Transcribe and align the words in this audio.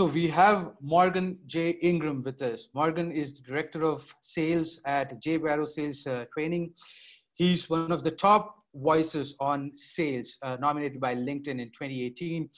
So 0.00 0.06
we 0.06 0.28
have 0.28 0.72
Morgan 0.80 1.36
J. 1.44 1.76
Ingram 1.82 2.22
with 2.22 2.40
us. 2.40 2.68
Morgan 2.72 3.12
is 3.12 3.34
the 3.34 3.42
director 3.42 3.84
of 3.84 4.14
sales 4.22 4.80
at 4.86 5.20
J. 5.20 5.36
Barrow 5.36 5.66
Sales 5.66 6.06
uh, 6.06 6.24
Training. 6.32 6.72
He's 7.34 7.68
one 7.68 7.92
of 7.92 8.02
the 8.02 8.10
top 8.10 8.64
voices 8.74 9.36
on 9.40 9.72
sales, 9.74 10.38
uh, 10.40 10.56
nominated 10.58 11.02
by 11.02 11.14
LinkedIn 11.14 11.60
in 11.60 11.70
2018. 11.72 12.48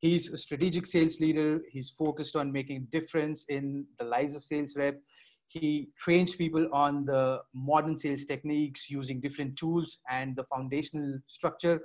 He's 0.00 0.32
a 0.32 0.36
strategic 0.36 0.84
sales 0.84 1.20
leader. 1.20 1.60
He's 1.70 1.90
focused 1.90 2.34
on 2.34 2.50
making 2.50 2.88
difference 2.90 3.44
in 3.48 3.86
the 4.00 4.04
lives 4.06 4.34
of 4.34 4.42
sales 4.42 4.74
rep. 4.76 5.00
He 5.46 5.90
trains 5.96 6.34
people 6.34 6.68
on 6.72 7.04
the 7.04 7.38
modern 7.54 7.96
sales 7.96 8.24
techniques 8.24 8.90
using 8.90 9.20
different 9.20 9.54
tools 9.54 9.98
and 10.10 10.34
the 10.34 10.42
foundational 10.42 11.20
structure 11.28 11.82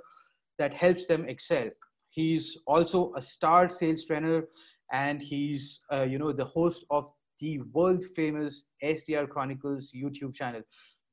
that 0.58 0.74
helps 0.74 1.06
them 1.06 1.28
excel. 1.28 1.70
He's 2.08 2.56
also 2.66 3.12
a 3.16 3.22
star 3.22 3.68
sales 3.68 4.04
trainer 4.04 4.48
and 4.92 5.20
he's 5.20 5.80
uh, 5.92 6.02
you 6.02 6.18
know 6.18 6.32
the 6.32 6.44
host 6.44 6.84
of 6.90 7.10
the 7.40 7.60
world 7.72 8.04
famous 8.14 8.64
SDR 8.82 9.28
Chronicles 9.28 9.92
YouTube 9.94 10.34
channel. 10.34 10.62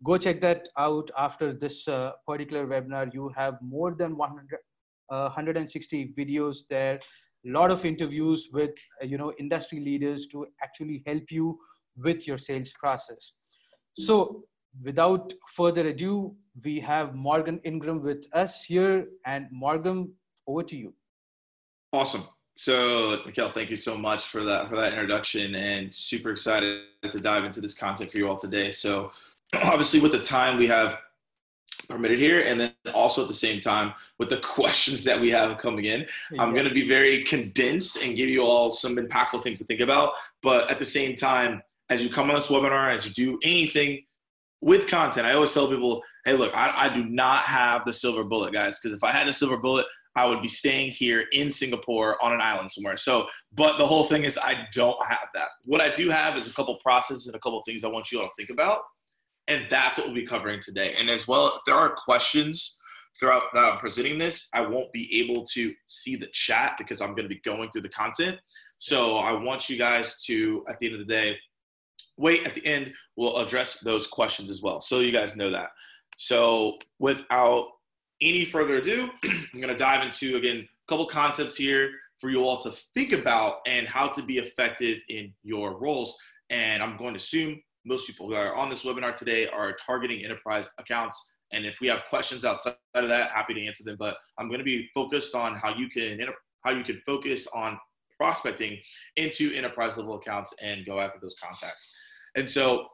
Go 0.04 0.18
check 0.18 0.42
that 0.42 0.68
out 0.78 1.10
after 1.18 1.54
this 1.54 1.88
uh, 1.88 2.12
particular 2.28 2.68
webinar. 2.68 3.14
You 3.14 3.32
have 3.36 3.56
more 3.62 3.94
than 3.94 4.18
100, 4.18 4.60
uh, 5.10 5.24
160 5.24 6.14
videos 6.18 6.60
there, 6.70 7.00
a 7.46 7.50
lot 7.50 7.72
of 7.72 7.86
interviews 7.86 8.50
with 8.52 8.72
uh, 9.02 9.06
you 9.06 9.18
know 9.18 9.34
industry 9.40 9.80
leaders 9.80 10.28
to 10.28 10.48
actually 10.62 11.04
help 11.06 11.32
you 11.32 11.60
with 11.98 12.28
your 12.28 12.38
sales 12.38 12.74
process. 12.74 13.34
So 13.96 14.44
without 14.82 15.34
further 15.48 15.88
ado, 15.88 16.36
we 16.64 16.80
have 16.80 17.16
Morgan 17.16 17.60
Ingram 17.64 18.02
with 18.02 18.26
us 18.34 18.64
here, 18.64 19.08
and 19.26 19.48
Morgan, 19.52 20.14
over 20.48 20.64
to 20.64 20.76
you. 20.76 20.94
Awesome. 21.92 22.24
So, 22.56 23.22
Mikhail, 23.26 23.50
thank 23.50 23.70
you 23.70 23.76
so 23.76 23.98
much 23.98 24.26
for 24.26 24.44
that 24.44 24.70
for 24.70 24.76
that 24.76 24.94
introduction, 24.94 25.56
and 25.56 25.94
super 25.94 26.30
excited 26.32 26.84
to 27.10 27.18
dive 27.20 27.46
into 27.46 27.62
this 27.62 27.74
content 27.74 28.12
for 28.12 28.20
you 28.20 28.28
all 28.30 28.36
today. 28.36 28.70
So, 28.70 29.12
obviously, 29.64 30.00
with 30.00 30.12
the 30.12 30.22
time 30.22 30.58
we 30.58 30.68
have 30.68 31.00
permitted 31.90 32.20
here, 32.20 32.42
and 32.42 32.62
then 32.62 32.74
also 32.94 33.24
at 33.24 33.28
the 33.28 33.34
same 33.34 33.60
time 33.60 33.94
with 34.20 34.30
the 34.30 34.38
questions 34.44 35.04
that 35.04 35.20
we 35.20 35.32
have 35.32 35.58
coming 35.58 35.86
in, 35.86 36.02
yeah. 36.32 36.42
I'm 36.42 36.54
going 36.54 36.68
to 36.68 36.74
be 36.74 36.88
very 36.88 37.24
condensed 37.24 37.98
and 37.98 38.16
give 38.16 38.30
you 38.30 38.42
all 38.42 38.70
some 38.70 38.98
impactful 38.98 39.42
things 39.42 39.60
to 39.60 39.66
think 39.66 39.82
about. 39.82 40.14
But 40.44 40.70
at 40.70 40.78
the 40.78 40.86
same 40.86 41.16
time, 41.16 41.62
as 41.90 42.04
you 42.04 42.10
come 42.10 42.30
on 42.30 42.36
this 42.36 42.48
webinar, 42.48 42.94
as 42.94 43.06
you 43.06 43.14
do 43.14 43.40
anything 43.44 44.04
with 44.62 44.88
content, 44.88 45.26
I 45.26 45.34
always 45.34 45.54
tell 45.54 45.68
people, 45.68 46.04
"Hey, 46.24 46.34
look, 46.34 46.56
I, 46.56 46.86
I 46.86 46.90
do 46.94 47.04
not 47.06 47.46
have 47.46 47.84
the 47.84 47.94
silver 47.94 48.24
bullet, 48.24 48.54
guys, 48.54 48.80
because 48.80 48.96
if 48.96 49.04
I 49.04 49.12
had 49.12 49.28
a 49.28 49.34
silver 49.34 49.58
bullet." 49.58 49.88
I 50.16 50.28
would 50.28 50.42
be 50.42 50.48
staying 50.48 50.92
here 50.92 51.26
in 51.32 51.50
Singapore 51.50 52.24
on 52.24 52.34
an 52.34 52.42
island 52.42 52.70
somewhere. 52.70 52.98
So, 52.98 53.28
but 53.54 53.78
the 53.78 53.86
whole 53.86 54.04
thing 54.04 54.24
is, 54.24 54.38
I 54.38 54.68
don't 54.74 54.98
have 55.08 55.28
that. 55.34 55.50
What 55.66 55.82
I 55.82 55.90
do 55.90 56.10
have 56.10 56.38
is 56.38 56.48
a 56.48 56.54
couple 56.54 56.78
processes 56.84 57.28
and 57.28 57.36
a 57.36 57.40
couple 57.40 57.62
things 57.64 57.84
I 57.84 57.88
want 57.88 58.12
you 58.12 58.22
all 58.22 58.28
to 58.28 58.34
think 58.38 58.50
about. 58.50 58.82
And 59.48 59.66
that's 59.70 59.98
what 59.98 60.08
we'll 60.08 60.16
be 60.16 60.26
covering 60.26 60.62
today. 60.62 60.94
And 61.00 61.10
as 61.10 61.28
well, 61.28 61.48
if 61.48 61.62
there 61.66 61.76
are 61.76 61.94
questions 61.96 62.80
throughout 63.20 63.44
that 63.54 63.66
I'm 63.66 63.78
presenting 63.78 64.18
this, 64.18 64.48
I 64.54 64.62
won't 64.62 64.92
be 64.94 65.20
able 65.20 65.44
to 65.54 65.74
see 65.88 66.16
the 66.16 66.30
chat 66.34 66.76
because 66.78 67.02
I'm 67.02 67.10
going 67.10 67.28
to 67.28 67.36
be 67.36 67.42
going 67.44 67.70
through 67.72 67.82
the 67.82 67.90
content. 67.90 68.38
So 68.78 69.18
I 69.18 69.34
want 69.34 69.70
you 69.70 69.78
guys 69.78 70.24
to, 70.26 70.64
at 70.70 70.80
the 70.80 70.88
end 70.88 70.96
of 70.96 71.08
the 71.08 71.14
day, 71.14 71.38
wait 72.18 72.46
at 72.46 72.56
the 72.56 72.66
end, 72.66 72.94
we'll 73.16 73.38
address 73.38 73.80
those 73.80 74.08
questions 74.08 74.50
as 74.50 74.62
well. 74.62 74.80
So 74.82 75.00
you 75.00 75.12
guys 75.12 75.36
know 75.36 75.52
that. 75.52 75.70
So 76.18 76.78
without 77.00 77.68
any 78.24 78.46
further 78.46 78.78
ado, 78.78 79.10
I'm 79.24 79.60
going 79.60 79.68
to 79.68 79.76
dive 79.76 80.06
into, 80.06 80.38
again, 80.38 80.58
a 80.58 80.88
couple 80.90 81.06
concepts 81.06 81.56
here 81.56 81.92
for 82.20 82.30
you 82.30 82.46
all 82.46 82.58
to 82.62 82.72
think 82.94 83.12
about 83.12 83.58
and 83.68 83.88
how 83.88 84.08
to 84.08 84.22
be 84.22 84.38
effective 84.38 85.00
in 85.10 85.34
your 85.44 85.78
roles. 85.78 86.18
And 86.50 86.82
I'm 86.82 86.98
going 86.98 87.14
to 87.14 87.18
assume 87.18 87.62
most 87.86 88.08
people 88.08 88.28
who 88.28 88.36
are 88.36 88.56
on 88.56 88.70
this 88.70 88.84
webinar 88.84 89.14
today 89.14 89.48
are 89.48 89.74
targeting 89.74 90.24
enterprise 90.24 90.70
accounts. 90.78 91.34
And 91.52 91.66
if 91.66 91.80
we 91.82 91.88
have 91.88 92.04
questions 92.10 92.46
outside 92.46 92.76
of 92.96 93.10
that, 93.10 93.32
happy 93.32 93.54
to 93.54 93.66
answer 93.66 93.84
them. 93.84 93.98
But 94.00 94.18
I'm 94.38 94.48
going 94.48 94.60
to 94.60 94.66
be 94.66 94.90
focused 94.94 95.36
on 95.36 95.56
how 95.56 95.76
you 95.76 95.90
can 95.90 96.20
how 96.62 96.72
you 96.72 96.84
can 96.84 97.02
focus 97.06 97.46
on 97.54 97.78
prospecting 98.18 98.80
into 99.18 99.54
enterprise 99.54 99.98
level 99.98 100.16
accounts 100.16 100.54
and 100.62 100.86
go 100.86 101.02
after 101.02 101.20
those 101.22 101.36
contacts. 101.36 101.94
And 102.36 102.50
so 102.50 102.88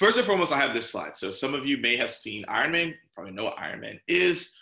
first 0.00 0.16
and 0.16 0.26
foremost, 0.26 0.50
I 0.50 0.56
have 0.56 0.72
this 0.72 0.90
slide. 0.90 1.14
So 1.14 1.30
some 1.30 1.52
of 1.52 1.66
you 1.66 1.76
may 1.76 1.94
have 1.96 2.10
seen 2.10 2.46
Iron 2.48 2.72
Man, 2.72 2.94
probably 3.14 3.34
know 3.34 3.44
what 3.44 3.58
Iron 3.58 3.80
Man 3.80 4.00
is. 4.08 4.54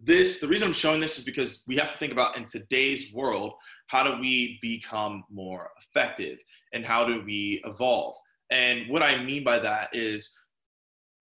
This, 0.00 0.38
the 0.38 0.46
reason 0.46 0.68
I'm 0.68 0.72
showing 0.72 1.00
this 1.00 1.18
is 1.18 1.24
because 1.24 1.64
we 1.66 1.76
have 1.76 1.90
to 1.90 1.98
think 1.98 2.12
about 2.12 2.36
in 2.36 2.46
today's 2.46 3.12
world, 3.12 3.54
how 3.88 4.04
do 4.04 4.20
we 4.20 4.60
become 4.62 5.24
more 5.30 5.70
effective 5.82 6.38
and 6.72 6.86
how 6.86 7.04
do 7.04 7.22
we 7.26 7.60
evolve? 7.64 8.14
And 8.52 8.88
what 8.88 9.02
I 9.02 9.20
mean 9.20 9.42
by 9.42 9.58
that 9.58 9.88
is 9.92 10.32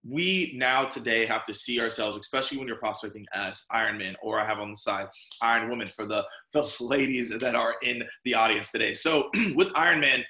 we 0.08 0.54
now 0.56 0.86
today 0.86 1.26
have 1.26 1.44
to 1.46 1.54
see 1.54 1.82
ourselves, 1.82 2.16
especially 2.16 2.60
when 2.60 2.68
you're 2.68 2.78
prospecting 2.78 3.26
as 3.34 3.66
Iron 3.72 3.98
Man, 3.98 4.16
or 4.22 4.40
I 4.40 4.46
have 4.46 4.60
on 4.60 4.70
the 4.70 4.78
side 4.78 5.08
Iron 5.42 5.68
Woman 5.68 5.88
for 5.88 6.06
the, 6.06 6.24
the 6.54 6.72
ladies 6.80 7.32
that 7.32 7.56
are 7.56 7.74
in 7.82 8.04
the 8.24 8.36
audience 8.36 8.72
today. 8.72 8.94
So 8.94 9.32
with 9.56 9.70
Ironman, 9.70 10.24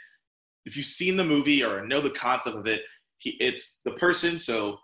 if 0.69 0.77
you've 0.77 0.85
seen 0.85 1.17
the 1.17 1.23
movie 1.23 1.63
or 1.63 1.83
know 1.85 1.99
the 1.99 2.11
concept 2.11 2.55
of 2.55 2.67
it, 2.67 2.83
he, 3.17 3.31
it's 3.41 3.81
the 3.83 3.91
person. 3.91 4.39
So 4.39 4.77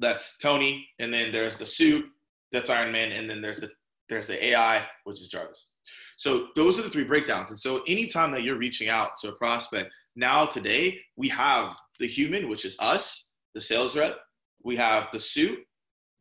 that's 0.00 0.36
Tony, 0.38 0.88
and 0.98 1.14
then 1.14 1.30
there's 1.30 1.58
the 1.58 1.64
suit, 1.64 2.04
that's 2.50 2.70
Iron 2.70 2.90
Man, 2.90 3.12
and 3.12 3.30
then 3.30 3.40
there's 3.40 3.60
the 3.60 3.70
there's 4.08 4.26
the 4.26 4.44
AI, 4.46 4.86
which 5.04 5.20
is 5.20 5.28
Jarvis. 5.28 5.70
So 6.16 6.48
those 6.56 6.78
are 6.78 6.82
the 6.82 6.90
three 6.90 7.04
breakdowns. 7.04 7.50
And 7.50 7.58
so 7.58 7.82
anytime 7.88 8.30
that 8.32 8.42
you're 8.42 8.58
reaching 8.58 8.88
out 8.88 9.10
to 9.20 9.28
a 9.28 9.32
prospect, 9.32 9.92
now 10.14 10.46
today 10.46 10.98
we 11.16 11.28
have 11.28 11.76
the 11.98 12.06
human, 12.06 12.48
which 12.48 12.64
is 12.64 12.76
us, 12.78 13.30
the 13.54 13.60
sales 13.60 13.96
rep. 13.96 14.16
We 14.62 14.76
have 14.76 15.08
the 15.12 15.18
suit, 15.20 15.58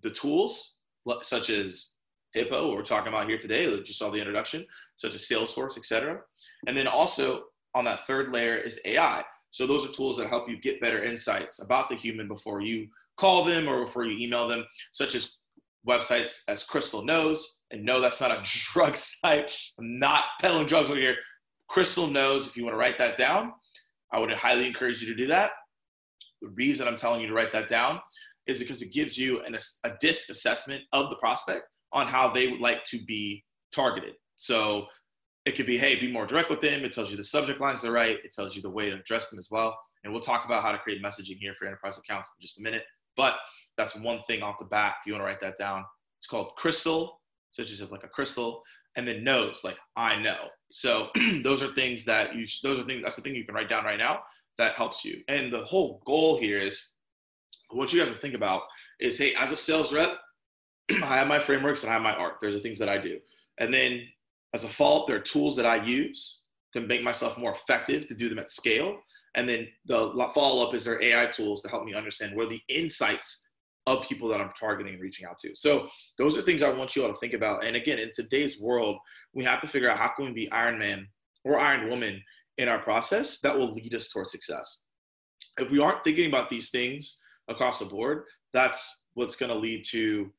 the 0.01 0.09
tools, 0.09 0.77
such 1.21 1.49
as 1.49 1.91
Hippo, 2.33 2.67
what 2.67 2.77
we're 2.77 2.83
talking 2.83 3.09
about 3.09 3.29
here 3.29 3.37
today, 3.37 3.65
you 3.65 3.85
saw 3.85 4.09
the 4.09 4.17
introduction, 4.17 4.65
such 4.97 5.15
as 5.15 5.27
Salesforce, 5.27 5.77
etc. 5.77 6.19
And 6.67 6.75
then 6.75 6.87
also 6.87 7.43
on 7.75 7.85
that 7.85 8.07
third 8.07 8.31
layer 8.31 8.55
is 8.55 8.79
AI. 8.85 9.23
So 9.51 9.67
those 9.67 9.85
are 9.85 9.91
tools 9.91 10.17
that 10.17 10.29
help 10.29 10.49
you 10.49 10.59
get 10.59 10.81
better 10.81 11.03
insights 11.03 11.61
about 11.61 11.89
the 11.89 11.95
human 11.95 12.27
before 12.27 12.61
you 12.61 12.87
call 13.17 13.43
them 13.43 13.67
or 13.67 13.85
before 13.85 14.05
you 14.05 14.17
email 14.17 14.47
them, 14.47 14.65
such 14.91 15.13
as 15.13 15.37
websites 15.87 16.39
as 16.47 16.63
Crystal 16.63 17.03
knows. 17.03 17.57
And 17.71 17.85
no, 17.85 18.01
that's 18.01 18.19
not 18.19 18.31
a 18.31 18.41
drug 18.43 18.95
site. 18.95 19.51
I'm 19.77 19.99
not 19.99 20.23
peddling 20.41 20.65
drugs 20.65 20.89
over 20.89 20.99
here. 20.99 21.17
Crystal 21.67 22.07
knows 22.07 22.47
if 22.47 22.57
you 22.57 22.63
want 22.63 22.73
to 22.73 22.77
write 22.79 22.97
that 22.97 23.17
down, 23.17 23.53
I 24.11 24.19
would 24.19 24.31
highly 24.31 24.65
encourage 24.65 25.01
you 25.01 25.07
to 25.07 25.15
do 25.15 25.27
that. 25.27 25.51
The 26.41 26.49
reason 26.49 26.87
I'm 26.87 26.95
telling 26.95 27.21
you 27.21 27.27
to 27.27 27.33
write 27.33 27.51
that 27.51 27.67
down 27.67 27.99
is 28.47 28.59
because 28.59 28.81
it 28.81 28.93
gives 28.93 29.17
you 29.17 29.41
an, 29.41 29.57
a 29.83 29.91
DISC 29.99 30.29
assessment 30.29 30.83
of 30.93 31.09
the 31.09 31.15
prospect 31.15 31.63
on 31.91 32.07
how 32.07 32.31
they 32.31 32.47
would 32.47 32.61
like 32.61 32.83
to 32.85 33.03
be 33.05 33.43
targeted. 33.71 34.13
So 34.35 34.87
it 35.45 35.55
could 35.55 35.65
be, 35.67 35.77
hey, 35.77 35.95
be 35.95 36.11
more 36.11 36.25
direct 36.25 36.49
with 36.49 36.61
them. 36.61 36.83
It 36.83 36.91
tells 36.91 37.11
you 37.11 37.17
the 37.17 37.23
subject 37.23 37.61
lines 37.61 37.85
are 37.85 37.91
right. 37.91 38.17
It 38.23 38.33
tells 38.33 38.55
you 38.55 38.61
the 38.61 38.69
way 38.69 38.89
to 38.89 38.95
address 38.95 39.29
them 39.29 39.39
as 39.39 39.49
well. 39.51 39.77
And 40.03 40.11
we'll 40.11 40.21
talk 40.21 40.45
about 40.45 40.63
how 40.63 40.71
to 40.71 40.77
create 40.77 41.03
messaging 41.03 41.37
here 41.37 41.53
for 41.57 41.65
enterprise 41.65 41.97
accounts 41.97 42.29
in 42.37 42.41
just 42.41 42.59
a 42.59 42.61
minute. 42.61 42.83
But 43.15 43.35
that's 43.77 43.95
one 43.95 44.21
thing 44.23 44.41
off 44.41 44.59
the 44.59 44.65
bat. 44.65 44.95
If 44.99 45.07
you 45.07 45.13
want 45.13 45.21
to 45.21 45.25
write 45.25 45.41
that 45.41 45.57
down, 45.57 45.85
it's 46.19 46.27
called 46.27 46.55
crystal, 46.57 47.21
such 47.51 47.71
as 47.71 47.81
like 47.91 48.03
a 48.03 48.09
crystal, 48.09 48.61
and 48.95 49.07
then 49.07 49.23
notes 49.23 49.63
like 49.63 49.77
I 49.95 50.15
know. 50.19 50.49
So 50.71 51.09
those 51.43 51.61
are 51.61 51.73
things 51.73 52.05
that 52.05 52.35
you. 52.35 52.45
Those 52.63 52.79
are 52.79 52.83
things. 52.83 53.03
That's 53.03 53.15
the 53.15 53.21
thing 53.21 53.35
you 53.35 53.45
can 53.45 53.55
write 53.55 53.69
down 53.69 53.85
right 53.85 53.99
now 53.99 54.19
that 54.57 54.73
helps 54.73 55.03
you. 55.05 55.21
And 55.27 55.51
the 55.51 55.63
whole 55.63 56.01
goal 56.05 56.37
here 56.39 56.59
is 56.59 56.91
what 57.71 57.91
you 57.91 57.99
guys 57.99 58.11
to 58.11 58.17
think 58.17 58.35
about 58.35 58.63
is, 58.99 59.17
hey, 59.17 59.33
as 59.35 59.51
a 59.51 59.55
sales 59.55 59.93
rep, 59.93 60.17
I 60.91 61.17
have 61.17 61.27
my 61.27 61.39
frameworks 61.39 61.83
and 61.83 61.89
I 61.89 61.93
have 61.93 62.03
my 62.03 62.15
art. 62.15 62.35
There's 62.41 62.55
the 62.55 62.61
things 62.61 62.79
that 62.79 62.89
I 62.89 62.97
do, 62.97 63.19
and 63.59 63.73
then 63.73 64.07
as 64.55 64.63
a 64.63 64.69
fault, 64.69 65.05
there 65.05 65.17
are 65.17 65.19
tools 65.19 65.55
that 65.57 65.65
I 65.65 65.83
use 65.83 66.43
to 66.71 66.79
make 66.79 67.03
myself 67.03 67.37
more 67.37 67.51
effective 67.51 68.07
to 68.07 68.15
do 68.15 68.29
them 68.29 68.39
at 68.39 68.49
scale. 68.49 68.97
And 69.35 69.47
then 69.49 69.67
the 69.85 70.31
follow 70.33 70.65
up 70.65 70.73
is 70.73 70.85
there 70.85 71.01
AI 71.03 71.25
tools 71.25 71.61
to 71.61 71.67
help 71.67 71.83
me 71.83 71.93
understand 71.93 72.33
where 72.35 72.47
the 72.47 72.61
insights 72.69 73.47
of 73.85 74.07
people 74.07 74.29
that 74.29 74.39
I'm 74.39 74.53
targeting 74.57 74.93
and 74.93 75.01
reaching 75.01 75.27
out 75.27 75.37
to. 75.39 75.53
So 75.55 75.87
those 76.17 76.37
are 76.37 76.41
things 76.41 76.63
I 76.63 76.69
want 76.69 76.95
you 76.95 77.03
all 77.03 77.11
to 77.11 77.19
think 77.19 77.33
about. 77.33 77.65
And 77.65 77.75
again, 77.75 77.99
in 77.99 78.11
today's 78.13 78.61
world, 78.61 78.97
we 79.33 79.43
have 79.43 79.59
to 79.59 79.67
figure 79.67 79.91
out 79.91 79.99
how 79.99 80.07
can 80.07 80.25
we 80.25 80.31
be 80.31 80.51
Iron 80.51 80.79
Man 80.79 81.05
or 81.43 81.59
Iron 81.59 81.89
Woman 81.89 82.23
in 82.57 82.69
our 82.69 82.79
process 82.79 83.41
that 83.41 83.55
will 83.55 83.73
lead 83.73 83.93
us 83.93 84.09
towards 84.09 84.31
success. 84.31 84.83
If 85.59 85.69
we 85.69 85.79
aren't 85.79 86.03
thinking 86.05 86.27
about 86.27 86.49
these 86.49 86.69
things 86.69 87.19
across 87.49 87.79
the 87.79 87.85
board, 87.85 88.23
that's 88.53 89.03
what's 89.15 89.35
going 89.35 89.51
to 89.51 89.57
lead 89.57 89.83
to 89.91 90.31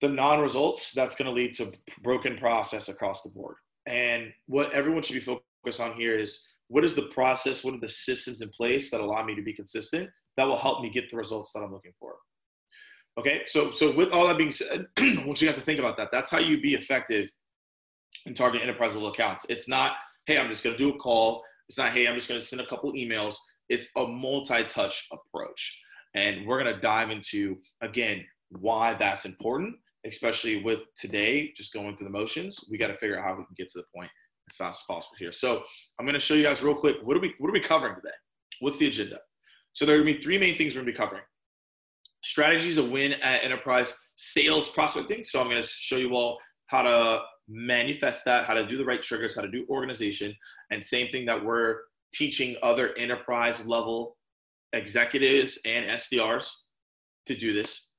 the 0.00 0.08
non-results, 0.08 0.92
that's 0.92 1.14
going 1.14 1.26
to 1.26 1.32
lead 1.32 1.54
to 1.54 1.72
broken 2.02 2.36
process 2.36 2.88
across 2.88 3.22
the 3.22 3.30
board. 3.30 3.56
And 3.86 4.32
what 4.46 4.72
everyone 4.72 5.02
should 5.02 5.14
be 5.14 5.20
focused 5.20 5.80
on 5.80 5.94
here 5.94 6.18
is 6.18 6.46
what 6.68 6.84
is 6.84 6.94
the 6.94 7.08
process, 7.14 7.64
what 7.64 7.74
are 7.74 7.80
the 7.80 7.88
systems 7.88 8.40
in 8.42 8.48
place 8.50 8.90
that 8.90 9.00
allow 9.00 9.24
me 9.24 9.34
to 9.34 9.42
be 9.42 9.52
consistent 9.52 10.10
that 10.36 10.44
will 10.44 10.58
help 10.58 10.82
me 10.82 10.90
get 10.90 11.10
the 11.10 11.16
results 11.16 11.52
that 11.52 11.60
I'm 11.60 11.72
looking 11.72 11.94
for. 11.98 12.14
Okay, 13.18 13.42
so 13.46 13.72
so 13.72 13.94
with 13.94 14.12
all 14.12 14.26
that 14.26 14.36
being 14.36 14.50
said, 14.50 14.86
I 14.98 15.22
want 15.24 15.40
you 15.40 15.48
guys 15.48 15.56
to 15.56 15.62
think 15.62 15.78
about 15.78 15.96
that. 15.96 16.08
That's 16.12 16.30
how 16.30 16.38
you 16.38 16.60
be 16.60 16.74
effective 16.74 17.30
in 18.26 18.34
target 18.34 18.62
enterprise 18.62 18.94
level 18.94 19.08
accounts. 19.08 19.46
It's 19.48 19.68
not, 19.68 19.94
hey, 20.26 20.38
I'm 20.38 20.50
just 20.50 20.62
going 20.62 20.76
to 20.76 20.82
do 20.82 20.94
a 20.94 20.98
call. 20.98 21.42
It's 21.68 21.78
not, 21.78 21.92
hey, 21.92 22.06
I'm 22.06 22.14
just 22.14 22.28
going 22.28 22.40
to 22.40 22.46
send 22.46 22.60
a 22.60 22.66
couple 22.66 22.92
emails. 22.92 23.36
It's 23.68 23.88
a 23.96 24.06
multi 24.06 24.64
touch 24.64 25.08
approach. 25.10 25.80
And 26.14 26.46
we're 26.46 26.62
going 26.62 26.74
to 26.74 26.80
dive 26.80 27.10
into, 27.10 27.56
again, 27.80 28.24
why 28.50 28.94
that's 28.94 29.24
important, 29.24 29.76
especially 30.06 30.62
with 30.62 30.80
today, 30.96 31.52
just 31.54 31.72
going 31.72 31.96
through 31.96 32.06
the 32.06 32.12
motions. 32.12 32.64
We 32.70 32.78
got 32.78 32.88
to 32.88 32.96
figure 32.96 33.18
out 33.18 33.24
how 33.24 33.32
we 33.32 33.44
can 33.44 33.54
get 33.56 33.68
to 33.68 33.78
the 33.78 33.84
point 33.94 34.10
as 34.50 34.56
fast 34.56 34.80
as 34.82 34.86
possible 34.86 35.16
here. 35.18 35.32
So 35.32 35.62
I'm 35.98 36.06
going 36.06 36.14
to 36.14 36.20
show 36.20 36.34
you 36.34 36.42
guys 36.42 36.62
real 36.62 36.74
quick. 36.74 36.96
What 37.02 37.16
are 37.16 37.20
we, 37.20 37.34
what 37.38 37.48
are 37.48 37.52
we 37.52 37.60
covering 37.60 37.94
today? 37.96 38.14
What's 38.60 38.78
the 38.78 38.88
agenda? 38.88 39.18
So 39.72 39.84
there 39.84 39.96
are 39.96 39.98
going 40.02 40.14
to 40.14 40.18
be 40.18 40.22
three 40.22 40.38
main 40.38 40.56
things 40.56 40.74
we're 40.74 40.82
going 40.82 40.86
to 40.86 40.92
be 40.92 40.98
covering. 40.98 41.22
Strategies 42.22 42.76
to 42.76 42.84
win 42.84 43.12
at 43.22 43.44
enterprise 43.44 43.96
sales 44.16 44.68
prospecting. 44.68 45.24
So 45.24 45.40
I'm 45.40 45.50
going 45.50 45.62
to 45.62 45.68
show 45.68 45.96
you 45.96 46.12
all 46.14 46.38
how 46.66 46.82
to 46.82 47.22
manifest 47.48 48.24
that, 48.24 48.46
how 48.46 48.54
to 48.54 48.66
do 48.66 48.76
the 48.76 48.84
right 48.84 49.02
triggers, 49.02 49.36
how 49.36 49.42
to 49.42 49.50
do 49.50 49.66
organization, 49.68 50.34
and 50.70 50.84
same 50.84 51.10
thing 51.10 51.26
that 51.26 51.44
we're 51.44 51.80
teaching 52.12 52.56
other 52.62 52.96
enterprise 52.96 53.66
level 53.66 54.16
executives 54.72 55.58
and 55.64 55.86
SDRs 55.86 56.50
to 57.26 57.36
do 57.36 57.52
this. 57.52 57.92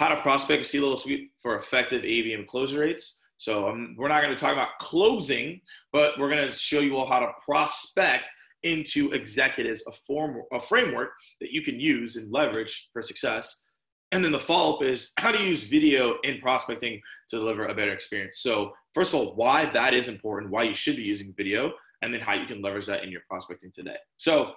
How 0.00 0.08
to 0.08 0.16
prospect 0.22 0.62
a 0.62 0.64
C-level 0.64 0.96
suite 0.96 1.30
for 1.42 1.58
effective 1.58 2.04
ABM 2.04 2.46
close 2.46 2.72
rates. 2.72 3.20
So 3.36 3.68
um, 3.68 3.94
we're 3.98 4.08
not 4.08 4.22
going 4.22 4.34
to 4.34 4.40
talk 4.40 4.54
about 4.54 4.78
closing, 4.80 5.60
but 5.92 6.18
we're 6.18 6.30
going 6.30 6.48
to 6.48 6.54
show 6.54 6.80
you 6.80 6.96
all 6.96 7.04
how 7.04 7.18
to 7.18 7.30
prospect 7.44 8.30
into 8.62 9.12
executives 9.12 9.84
a 9.86 9.92
form 9.92 10.40
a 10.52 10.60
framework 10.60 11.10
that 11.42 11.52
you 11.52 11.60
can 11.60 11.78
use 11.78 12.16
and 12.16 12.32
leverage 12.32 12.88
for 12.94 13.02
success 13.02 13.66
and 14.12 14.24
then 14.24 14.32
the 14.32 14.40
follow 14.40 14.76
up 14.76 14.82
is 14.82 15.12
how 15.18 15.32
to 15.32 15.42
use 15.42 15.64
video 15.64 16.16
in 16.24 16.40
prospecting 16.40 17.00
to 17.28 17.36
deliver 17.36 17.66
a 17.66 17.74
better 17.74 17.92
experience. 17.92 18.38
So, 18.40 18.72
first 18.94 19.12
of 19.12 19.20
all, 19.20 19.34
why 19.34 19.66
that 19.66 19.94
is 19.94 20.08
important, 20.08 20.50
why 20.50 20.64
you 20.64 20.74
should 20.74 20.96
be 20.96 21.02
using 21.02 21.32
video, 21.36 21.72
and 22.02 22.12
then 22.12 22.20
how 22.20 22.34
you 22.34 22.46
can 22.46 22.60
leverage 22.60 22.86
that 22.86 23.04
in 23.04 23.10
your 23.10 23.20
prospecting 23.28 23.70
today. 23.70 23.96
So, 24.16 24.54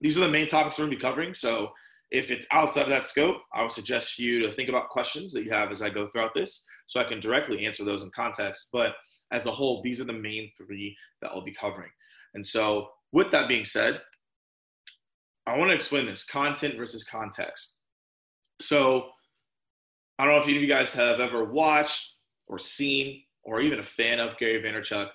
these 0.00 0.16
are 0.16 0.20
the 0.20 0.28
main 0.28 0.48
topics 0.48 0.78
we're 0.78 0.86
going 0.86 0.92
to 0.92 0.96
be 0.96 1.02
covering. 1.02 1.34
So, 1.34 1.72
if 2.12 2.30
it's 2.30 2.46
outside 2.52 2.82
of 2.82 2.90
that 2.90 3.06
scope, 3.06 3.38
I 3.54 3.62
would 3.62 3.72
suggest 3.72 4.18
you 4.18 4.40
to 4.40 4.52
think 4.52 4.68
about 4.68 4.90
questions 4.90 5.32
that 5.32 5.44
you 5.44 5.50
have 5.50 5.70
as 5.70 5.80
I 5.80 5.88
go 5.88 6.06
throughout 6.08 6.34
this 6.34 6.64
so 6.86 7.00
I 7.00 7.04
can 7.04 7.20
directly 7.20 7.64
answer 7.64 7.84
those 7.84 8.02
in 8.02 8.10
context. 8.14 8.68
But 8.72 8.94
as 9.32 9.46
a 9.46 9.50
whole, 9.50 9.80
these 9.82 9.98
are 10.00 10.04
the 10.04 10.12
main 10.12 10.50
three 10.56 10.94
that 11.22 11.30
I'll 11.30 11.44
be 11.44 11.54
covering. 11.54 11.90
And 12.34 12.44
so, 12.44 12.88
with 13.12 13.30
that 13.30 13.48
being 13.48 13.64
said, 13.64 14.00
I 15.46 15.56
want 15.58 15.70
to 15.70 15.74
explain 15.74 16.06
this 16.06 16.24
content 16.24 16.76
versus 16.76 17.04
context. 17.04 17.76
So 18.60 19.08
I 20.18 20.24
don't 20.24 20.34
know 20.34 20.40
if 20.40 20.46
any 20.46 20.56
of 20.56 20.62
you 20.62 20.68
guys 20.68 20.92
have 20.92 21.18
ever 21.18 21.44
watched 21.44 22.14
or 22.46 22.58
seen 22.58 23.22
or 23.42 23.60
even 23.60 23.80
a 23.80 23.84
fan 23.84 24.20
of 24.20 24.38
Gary 24.38 24.62
Vaynerchuk, 24.62 25.08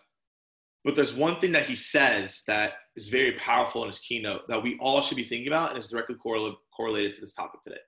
but 0.88 0.96
there's 0.96 1.14
one 1.14 1.38
thing 1.42 1.52
that 1.52 1.66
he 1.66 1.76
says 1.76 2.44
that 2.48 2.76
is 2.96 3.10
very 3.10 3.34
powerful 3.34 3.82
in 3.82 3.90
his 3.90 4.00
keynote 4.00 4.48
that 4.48 4.64
we 4.64 4.78
all 4.80 5.02
should 5.02 5.18
be 5.18 5.24
thinking 5.26 5.50
about 5.50 5.72
and 5.72 5.78
is 5.78 5.90
directly 5.90 6.16
correl- 6.16 6.56
correlated 6.74 7.12
to 7.14 7.20
this 7.20 7.34
topic 7.34 7.62
today. 7.62 7.82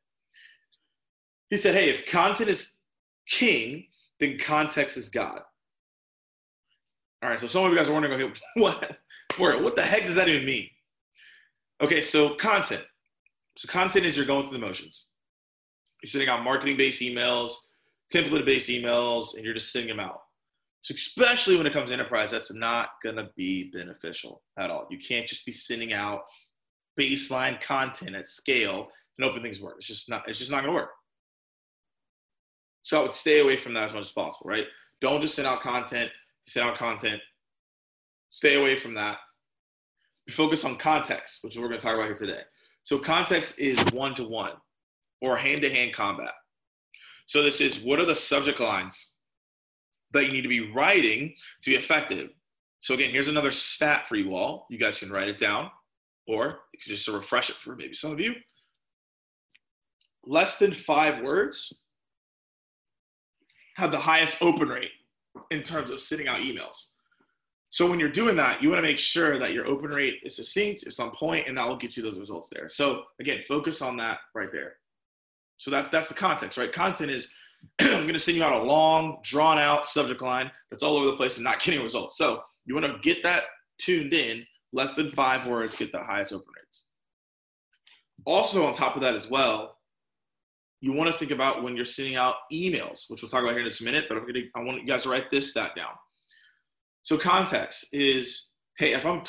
He 1.50 1.56
said, 1.56 1.76
Hey, 1.76 1.90
if 1.92 2.06
content 2.12 2.50
is 2.50 2.76
king, 3.26 3.86
then 4.20 4.38
context 4.38 4.98
is 4.98 5.08
God. 5.08 5.40
All 7.24 7.30
right, 7.30 7.40
so 7.40 7.48
some 7.48 7.64
of 7.64 7.72
you 7.72 7.78
guys 7.78 7.88
are 7.88 7.94
wondering, 7.94 8.22
okay, 8.22 8.34
what, 8.58 8.98
what 9.38 9.78
the 9.78 9.82
heck 9.82 10.06
does 10.06 10.16
that 10.16 10.28
even 10.28 10.46
mean? 10.46 10.68
Okay, 11.82 12.02
so 12.02 12.36
content. 12.36 12.84
So 13.58 13.70
content 13.70 14.06
is 14.06 14.18
you're 14.18 14.26
going 14.26 14.46
through 14.46 14.58
the 14.58 14.66
motions. 14.66 15.06
You're 16.04 16.10
sending 16.10 16.28
out 16.28 16.44
marketing 16.44 16.76
based 16.76 17.02
emails, 17.02 17.54
template 18.14 18.46
based 18.46 18.68
emails, 18.68 19.36
and 19.36 19.46
you're 19.46 19.54
just 19.54 19.72
sending 19.72 19.96
them 19.96 20.06
out. 20.06 20.20
So, 20.82 20.94
especially 20.94 21.58
when 21.58 21.68
it 21.68 21.74
comes 21.74 21.90
to 21.90 21.94
enterprise, 21.94 22.32
that's 22.32 22.54
not 22.54 22.90
going 23.04 23.18
to 23.18 23.30
be 23.36 23.70
beneficial 23.72 24.42
at 24.58 24.70
all. 24.70 24.88
You 24.90 24.98
can't 24.98 25.28
just 25.28 25.46
be 25.46 25.52
sending 25.52 25.94
out 25.94 26.22
baseline 27.00 27.60
content 27.60 28.16
at 28.16 28.28
scale 28.28 28.88
and 29.18 29.30
open 29.30 29.42
things 29.42 29.62
work. 29.62 29.76
It's 29.78 29.88
just 29.88 30.10
not. 30.10 30.28
It's 30.28 30.40
just 30.40 30.52
not 30.52 30.64
going 30.64 30.74
to 30.74 30.80
work. 30.80 30.92
So 32.84 33.00
I 33.00 33.02
would 33.02 33.14
stay 33.14 33.40
away 33.40 33.58
from 33.58 33.74
that 33.74 33.84
as 33.84 33.94
much 33.94 34.06
as 34.06 34.12
possible. 34.12 34.50
Right? 34.50 34.66
Don't 35.02 35.22
just 35.22 35.36
send 35.36 35.48
out 35.48 35.62
content. 35.62 36.10
Send 36.48 36.68
out 36.68 36.76
content. 36.76 37.22
Stay 38.30 38.56
away 38.56 38.78
from 38.78 38.94
that. 38.96 39.18
Focus 40.30 40.64
on 40.64 40.78
context, 40.78 41.40
which 41.44 41.58
we're 41.58 41.68
going 41.68 41.80
to 41.80 41.86
talk 41.86 41.96
about 41.96 42.06
here 42.06 42.16
today. 42.16 42.42
So 42.84 43.00
context 43.00 43.60
is 43.60 43.80
one 43.94 44.14
to 44.16 44.24
one 44.24 44.54
or 45.22 45.38
hand 45.38 45.62
to 45.64 45.70
hand 45.70 45.94
combat. 45.94 46.32
So, 47.26 47.44
this 47.44 47.62
is 47.62 47.80
what 47.80 48.00
are 48.00 48.06
the 48.06 48.16
subject 48.16 48.60
lines 48.60 49.16
that 50.12 50.26
you 50.26 50.32
need 50.32 50.42
to 50.42 50.50
be 50.50 50.72
writing 50.72 51.34
to 51.62 51.70
be 51.70 51.76
effective? 51.76 52.30
So, 52.80 52.94
again, 52.94 53.12
here's 53.12 53.28
another 53.28 53.52
stat 53.52 54.08
for 54.08 54.16
you 54.16 54.36
all. 54.36 54.66
You 54.70 54.78
guys 54.78 55.00
can 55.00 55.12
write 55.12 55.28
it 55.28 55.38
down, 55.38 55.70
or 56.28 56.60
just 56.80 57.08
refresh 57.08 57.50
it 57.50 57.58
for 57.58 57.76
maybe 57.76 57.94
some 57.94 58.12
of 58.12 58.20
you. 58.20 58.36
Less 60.26 60.58
than 60.58 60.72
five 60.72 61.24
words 61.24 61.74
have 63.76 63.92
the 63.92 64.00
highest 64.00 64.38
open 64.42 64.68
rate 64.70 64.92
in 65.52 65.64
terms 65.64 65.90
of 65.90 66.00
sending 66.00 66.28
out 66.28 66.40
emails. 66.40 66.88
So 67.72 67.88
when 67.88 68.00
you're 68.00 68.10
doing 68.10 68.36
that, 68.38 68.64
you 68.64 68.70
want 68.70 68.80
to 68.80 68.88
make 68.88 68.98
sure 68.98 69.38
that 69.38 69.54
your 69.54 69.68
open 69.68 69.92
rate 69.92 70.20
is 70.24 70.36
succinct, 70.36 70.84
it's 70.84 71.00
on 71.00 71.12
point, 71.12 71.48
and 71.48 71.58
that 71.58 71.68
will 71.68 71.78
get 71.78 71.96
you 71.96 72.04
those 72.04 72.18
results 72.18 72.50
there. 72.50 72.68
So 72.68 73.04
again, 73.20 73.44
focus 73.48 73.82
on 73.82 73.96
that 73.98 74.20
right 74.34 74.52
there. 74.52 74.74
So 75.58 75.70
that's 75.70 75.90
that's 75.90 76.08
the 76.08 76.16
context, 76.16 76.58
right? 76.58 76.72
Content 76.72 77.12
is 77.12 77.32
I'm 77.80 78.02
going 78.04 78.14
to 78.14 78.20
send 78.20 78.38
you 78.38 78.44
out 78.44 78.54
a 78.54 78.64
long, 78.64 79.20
drawn 79.24 79.58
out 79.58 79.86
subject 79.86 80.22
line 80.22 80.52
that's 80.70 80.84
all 80.84 80.98
over 80.98 81.08
the 81.08 81.18
place 81.18 81.38
and 81.38 81.44
not 81.44 81.60
getting 81.64 81.84
results. 81.84 82.18
So 82.18 82.42
you 82.66 82.76
want 82.76 82.86
to 82.86 83.00
get 83.02 83.24
that 83.24 83.44
tuned 83.80 84.14
in, 84.14 84.46
less 84.74 84.96
than 84.96 85.10
five 85.12 85.48
words, 85.48 85.76
get 85.76 85.92
the 85.92 86.04
highest 86.04 86.34
open 86.34 86.48
rates. 86.56 86.88
Also, 88.26 88.66
on 88.66 88.74
top 88.74 88.96
of 88.96 89.02
that 89.02 89.16
as 89.16 89.30
well, 89.30 89.76
you 90.82 90.94
want 90.94 91.12
to 91.12 91.18
think 91.18 91.32
about 91.32 91.64
when 91.64 91.76
you're 91.76 91.86
sending 91.86 92.16
out 92.16 92.36
emails, 92.54 93.06
which 93.10 93.22
we'll 93.22 93.30
talk 93.30 93.44
about 93.44 93.52
here 93.52 93.62
in 93.62 93.68
just 93.68 93.82
a 93.82 93.86
minute, 93.86 94.06
but 94.08 94.18
I'm 94.18 94.26
gonna, 94.26 94.46
I 94.56 94.62
want 94.62 94.82
you 94.82 94.88
guys 94.88 95.04
to 95.04 95.10
write 95.10 95.30
this 95.30 95.52
stat 95.52 95.72
down. 95.76 95.92
So 97.04 97.18
context 97.18 97.88
is, 97.92 98.50
hey, 98.78 98.94
if 98.94 99.06
I'm 99.06 99.24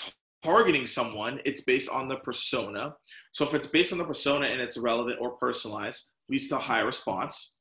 targeting 0.44 0.86
someone, 0.86 1.40
it's 1.44 1.62
based 1.62 1.90
on 1.90 2.08
the 2.08 2.16
persona. 2.16 2.94
So 3.32 3.44
if 3.44 3.54
it's 3.54 3.66
based 3.66 3.92
on 3.92 3.98
the 3.98 4.04
persona 4.04 4.46
and 4.46 4.60
it's 4.60 4.78
relevant 4.78 5.18
or 5.20 5.32
personalized, 5.32 6.10
leads 6.28 6.48
to 6.48 6.56
a 6.56 6.60
high 6.60 6.80
response. 6.80 7.56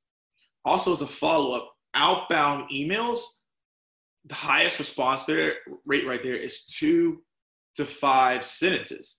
Also, 0.70 0.94
as 0.94 1.02
a 1.02 1.08
follow 1.08 1.54
up, 1.54 1.72
outbound 1.96 2.70
emails, 2.70 3.22
the 4.26 4.36
highest 4.36 4.78
response 4.78 5.24
there 5.24 5.56
rate 5.84 6.06
right 6.06 6.22
there 6.22 6.36
is 6.36 6.68
two 6.68 7.24
to 7.74 7.84
five 7.84 8.46
sentences. 8.46 9.18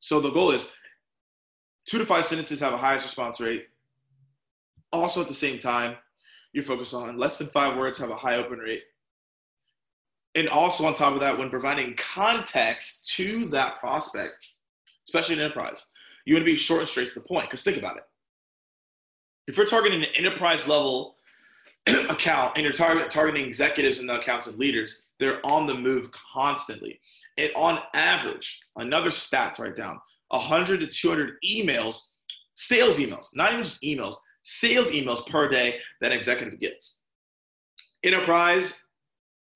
So 0.00 0.20
the 0.20 0.30
goal 0.30 0.50
is 0.52 0.72
two 1.86 1.98
to 1.98 2.06
five 2.06 2.24
sentences 2.24 2.58
have 2.58 2.72
a 2.72 2.78
highest 2.78 3.04
response 3.04 3.38
rate. 3.38 3.66
Also, 4.94 5.20
at 5.20 5.28
the 5.28 5.34
same 5.34 5.58
time, 5.58 5.96
you 6.54 6.62
focus 6.62 6.94
on 6.94 7.18
less 7.18 7.36
than 7.36 7.48
five 7.48 7.76
words 7.76 7.98
have 7.98 8.08
a 8.08 8.16
high 8.16 8.36
open 8.36 8.60
rate. 8.60 8.84
And 10.34 10.48
also, 10.48 10.86
on 10.86 10.94
top 10.94 11.12
of 11.12 11.20
that, 11.20 11.36
when 11.36 11.50
providing 11.50 11.96
context 11.96 13.10
to 13.16 13.46
that 13.50 13.78
prospect, 13.78 14.54
especially 15.06 15.34
in 15.34 15.42
enterprise, 15.42 15.84
you 16.24 16.34
want 16.34 16.46
to 16.46 16.50
be 16.50 16.56
short 16.56 16.80
and 16.80 16.88
straight 16.88 17.08
to 17.08 17.14
the 17.14 17.26
point. 17.26 17.44
Because 17.44 17.62
think 17.62 17.76
about 17.76 17.98
it 17.98 18.04
if 19.46 19.56
you're 19.56 19.66
targeting 19.66 20.02
an 20.02 20.10
enterprise 20.14 20.66
level 20.68 21.16
account 22.08 22.52
and 22.56 22.64
you're 22.64 22.72
target, 22.72 23.10
targeting 23.10 23.46
executives 23.46 23.98
and 23.98 24.08
the 24.08 24.18
accounts 24.18 24.46
and 24.46 24.58
leaders, 24.58 25.10
they're 25.18 25.44
on 25.46 25.66
the 25.66 25.74
move 25.74 26.10
constantly. 26.12 26.98
And 27.36 27.50
on 27.54 27.80
average, 27.94 28.60
another 28.76 29.10
stat 29.10 29.54
to 29.54 29.62
write 29.62 29.76
down 29.76 29.98
100 30.28 30.80
to 30.80 30.86
200 30.86 31.34
emails, 31.44 31.98
sales 32.54 32.98
emails, 32.98 33.26
not 33.34 33.52
even 33.52 33.64
just 33.64 33.82
emails, 33.82 34.14
sales 34.42 34.90
emails 34.90 35.26
per 35.26 35.48
day 35.48 35.78
that 36.00 36.12
an 36.12 36.18
executive 36.18 36.58
gets. 36.58 37.02
Enterprise, 38.02 38.80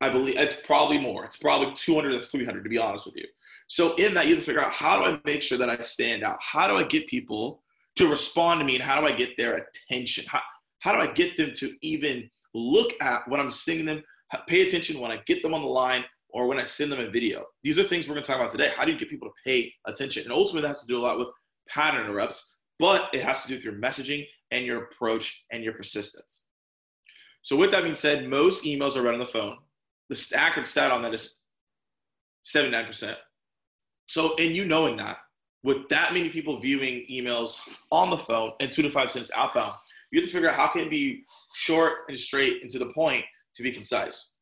I 0.00 0.08
believe 0.08 0.36
it's 0.36 0.54
probably 0.66 0.98
more. 0.98 1.24
It's 1.24 1.36
probably 1.36 1.72
200 1.74 2.12
to 2.12 2.20
300, 2.20 2.62
to 2.62 2.68
be 2.68 2.78
honest 2.78 3.06
with 3.06 3.16
you. 3.16 3.24
So, 3.66 3.94
in 3.96 4.14
that, 4.14 4.26
you 4.26 4.34
have 4.34 4.42
to 4.42 4.46
figure 4.46 4.62
out 4.62 4.72
how 4.72 4.98
do 4.98 5.04
I 5.04 5.20
make 5.24 5.42
sure 5.42 5.58
that 5.58 5.68
I 5.68 5.80
stand 5.80 6.22
out? 6.22 6.38
How 6.40 6.68
do 6.68 6.74
I 6.74 6.84
get 6.84 7.06
people 7.06 7.62
to 7.98 8.08
respond 8.08 8.60
to 8.60 8.64
me 8.64 8.74
and 8.74 8.82
how 8.82 9.00
do 9.00 9.06
I 9.06 9.12
get 9.12 9.36
their 9.36 9.66
attention? 9.90 10.24
How, 10.26 10.40
how 10.80 10.92
do 10.92 10.98
I 10.98 11.12
get 11.12 11.36
them 11.36 11.52
to 11.56 11.72
even 11.82 12.28
look 12.54 12.92
at 13.00 13.26
what 13.28 13.40
I'm 13.40 13.50
sending 13.50 13.86
them, 13.86 14.02
pay 14.46 14.66
attention 14.66 15.00
when 15.00 15.10
I 15.10 15.20
get 15.26 15.42
them 15.42 15.54
on 15.54 15.62
the 15.62 15.68
line 15.68 16.04
or 16.30 16.46
when 16.46 16.58
I 16.58 16.64
send 16.64 16.92
them 16.92 17.00
a 17.00 17.10
video? 17.10 17.44
These 17.62 17.78
are 17.78 17.84
things 17.84 18.08
we're 18.08 18.14
going 18.14 18.24
to 18.24 18.30
talk 18.30 18.40
about 18.40 18.52
today. 18.52 18.72
How 18.76 18.84
do 18.84 18.92
you 18.92 18.98
get 18.98 19.10
people 19.10 19.28
to 19.28 19.34
pay 19.44 19.72
attention? 19.86 20.24
And 20.24 20.32
ultimately, 20.32 20.62
that 20.62 20.68
has 20.68 20.80
to 20.82 20.86
do 20.86 20.98
a 20.98 21.02
lot 21.02 21.18
with 21.18 21.28
pattern 21.68 22.04
interrupts, 22.04 22.56
but 22.78 23.12
it 23.12 23.22
has 23.22 23.42
to 23.42 23.48
do 23.48 23.54
with 23.54 23.64
your 23.64 23.74
messaging 23.74 24.26
and 24.50 24.64
your 24.64 24.84
approach 24.84 25.44
and 25.52 25.62
your 25.62 25.74
persistence. 25.74 26.44
So, 27.42 27.56
with 27.56 27.70
that 27.72 27.82
being 27.82 27.96
said, 27.96 28.28
most 28.28 28.64
emails 28.64 28.96
are 28.96 29.02
read 29.02 29.14
on 29.14 29.20
the 29.20 29.26
phone. 29.26 29.56
The 30.10 30.32
accurate 30.36 30.68
stat 30.68 30.90
on 30.90 31.02
that 31.02 31.14
is 31.14 31.42
79%. 32.46 33.16
So, 34.06 34.34
in 34.36 34.54
you 34.54 34.64
knowing 34.64 34.96
that, 34.98 35.18
with 35.64 35.88
that 35.88 36.12
many 36.12 36.28
people 36.28 36.60
viewing 36.60 37.04
emails 37.10 37.60
on 37.90 38.10
the 38.10 38.18
phone 38.18 38.52
and 38.60 38.70
two 38.70 38.82
to 38.82 38.90
five 38.90 39.10
cents 39.10 39.30
outbound, 39.34 39.74
you 40.10 40.20
have 40.20 40.28
to 40.28 40.32
figure 40.32 40.48
out 40.48 40.54
how 40.54 40.68
can 40.68 40.82
it 40.82 40.90
be 40.90 41.24
short 41.54 41.92
and 42.08 42.18
straight 42.18 42.62
and 42.62 42.70
to 42.70 42.78
the 42.78 42.92
point 42.92 43.24
to 43.54 43.62
be 43.62 43.72
concise. 43.72 44.34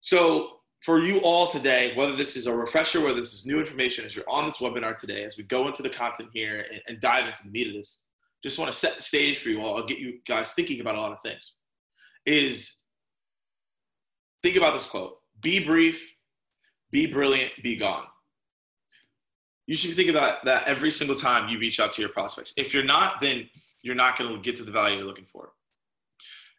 So 0.00 0.58
for 0.84 1.00
you 1.00 1.18
all 1.20 1.48
today, 1.48 1.92
whether 1.96 2.14
this 2.14 2.36
is 2.36 2.46
a 2.46 2.54
refresher, 2.54 3.00
whether 3.00 3.18
this 3.18 3.34
is 3.34 3.44
new 3.44 3.58
information, 3.58 4.04
as 4.04 4.14
you're 4.14 4.28
on 4.28 4.46
this 4.46 4.58
webinar 4.58 4.96
today, 4.96 5.24
as 5.24 5.36
we 5.36 5.44
go 5.44 5.66
into 5.66 5.82
the 5.82 5.90
content 5.90 6.30
here 6.32 6.66
and, 6.70 6.80
and 6.86 7.00
dive 7.00 7.26
into 7.26 7.42
the 7.44 7.50
meat 7.50 7.66
of 7.66 7.74
this, 7.74 8.06
just 8.42 8.58
want 8.58 8.72
to 8.72 8.78
set 8.78 8.96
the 8.96 9.02
stage 9.02 9.42
for 9.42 9.48
you 9.48 9.60
all. 9.60 9.76
I'll 9.76 9.86
get 9.86 9.98
you 9.98 10.20
guys 10.26 10.52
thinking 10.52 10.80
about 10.80 10.94
a 10.94 11.00
lot 11.00 11.12
of 11.12 11.20
things. 11.20 11.58
Is 12.24 12.76
think 14.42 14.56
about 14.56 14.74
this 14.74 14.86
quote 14.86 15.18
be 15.40 15.64
brief, 15.64 16.04
be 16.90 17.06
brilliant, 17.06 17.52
be 17.62 17.76
gone. 17.76 18.04
You 19.68 19.76
should 19.76 19.94
think 19.94 20.08
about 20.08 20.46
that 20.46 20.66
every 20.66 20.90
single 20.90 21.14
time 21.14 21.50
you 21.50 21.58
reach 21.58 21.78
out 21.78 21.92
to 21.92 22.00
your 22.00 22.08
prospects. 22.08 22.54
If 22.56 22.72
you're 22.72 22.82
not, 22.82 23.20
then 23.20 23.50
you're 23.82 23.94
not 23.94 24.18
going 24.18 24.34
to 24.34 24.40
get 24.40 24.56
to 24.56 24.64
the 24.64 24.72
value 24.72 24.96
you're 24.96 25.06
looking 25.06 25.26
for. 25.30 25.50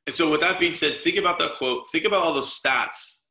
And 0.05 0.15
so, 0.15 0.29
with 0.31 0.41
that 0.41 0.59
being 0.59 0.75
said, 0.75 0.99
think 1.03 1.17
about 1.17 1.39
that 1.39 1.57
quote, 1.57 1.89
think 1.91 2.05
about 2.05 2.23
all 2.23 2.35
those 2.35 2.51
stats 2.51 3.21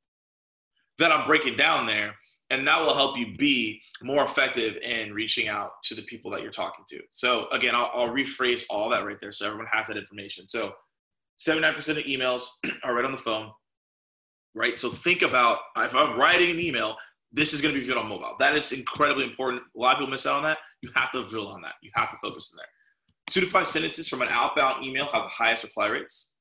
that 0.98 1.12
I'm 1.12 1.26
breaking 1.26 1.56
down 1.56 1.86
there. 1.86 2.16
And 2.50 2.66
that 2.66 2.80
will 2.80 2.94
help 2.94 3.16
you 3.16 3.36
be 3.36 3.80
more 4.02 4.24
effective 4.24 4.78
in 4.78 5.12
reaching 5.12 5.48
out 5.48 5.82
to 5.84 5.94
the 5.94 6.02
people 6.02 6.30
that 6.32 6.42
you're 6.42 6.50
talking 6.50 6.84
to. 6.88 7.00
So, 7.10 7.46
again, 7.52 7.76
I'll, 7.76 7.90
I'll 7.94 8.12
rephrase 8.12 8.64
all 8.70 8.88
that 8.88 9.04
right 9.04 9.18
there 9.20 9.32
so 9.32 9.46
everyone 9.46 9.68
has 9.70 9.86
that 9.86 9.96
information. 9.96 10.48
So, 10.48 10.74
79% 11.38 11.76
of 11.90 11.96
emails 11.98 12.46
are 12.82 12.94
right 12.94 13.04
on 13.04 13.12
the 13.12 13.18
phone, 13.18 13.52
right? 14.54 14.76
So, 14.76 14.90
think 14.90 15.22
about 15.22 15.60
if 15.76 15.94
I'm 15.94 16.18
writing 16.18 16.50
an 16.50 16.58
email, 16.58 16.96
this 17.32 17.52
is 17.52 17.60
going 17.60 17.74
to 17.74 17.80
be 17.80 17.84
viewed 17.84 17.98
on 17.98 18.08
mobile. 18.08 18.34
That 18.38 18.56
is 18.56 18.72
incredibly 18.72 19.24
important. 19.24 19.62
A 19.76 19.78
lot 19.78 19.92
of 19.94 19.98
people 19.98 20.10
miss 20.10 20.26
out 20.26 20.36
on 20.36 20.42
that. 20.44 20.58
You 20.82 20.90
have 20.94 21.10
to 21.12 21.28
drill 21.28 21.48
on 21.48 21.60
that. 21.62 21.74
You 21.82 21.90
have 21.94 22.10
to 22.10 22.16
focus 22.16 22.52
in 22.52 22.56
there. 22.56 22.66
Two 23.30 23.40
to 23.40 23.46
five 23.50 23.66
sentences 23.66 24.08
from 24.08 24.22
an 24.22 24.28
outbound 24.30 24.84
email 24.84 25.06
have 25.06 25.24
the 25.24 25.28
highest 25.28 25.64
reply 25.64 25.88
rates. 25.88 26.32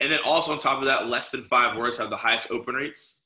And 0.00 0.12
then 0.12 0.20
also 0.24 0.52
on 0.52 0.58
top 0.58 0.78
of 0.78 0.84
that, 0.86 1.06
less 1.06 1.30
than 1.30 1.44
five 1.44 1.76
words 1.76 1.96
have 1.96 2.10
the 2.10 2.16
highest 2.16 2.50
open 2.50 2.74
rates. 2.74 3.20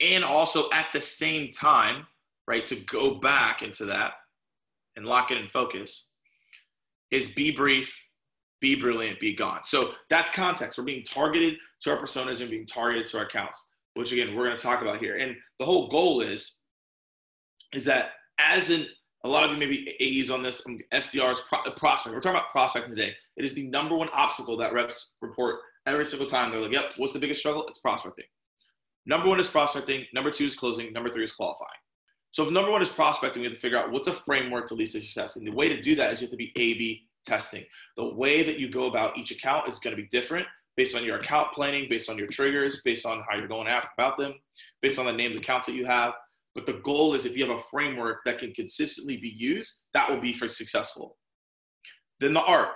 And 0.00 0.24
also 0.24 0.70
at 0.72 0.86
the 0.92 1.00
same 1.00 1.50
time, 1.50 2.06
right, 2.46 2.64
to 2.66 2.76
go 2.76 3.16
back 3.16 3.62
into 3.62 3.84
that 3.86 4.14
and 4.96 5.04
lock 5.04 5.30
it 5.30 5.38
in 5.38 5.48
focus, 5.48 6.10
is 7.10 7.28
be 7.28 7.50
brief, 7.50 8.08
be 8.60 8.74
brilliant, 8.74 9.20
be 9.20 9.34
gone. 9.34 9.60
So 9.64 9.92
that's 10.08 10.30
context. 10.30 10.78
We're 10.78 10.84
being 10.84 11.04
targeted 11.04 11.58
to 11.82 11.90
our 11.90 12.00
personas 12.00 12.40
and 12.40 12.50
being 12.50 12.66
targeted 12.66 13.06
to 13.08 13.18
our 13.18 13.24
accounts, 13.24 13.62
which 13.94 14.12
again 14.12 14.34
we're 14.34 14.44
going 14.46 14.56
to 14.56 14.62
talk 14.62 14.82
about 14.82 14.98
here. 14.98 15.16
And 15.16 15.36
the 15.58 15.64
whole 15.64 15.88
goal 15.88 16.20
is, 16.20 16.56
is 17.74 17.84
that 17.86 18.12
as 18.38 18.70
in 18.70 18.86
a 19.24 19.28
lot 19.28 19.44
of 19.44 19.52
you 19.52 19.56
maybe 19.56 19.96
AEs 20.00 20.30
on 20.30 20.42
this, 20.42 20.62
um, 20.66 20.78
SDRs, 20.92 21.38
pro- 21.46 21.70
prospect. 21.72 22.14
We're 22.14 22.20
talking 22.20 22.38
about 22.38 22.50
prospecting 22.50 22.94
today. 22.94 23.14
It 23.36 23.44
is 23.44 23.54
the 23.54 23.68
number 23.68 23.96
one 23.96 24.08
obstacle 24.12 24.56
that 24.56 24.72
reps 24.72 25.16
report 25.22 25.60
every 25.86 26.06
single 26.06 26.28
time. 26.28 26.50
They're 26.50 26.60
like, 26.60 26.72
yep, 26.72 26.92
what's 26.96 27.12
the 27.12 27.18
biggest 27.18 27.40
struggle? 27.40 27.66
It's 27.68 27.78
prospecting. 27.78 28.24
Number 29.06 29.28
one 29.28 29.40
is 29.40 29.48
prospecting. 29.48 30.06
Number 30.12 30.30
two 30.30 30.46
is 30.46 30.56
closing. 30.56 30.92
Number 30.92 31.10
three 31.10 31.24
is 31.24 31.32
qualifying. 31.32 31.70
So 32.32 32.44
if 32.44 32.50
number 32.50 32.70
one 32.70 32.82
is 32.82 32.88
prospecting, 32.88 33.42
we 33.42 33.46
have 33.46 33.54
to 33.54 33.60
figure 33.60 33.78
out 33.78 33.92
what's 33.92 34.08
a 34.08 34.12
framework 34.12 34.66
to 34.68 34.74
lead 34.74 34.86
to 34.86 35.00
success. 35.00 35.36
And 35.36 35.46
the 35.46 35.52
way 35.52 35.68
to 35.68 35.80
do 35.80 35.94
that 35.96 36.12
is 36.12 36.20
you 36.20 36.26
have 36.26 36.30
to 36.30 36.36
be 36.36 36.52
A-B 36.56 37.06
testing. 37.26 37.64
The 37.96 38.14
way 38.14 38.42
that 38.42 38.58
you 38.58 38.70
go 38.70 38.86
about 38.86 39.16
each 39.18 39.30
account 39.30 39.68
is 39.68 39.78
going 39.78 39.94
to 39.94 40.02
be 40.02 40.08
different 40.08 40.46
based 40.76 40.96
on 40.96 41.04
your 41.04 41.18
account 41.18 41.52
planning, 41.52 41.88
based 41.88 42.08
on 42.08 42.18
your 42.18 42.26
triggers, 42.28 42.80
based 42.84 43.06
on 43.06 43.22
how 43.28 43.36
you're 43.36 43.48
going 43.48 43.68
about 43.68 44.16
them, 44.16 44.34
based 44.80 44.98
on 44.98 45.06
the 45.06 45.12
name 45.12 45.32
of 45.32 45.34
the 45.34 45.40
accounts 45.40 45.66
that 45.66 45.74
you 45.74 45.84
have. 45.84 46.14
But 46.54 46.66
the 46.66 46.80
goal 46.84 47.14
is 47.14 47.24
if 47.24 47.36
you 47.36 47.46
have 47.46 47.56
a 47.56 47.62
framework 47.62 48.20
that 48.24 48.38
can 48.38 48.52
consistently 48.52 49.16
be 49.16 49.34
used, 49.36 49.88
that 49.94 50.08
will 50.08 50.20
be 50.20 50.32
for 50.32 50.48
successful. 50.48 51.16
Then 52.20 52.34
the 52.34 52.42
art. 52.42 52.74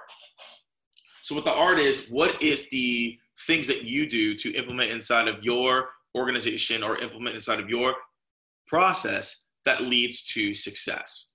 So 1.22 1.34
what 1.34 1.44
the 1.44 1.52
art 1.52 1.78
is, 1.78 2.08
what 2.08 2.40
is 2.42 2.68
the 2.70 3.18
things 3.46 3.66
that 3.66 3.84
you 3.84 4.08
do 4.08 4.34
to 4.34 4.54
implement 4.54 4.90
inside 4.90 5.28
of 5.28 5.42
your 5.42 5.90
organization 6.16 6.82
or 6.82 6.98
implement 6.98 7.34
inside 7.34 7.60
of 7.60 7.68
your 7.68 7.94
process 8.66 9.46
that 9.64 9.82
leads 9.82 10.24
to 10.24 10.54
success. 10.54 11.32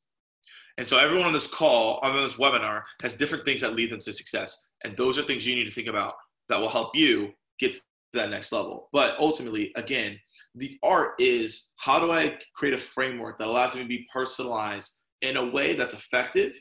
And 0.77 0.87
so 0.87 0.97
everyone 0.97 1.27
on 1.27 1.33
this 1.33 1.47
call, 1.47 1.99
on 2.01 2.15
this 2.15 2.35
webinar, 2.35 2.83
has 3.01 3.15
different 3.15 3.45
things 3.45 3.61
that 3.61 3.75
lead 3.75 3.91
them 3.91 3.99
to 3.99 4.13
success. 4.13 4.65
And 4.83 4.97
those 4.97 5.19
are 5.19 5.23
things 5.23 5.45
you 5.45 5.55
need 5.55 5.65
to 5.65 5.71
think 5.71 5.87
about 5.87 6.15
that 6.51 6.60
will 6.60 6.70
help 6.70 6.96
you 6.96 7.31
get 7.60 7.74
to 7.74 7.81
that 8.13 8.29
next 8.29 8.51
level. 8.51 8.89
But 8.91 9.15
ultimately, 9.20 9.72
again, 9.75 10.20
the 10.55 10.77
art 10.84 11.13
is 11.20 11.72
how 11.77 12.00
do 12.00 12.12
I 12.12 12.38
create 12.55 12.74
a 12.74 12.77
framework 12.77 13.38
that 13.38 13.48
allows 13.48 13.74
me 13.74 13.81
to 13.81 13.88
be 13.88 14.08
personalized 14.13 15.00
in 15.22 15.38
a 15.38 15.46
way 15.46 15.74
that's 15.75 15.93
effective 15.93 16.60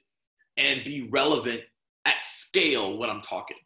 and 0.57 0.85
be 0.85 1.09
relevant 1.11 1.61
at 2.05 2.23
scale 2.23 2.99
when 2.99 3.11
I'm 3.11 3.21
talking. 3.21 3.57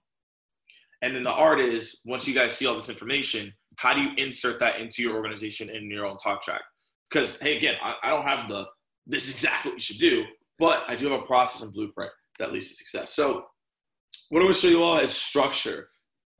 And 1.03 1.15
then 1.15 1.23
the 1.23 1.33
art 1.33 1.61
is 1.61 2.01
once 2.07 2.27
you 2.27 2.35
guys 2.35 2.55
see 2.55 2.67
all 2.67 2.75
this 2.75 2.89
information, 2.89 3.53
how 3.77 3.93
do 3.93 4.01
you 4.01 4.11
insert 4.17 4.59
that 4.61 4.81
into 4.81 5.03
your 5.03 5.15
organization 5.15 5.69
in 5.69 5.91
your 5.91 6.07
own 6.07 6.17
talk 6.17 6.43
track? 6.43 6.63
Because 7.11 7.39
hey, 7.41 7.57
again, 7.57 7.77
I, 7.83 7.97
I 8.03 8.11
don't 8.11 8.25
have 8.25 8.49
the 8.49 8.67
this 9.07 9.29
is 9.29 9.35
exactly 9.35 9.71
what 9.71 9.77
you 9.77 9.83
should 9.83 9.99
do, 9.99 10.25
but 10.59 10.85
I 10.89 10.97
do 10.97 11.11
have 11.11 11.21
a 11.21 11.27
process 11.27 11.63
and 11.63 11.73
blueprint 11.73 12.11
that 12.39 12.53
leads 12.53 12.71
to 12.71 12.77
success. 12.77 13.15
So 13.15 13.45
what 14.31 14.41
I'm 14.41 14.47
gonna 14.47 14.55
show 14.55 14.69
you 14.69 14.83
all 14.83 14.99
is 14.99 15.15
structure, 15.15 15.89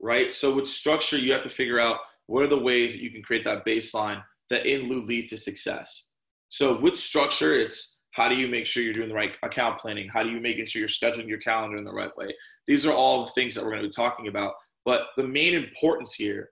right? 0.01 0.33
So 0.33 0.53
with 0.53 0.67
structure, 0.67 1.17
you 1.17 1.33
have 1.33 1.43
to 1.43 1.49
figure 1.49 1.79
out 1.79 1.99
what 2.27 2.43
are 2.43 2.47
the 2.47 2.57
ways 2.57 2.93
that 2.93 3.01
you 3.01 3.11
can 3.11 3.21
create 3.21 3.43
that 3.45 3.65
baseline 3.65 4.23
that 4.49 4.65
in 4.65 4.87
lieu 4.87 5.01
lead 5.01 5.27
to 5.27 5.37
success? 5.37 6.11
So 6.49 6.79
with 6.79 6.95
structure, 6.95 7.53
it's 7.53 7.97
how 8.11 8.29
do 8.29 8.35
you 8.35 8.47
make 8.47 8.65
sure 8.65 8.81
you're 8.81 8.93
doing 8.93 9.09
the 9.09 9.15
right 9.15 9.33
account 9.43 9.77
planning? 9.77 10.07
How 10.07 10.23
do 10.23 10.29
you 10.29 10.39
making 10.39 10.65
sure 10.65 10.79
you're 10.79 10.87
scheduling 10.87 11.27
your 11.27 11.39
calendar 11.39 11.77
in 11.77 11.83
the 11.83 11.91
right 11.91 12.15
way? 12.15 12.33
These 12.65 12.85
are 12.85 12.93
all 12.93 13.25
the 13.25 13.31
things 13.31 13.53
that 13.53 13.63
we're 13.63 13.71
going 13.71 13.83
to 13.83 13.89
be 13.89 13.93
talking 13.93 14.27
about. 14.27 14.53
But 14.85 15.07
the 15.17 15.27
main 15.27 15.53
importance 15.53 16.13
here 16.13 16.51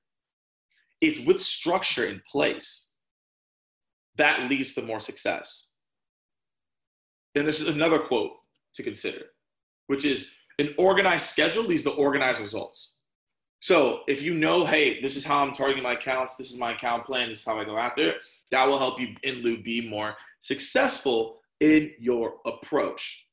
is 0.99 1.25
with 1.25 1.39
structure 1.39 2.05
in 2.05 2.21
place, 2.29 2.91
that 4.17 4.49
leads 4.49 4.73
to 4.73 4.81
more 4.81 4.99
success. 4.99 5.69
And 7.35 7.47
this 7.47 7.61
is 7.61 7.67
another 7.67 7.99
quote 7.99 8.31
to 8.73 8.83
consider, 8.83 9.21
which 9.87 10.05
is 10.05 10.31
an 10.59 10.73
organized 10.77 11.25
schedule 11.25 11.63
leads 11.63 11.83
to 11.83 11.91
organized 11.91 12.41
results. 12.41 12.97
So 13.63 14.01
if 14.09 14.21
you 14.21 14.33
know, 14.33 14.65
hey, 14.65 14.99
this 14.99 15.15
is 15.15 15.23
how 15.23 15.41
I'm 15.41 15.53
targeting 15.53 15.83
my 15.83 15.93
accounts, 15.93 16.35
this 16.35 16.51
is 16.51 16.59
my 16.59 16.73
account 16.73 17.05
plan, 17.05 17.29
this 17.29 17.39
is 17.39 17.45
how 17.45 17.57
I 17.57 17.63
go 17.63 17.77
after 17.77 18.09
it, 18.09 18.17
that 18.51 18.67
will 18.67 18.77
help 18.77 18.99
you 18.99 19.15
in 19.23 19.35
loop 19.35 19.63
be 19.63 19.87
more 19.87 20.17
successful 20.41 21.39
in 21.61 21.93
your 21.97 22.41
approach. 22.45 23.25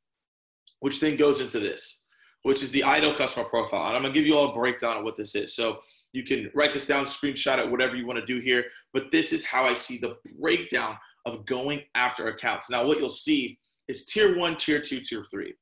Which 0.78 1.00
then 1.00 1.16
goes 1.16 1.40
into 1.40 1.58
this, 1.58 2.04
which 2.44 2.62
is 2.62 2.70
the 2.70 2.84
ideal 2.84 3.12
customer 3.12 3.44
profile. 3.44 3.88
And 3.88 3.96
I'm 3.96 4.02
gonna 4.02 4.14
give 4.14 4.24
you 4.24 4.36
all 4.36 4.50
a 4.50 4.54
breakdown 4.54 4.98
of 4.98 5.02
what 5.02 5.16
this 5.16 5.34
is. 5.34 5.56
So 5.56 5.80
you 6.12 6.22
can 6.22 6.48
write 6.54 6.74
this 6.74 6.86
down, 6.86 7.06
screenshot 7.06 7.58
it, 7.58 7.68
whatever 7.68 7.96
you 7.96 8.06
want 8.06 8.20
to 8.20 8.24
do 8.24 8.38
here. 8.38 8.66
But 8.92 9.10
this 9.10 9.32
is 9.32 9.44
how 9.44 9.66
I 9.66 9.74
see 9.74 9.98
the 9.98 10.14
breakdown 10.38 10.96
of 11.26 11.44
going 11.44 11.82
after 11.96 12.28
accounts. 12.28 12.70
Now, 12.70 12.86
what 12.86 13.00
you'll 13.00 13.10
see 13.10 13.58
is 13.88 14.06
tier 14.06 14.38
one, 14.38 14.56
tier 14.56 14.80
two, 14.80 15.00
tier 15.00 15.24
three. 15.28 15.54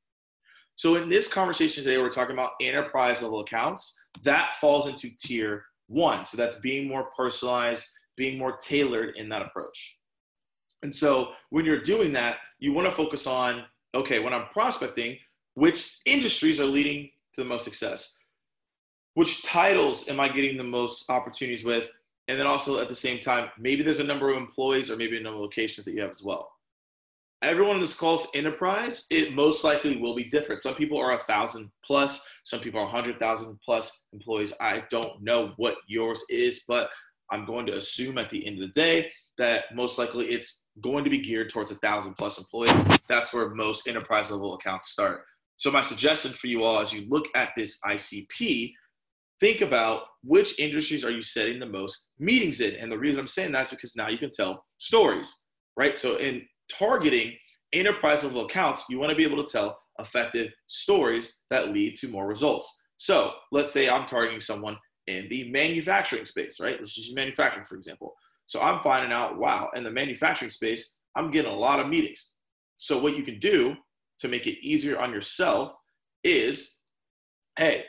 So 0.79 0.95
in 0.95 1.09
this 1.09 1.27
conversation 1.27 1.83
today, 1.83 1.99
we're 1.99 2.09
talking 2.09 2.35
about 2.35 2.53
enterprise 2.61 3.21
level 3.21 3.41
accounts. 3.41 3.99
That 4.23 4.55
falls 4.61 4.87
into 4.87 5.11
tier 5.11 5.65
one. 5.89 6.25
So 6.25 6.37
that's 6.37 6.55
being 6.57 6.87
more 6.87 7.09
personalized, 7.17 7.85
being 8.17 8.39
more 8.39 8.57
tailored 8.57 9.17
in 9.17 9.29
that 9.31 9.43
approach. 9.43 9.97
And 10.85 10.95
so 10.95 11.33
when 11.51 11.65
you're 11.65 11.83
doing 11.83 12.13
that, 12.13 12.39
you 12.61 12.73
want 12.73 12.87
to 12.87 12.93
focus 12.93 13.27
on 13.27 13.65
okay, 13.95 14.21
when 14.21 14.33
I'm 14.33 14.47
prospecting, 14.53 15.17
which 15.55 15.99
industries 16.05 16.61
are 16.61 16.67
leading 16.67 17.11
to 17.35 17.41
the 17.41 17.49
most 17.49 17.65
success? 17.65 18.17
Which 19.15 19.43
titles 19.43 20.09
am 20.09 20.21
I 20.21 20.29
getting 20.29 20.57
the 20.57 20.63
most 20.63 21.11
opportunities 21.11 21.65
with? 21.65 21.91
And 22.29 22.39
then 22.39 22.47
also 22.47 22.79
at 22.79 22.89
the 22.89 22.95
same 22.95 23.19
time, 23.19 23.49
maybe 23.59 23.83
there's 23.83 23.99
a 23.99 24.05
number 24.05 24.31
of 24.31 24.37
employees 24.37 24.91
or 24.91 24.97
maybe 24.97 25.17
a 25.17 25.21
number 25.21 25.39
of 25.39 25.43
locations 25.43 25.87
that 25.87 25.95
you 25.95 26.03
have 26.03 26.11
as 26.11 26.23
well 26.23 26.51
everyone 27.43 27.77
in 27.77 27.81
this 27.81 27.95
calls 27.95 28.27
enterprise, 28.35 29.07
it 29.11 29.35
most 29.35 29.65
likely 29.65 29.97
will 29.97 30.15
be 30.15 30.25
different. 30.25 30.61
Some 30.61 30.75
people 30.75 30.99
are 30.99 31.13
a 31.13 31.19
thousand 31.19 31.71
plus, 31.85 32.27
some 32.45 32.61
people 32.61 32.81
are 32.81 32.87
a 32.87 32.91
hundred 32.91 33.19
thousand 33.19 33.59
plus 33.65 34.05
employees. 34.13 34.53
I 34.61 34.85
don't 34.91 35.23
know 35.23 35.53
what 35.57 35.77
yours 35.87 36.23
is, 36.29 36.65
but 36.67 36.91
I'm 37.31 37.45
going 37.45 37.67
to 37.67 37.77
assume 37.77 38.19
at 38.19 38.31
the 38.31 38.45
end 38.47 38.63
of 38.63 38.69
the 38.69 38.81
day 38.81 39.11
that 39.37 39.65
most 39.75 39.99
likely 39.99 40.27
it's 40.27 40.63
going 40.81 41.05
to 41.05 41.11
be 41.11 41.19
geared 41.19 41.51
towards 41.51 41.71
a 41.71 41.77
thousand 41.77 42.15
plus 42.15 42.39
employees. 42.39 42.73
That's 43.09 43.33
where 43.33 43.51
most 43.51 43.87
enterprise 43.87 44.31
level 44.31 44.55
accounts 44.55 44.89
start. 44.89 45.25
So 45.57 45.71
my 45.71 45.83
suggestion 45.83 46.33
for 46.33 46.47
you 46.47 46.63
all 46.63 46.81
as 46.81 46.93
you 46.93 47.07
look 47.09 47.27
at 47.35 47.51
this 47.57 47.79
ICP, 47.85 48.73
think 49.41 49.61
about 49.61 50.03
which 50.23 50.59
industries 50.59 51.05
are 51.05 51.11
you 51.11 51.23
setting 51.23 51.59
the 51.59 51.67
most 51.67 52.11
meetings 52.19 52.61
in. 52.61 52.77
And 52.77 52.91
the 52.91 52.99
reason 52.99 53.21
I'm 53.21 53.27
saying 53.27 53.53
that 53.53 53.65
is 53.65 53.71
because 53.71 53.97
now 53.97 54.09
you 54.09 54.19
can 54.19 54.31
tell 54.31 54.65
stories, 54.79 55.45
right? 55.77 55.99
So 55.99 56.17
in 56.17 56.43
targeting 56.71 57.35
enterprise 57.73 58.25
level 58.25 58.45
accounts, 58.45 58.85
you 58.89 58.99
want 58.99 59.11
to 59.11 59.17
be 59.17 59.25
able 59.25 59.43
to 59.45 59.51
tell 59.51 59.79
effective 59.99 60.51
stories 60.67 61.39
that 61.51 61.73
lead 61.73 61.97
to 61.97 62.09
more 62.09 62.27
results. 62.27 62.81
So 62.97 63.33
let's 63.53 63.73
say 63.73 63.89
I'm 63.89 64.07
targeting 64.07 64.41
someone 64.41 64.77
in 65.07 65.29
the 65.29 65.51
manufacturing 65.51 66.25
space, 66.25 66.59
right? 66.61 66.77
Let's 66.79 66.95
just 66.95 67.09
use 67.09 67.17
manufacturing, 67.17 67.67
for 67.67 67.77
example. 67.77 68.15
So 68.47 68.61
I'm 68.61 68.83
finding 68.83 69.13
out, 69.13 69.39
wow, 69.39 69.71
in 69.75 69.85
the 69.85 69.91
manufacturing 69.91 70.51
space, 70.51 70.97
I'm 71.15 71.31
getting 71.31 71.51
a 71.51 71.57
lot 71.57 71.81
of 71.81 71.89
meetings. 71.89 72.33
So 72.77 72.99
what 72.99 73.17
you 73.17 73.23
can 73.23 73.39
do 73.39 73.75
to 74.21 74.29
make 74.29 74.47
it 74.47 74.65
easier 74.67 74.99
on 74.99 75.13
yourself 75.13 75.73
is, 76.25 76.77
hey, 77.59 77.85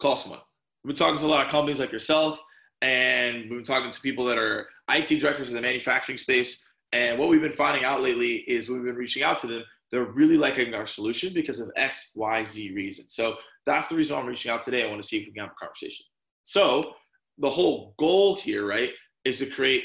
call 0.00 0.16
someone. 0.16 0.40
We've 0.84 0.94
been 0.94 0.96
talking 0.96 1.18
to 1.18 1.26
a 1.26 1.26
lot 1.26 1.46
of 1.46 1.52
companies 1.52 1.78
like 1.78 1.92
yourself, 1.92 2.40
and 2.80 3.42
we've 3.42 3.50
been 3.50 3.64
talking 3.64 3.90
to 3.90 4.00
people 4.00 4.24
that 4.26 4.38
are 4.38 4.66
IT 4.90 5.20
directors 5.20 5.48
in 5.48 5.54
the 5.54 5.62
manufacturing 5.62 6.18
space. 6.18 6.62
And 6.92 7.18
what 7.18 7.28
we've 7.28 7.40
been 7.40 7.52
finding 7.52 7.84
out 7.84 8.02
lately 8.02 8.36
is 8.48 8.68
we've 8.68 8.84
been 8.84 8.96
reaching 8.96 9.22
out 9.22 9.40
to 9.40 9.46
them. 9.46 9.62
They're 9.90 10.04
really 10.04 10.36
liking 10.36 10.74
our 10.74 10.86
solution 10.86 11.32
because 11.34 11.60
of 11.60 11.70
X, 11.76 12.12
Y, 12.14 12.44
Z 12.44 12.72
reasons. 12.74 13.14
So 13.14 13.36
that's 13.66 13.88
the 13.88 13.96
reason 13.96 14.16
I'm 14.16 14.26
reaching 14.26 14.50
out 14.50 14.62
today. 14.62 14.84
I 14.84 14.90
want 14.90 15.02
to 15.02 15.06
see 15.06 15.18
if 15.18 15.26
we 15.26 15.32
can 15.32 15.42
have 15.42 15.52
a 15.52 15.64
conversation. 15.64 16.06
So 16.44 16.94
the 17.38 17.50
whole 17.50 17.94
goal 17.98 18.34
here, 18.34 18.66
right, 18.66 18.90
is 19.24 19.38
to 19.38 19.46
create 19.46 19.84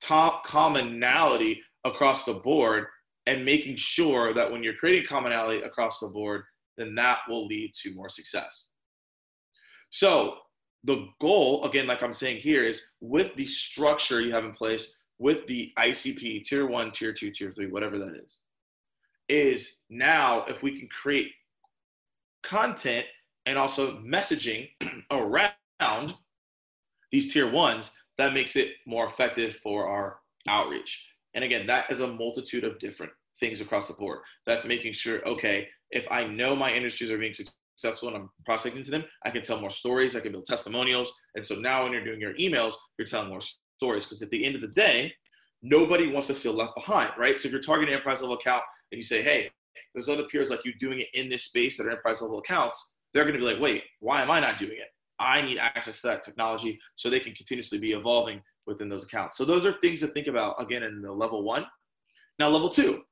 top 0.00 0.44
commonality 0.44 1.62
across 1.84 2.24
the 2.24 2.34
board 2.34 2.86
and 3.26 3.44
making 3.44 3.76
sure 3.76 4.32
that 4.34 4.50
when 4.50 4.62
you're 4.62 4.74
creating 4.74 5.06
commonality 5.06 5.62
across 5.62 6.00
the 6.00 6.08
board, 6.08 6.42
then 6.76 6.94
that 6.94 7.20
will 7.28 7.46
lead 7.46 7.72
to 7.82 7.94
more 7.94 8.08
success. 8.08 8.70
So 9.90 10.36
the 10.84 11.06
goal, 11.20 11.64
again, 11.64 11.86
like 11.86 12.02
I'm 12.02 12.12
saying 12.12 12.38
here, 12.38 12.64
is 12.64 12.82
with 13.00 13.34
the 13.34 13.46
structure 13.46 14.20
you 14.20 14.32
have 14.32 14.44
in 14.44 14.52
place, 14.52 15.02
with 15.18 15.46
the 15.46 15.72
ICP, 15.78 16.44
tier 16.44 16.66
one, 16.66 16.90
tier 16.90 17.12
two, 17.12 17.30
tier 17.30 17.52
three, 17.52 17.70
whatever 17.70 17.98
that 17.98 18.14
is, 18.22 18.40
is 19.28 19.78
now 19.90 20.44
if 20.48 20.62
we 20.62 20.78
can 20.78 20.88
create 20.88 21.32
content 22.42 23.06
and 23.46 23.58
also 23.58 23.98
messaging 23.98 24.68
around 25.10 26.14
these 27.12 27.32
tier 27.32 27.50
ones, 27.50 27.92
that 28.18 28.34
makes 28.34 28.56
it 28.56 28.72
more 28.86 29.06
effective 29.06 29.56
for 29.56 29.88
our 29.88 30.18
outreach. 30.48 31.08
And 31.34 31.44
again, 31.44 31.66
that 31.66 31.90
is 31.90 32.00
a 32.00 32.06
multitude 32.06 32.64
of 32.64 32.78
different 32.78 33.12
things 33.38 33.60
across 33.60 33.88
the 33.88 33.94
board. 33.94 34.20
That's 34.46 34.66
making 34.66 34.92
sure, 34.92 35.26
okay, 35.26 35.68
if 35.90 36.06
I 36.10 36.24
know 36.26 36.56
my 36.56 36.72
industries 36.72 37.10
are 37.10 37.18
being 37.18 37.34
successful 37.34 38.08
and 38.08 38.16
I'm 38.16 38.30
prospecting 38.44 38.82
to 38.82 38.90
them, 38.90 39.04
I 39.24 39.30
can 39.30 39.42
tell 39.42 39.60
more 39.60 39.70
stories, 39.70 40.16
I 40.16 40.20
can 40.20 40.32
build 40.32 40.46
testimonials. 40.46 41.12
And 41.34 41.46
so 41.46 41.56
now 41.56 41.82
when 41.82 41.92
you're 41.92 42.04
doing 42.04 42.20
your 42.20 42.34
emails, 42.34 42.74
you're 42.98 43.06
telling 43.06 43.28
more 43.28 43.40
stories 43.78 44.04
because 44.04 44.22
at 44.22 44.30
the 44.30 44.44
end 44.44 44.54
of 44.54 44.60
the 44.60 44.68
day, 44.68 45.12
nobody 45.62 46.10
wants 46.10 46.26
to 46.28 46.34
feel 46.34 46.52
left 46.52 46.74
behind, 46.74 47.10
right? 47.18 47.38
So 47.40 47.46
if 47.46 47.52
you're 47.52 47.62
targeting 47.62 47.94
enterprise 47.94 48.20
level 48.20 48.36
account 48.36 48.62
and 48.92 48.96
you 48.96 49.02
say, 49.02 49.22
hey, 49.22 49.50
there's 49.94 50.08
other 50.08 50.24
peers 50.24 50.50
like 50.50 50.64
you 50.64 50.72
doing 50.78 51.00
it 51.00 51.08
in 51.14 51.28
this 51.28 51.44
space 51.44 51.76
that 51.76 51.86
are 51.86 51.90
enterprise 51.90 52.20
level 52.20 52.38
accounts, 52.38 52.96
they're 53.12 53.24
going 53.24 53.34
to 53.34 53.40
be 53.40 53.46
like, 53.46 53.60
wait, 53.60 53.82
why 54.00 54.22
am 54.22 54.30
I 54.30 54.40
not 54.40 54.58
doing 54.58 54.72
it? 54.72 54.88
I 55.18 55.40
need 55.40 55.58
access 55.58 56.02
to 56.02 56.08
that 56.08 56.22
technology 56.22 56.78
so 56.96 57.08
they 57.08 57.20
can 57.20 57.32
continuously 57.32 57.78
be 57.78 57.92
evolving 57.92 58.42
within 58.66 58.88
those 58.88 59.04
accounts. 59.04 59.36
So 59.36 59.44
those 59.44 59.64
are 59.64 59.72
things 59.80 60.00
to 60.00 60.08
think 60.08 60.26
about 60.26 60.60
again 60.60 60.82
in 60.82 61.00
the 61.00 61.12
level 61.12 61.42
one. 61.42 61.64
Now, 62.38 62.48
level 62.48 62.68
two. 62.68 63.02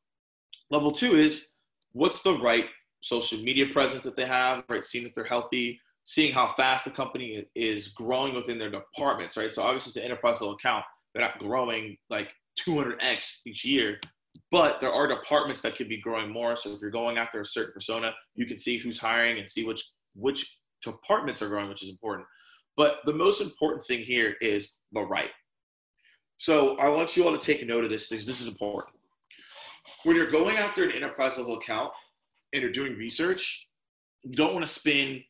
Level 0.70 0.92
two 0.92 1.14
is 1.14 1.48
what's 1.92 2.22
the 2.22 2.38
right 2.38 2.66
social 3.00 3.38
media 3.38 3.66
presence 3.66 4.02
that 4.02 4.16
they 4.16 4.26
have, 4.26 4.64
right? 4.68 4.84
Seeing 4.84 5.06
if 5.06 5.14
they're 5.14 5.24
healthy, 5.24 5.80
seeing 6.04 6.32
how 6.32 6.52
fast 6.56 6.84
the 6.84 6.90
company 6.90 7.44
is 7.54 7.88
growing 7.88 8.34
within 8.34 8.58
their 8.58 8.70
departments, 8.70 9.36
right? 9.36 9.52
So 9.52 9.62
obviously 9.62 9.90
it's 9.90 9.96
an 9.96 10.04
enterprise 10.04 10.40
level 10.40 10.54
account. 10.54 10.84
They're 11.12 11.22
not 11.24 11.38
growing 11.38 11.96
like 12.10 12.30
200x 12.60 13.40
each 13.46 13.64
year, 13.64 13.98
but 14.50 14.80
there 14.80 14.92
are 14.92 15.08
departments 15.08 15.62
that 15.62 15.76
could 15.76 15.88
be 15.88 16.00
growing 16.00 16.30
more. 16.30 16.56
So 16.56 16.70
if 16.70 16.80
you're 16.80 16.90
going 16.90 17.16
after 17.18 17.40
a 17.40 17.46
certain 17.46 17.72
persona, 17.72 18.14
you 18.34 18.46
can 18.46 18.58
see 18.58 18.76
who's 18.76 18.98
hiring 18.98 19.38
and 19.38 19.48
see 19.48 19.64
which 19.64 19.82
which 20.14 20.58
departments 20.82 21.42
are 21.42 21.48
growing, 21.48 21.68
which 21.68 21.82
is 21.82 21.88
important. 21.88 22.26
But 22.76 22.98
the 23.04 23.12
most 23.12 23.40
important 23.40 23.82
thing 23.84 24.04
here 24.04 24.34
is 24.40 24.74
the 24.92 25.02
right. 25.02 25.30
So 26.38 26.76
I 26.76 26.88
want 26.88 27.16
you 27.16 27.24
all 27.24 27.36
to 27.36 27.38
take 27.38 27.66
note 27.66 27.84
of 27.84 27.90
this 27.90 28.08
because 28.08 28.26
this 28.26 28.40
is 28.40 28.48
important. 28.48 28.94
When 30.04 30.16
you're 30.16 30.30
going 30.30 30.56
after 30.56 30.84
an 30.84 30.92
enterprise 30.92 31.38
level 31.38 31.54
account 31.54 31.92
and 32.52 32.62
you're 32.62 32.72
doing 32.72 32.94
research, 32.96 33.66
you 34.22 34.32
don't 34.32 34.54
want 34.54 34.66
to 34.66 34.72
spend 34.72 35.22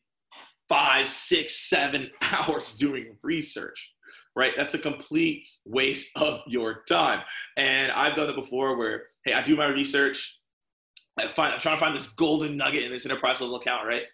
five, 0.69 1.09
six, 1.09 1.69
seven 1.69 2.11
hours 2.21 2.73
doing 2.73 3.17
research, 3.21 3.93
right? 4.35 4.53
That's 4.55 4.73
a 4.73 4.79
complete 4.79 5.43
waste 5.65 6.15
of 6.17 6.41
your 6.47 6.83
time. 6.87 7.21
And 7.57 7.91
I've 7.91 8.15
done 8.15 8.29
it 8.29 8.35
before 8.35 8.77
where, 8.77 9.03
hey, 9.23 9.33
I 9.33 9.43
do 9.43 9.55
my 9.55 9.67
research. 9.67 10.39
I 11.17 11.27
find, 11.27 11.53
I'm 11.53 11.59
trying 11.59 11.75
to 11.75 11.79
find 11.79 11.95
this 11.95 12.09
golden 12.09 12.57
nugget 12.57 12.83
in 12.83 12.91
this 12.91 13.05
enterprise 13.05 13.39
level 13.39 13.55
account, 13.55 13.87
right? 13.87 14.05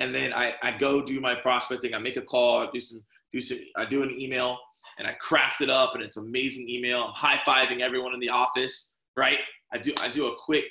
and 0.00 0.14
then 0.14 0.32
I, 0.32 0.54
I 0.62 0.76
go 0.76 1.02
do 1.02 1.20
my 1.20 1.34
prospecting. 1.34 1.94
I 1.94 1.98
make 1.98 2.16
a 2.16 2.22
call, 2.22 2.58
I 2.58 2.68
do 2.72 2.80
some, 2.80 3.02
do 3.32 3.40
some, 3.40 3.58
I 3.76 3.84
do 3.84 4.02
an 4.02 4.10
email, 4.18 4.58
and 4.98 5.06
I 5.06 5.12
craft 5.14 5.60
it 5.60 5.70
up, 5.70 5.94
and 5.94 6.02
it's 6.02 6.16
amazing 6.16 6.68
email. 6.68 7.02
I'm 7.04 7.12
high 7.12 7.40
fiving 7.46 7.80
everyone 7.80 8.14
in 8.14 8.20
the 8.20 8.28
office, 8.28 8.94
right? 9.16 9.38
I 9.72 9.78
do 9.78 9.92
I 10.00 10.08
do 10.08 10.26
a 10.26 10.36
quick 10.36 10.64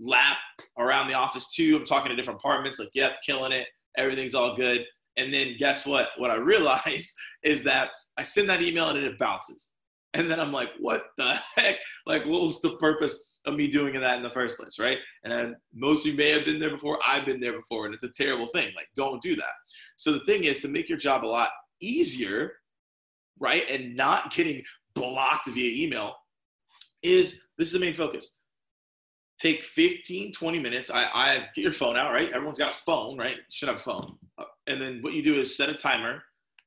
lap 0.00 0.36
around 0.78 1.08
the 1.08 1.14
office 1.14 1.52
too. 1.52 1.76
I'm 1.76 1.84
talking 1.84 2.10
to 2.10 2.16
different 2.16 2.40
apartments, 2.40 2.78
like, 2.78 2.90
yep, 2.94 3.12
killing 3.24 3.52
it. 3.52 3.66
Everything's 3.98 4.34
all 4.34 4.56
good. 4.56 4.80
And 5.18 5.34
then 5.34 5.56
guess 5.58 5.84
what? 5.84 6.10
What 6.16 6.30
I 6.30 6.36
realize 6.36 7.14
is 7.42 7.62
that 7.64 7.90
I 8.16 8.22
send 8.22 8.48
that 8.48 8.62
email 8.62 8.88
and 8.88 8.98
it 8.98 9.18
bounces. 9.18 9.70
And 10.14 10.30
then 10.30 10.40
I'm 10.40 10.52
like, 10.52 10.70
what 10.80 11.06
the 11.18 11.34
heck? 11.56 11.76
Like, 12.06 12.24
what 12.24 12.42
was 12.42 12.62
the 12.62 12.76
purpose 12.76 13.34
of 13.44 13.54
me 13.54 13.68
doing 13.68 13.98
that 14.00 14.16
in 14.16 14.22
the 14.22 14.30
first 14.30 14.56
place, 14.56 14.78
right? 14.78 14.98
And 15.24 15.54
most 15.74 16.06
of 16.06 16.12
you 16.12 16.18
may 16.18 16.30
have 16.30 16.44
been 16.44 16.58
there 16.58 16.70
before. 16.70 16.98
I've 17.06 17.26
been 17.26 17.40
there 17.40 17.58
before, 17.58 17.86
and 17.86 17.94
it's 17.94 18.04
a 18.04 18.10
terrible 18.10 18.46
thing. 18.48 18.72
Like, 18.74 18.88
don't 18.96 19.22
do 19.22 19.36
that. 19.36 19.52
So 19.96 20.12
the 20.12 20.24
thing 20.24 20.44
is 20.44 20.60
to 20.62 20.68
make 20.68 20.88
your 20.88 20.98
job 20.98 21.24
a 21.24 21.26
lot 21.26 21.50
easier, 21.80 22.52
right, 23.38 23.64
and 23.70 23.96
not 23.96 24.32
getting 24.32 24.62
blocked 24.94 25.48
via 25.48 25.84
email 25.84 26.14
is 27.02 27.42
this 27.56 27.68
is 27.68 27.72
the 27.72 27.78
main 27.78 27.94
focus. 27.94 28.37
Take 29.38 29.64
15, 29.64 30.32
20 30.32 30.58
minutes. 30.58 30.90
I, 30.90 31.04
I 31.04 31.48
get 31.54 31.62
your 31.62 31.72
phone 31.72 31.96
out, 31.96 32.12
right? 32.12 32.32
Everyone's 32.32 32.58
got 32.58 32.74
a 32.74 32.78
phone, 32.78 33.16
right? 33.16 33.38
Should 33.50 33.68
have 33.68 33.78
a 33.78 33.80
phone. 33.80 34.18
Uh, 34.36 34.44
and 34.66 34.82
then 34.82 35.00
what 35.00 35.12
you 35.12 35.22
do 35.22 35.38
is 35.38 35.56
set 35.56 35.68
a 35.68 35.74
timer 35.74 36.22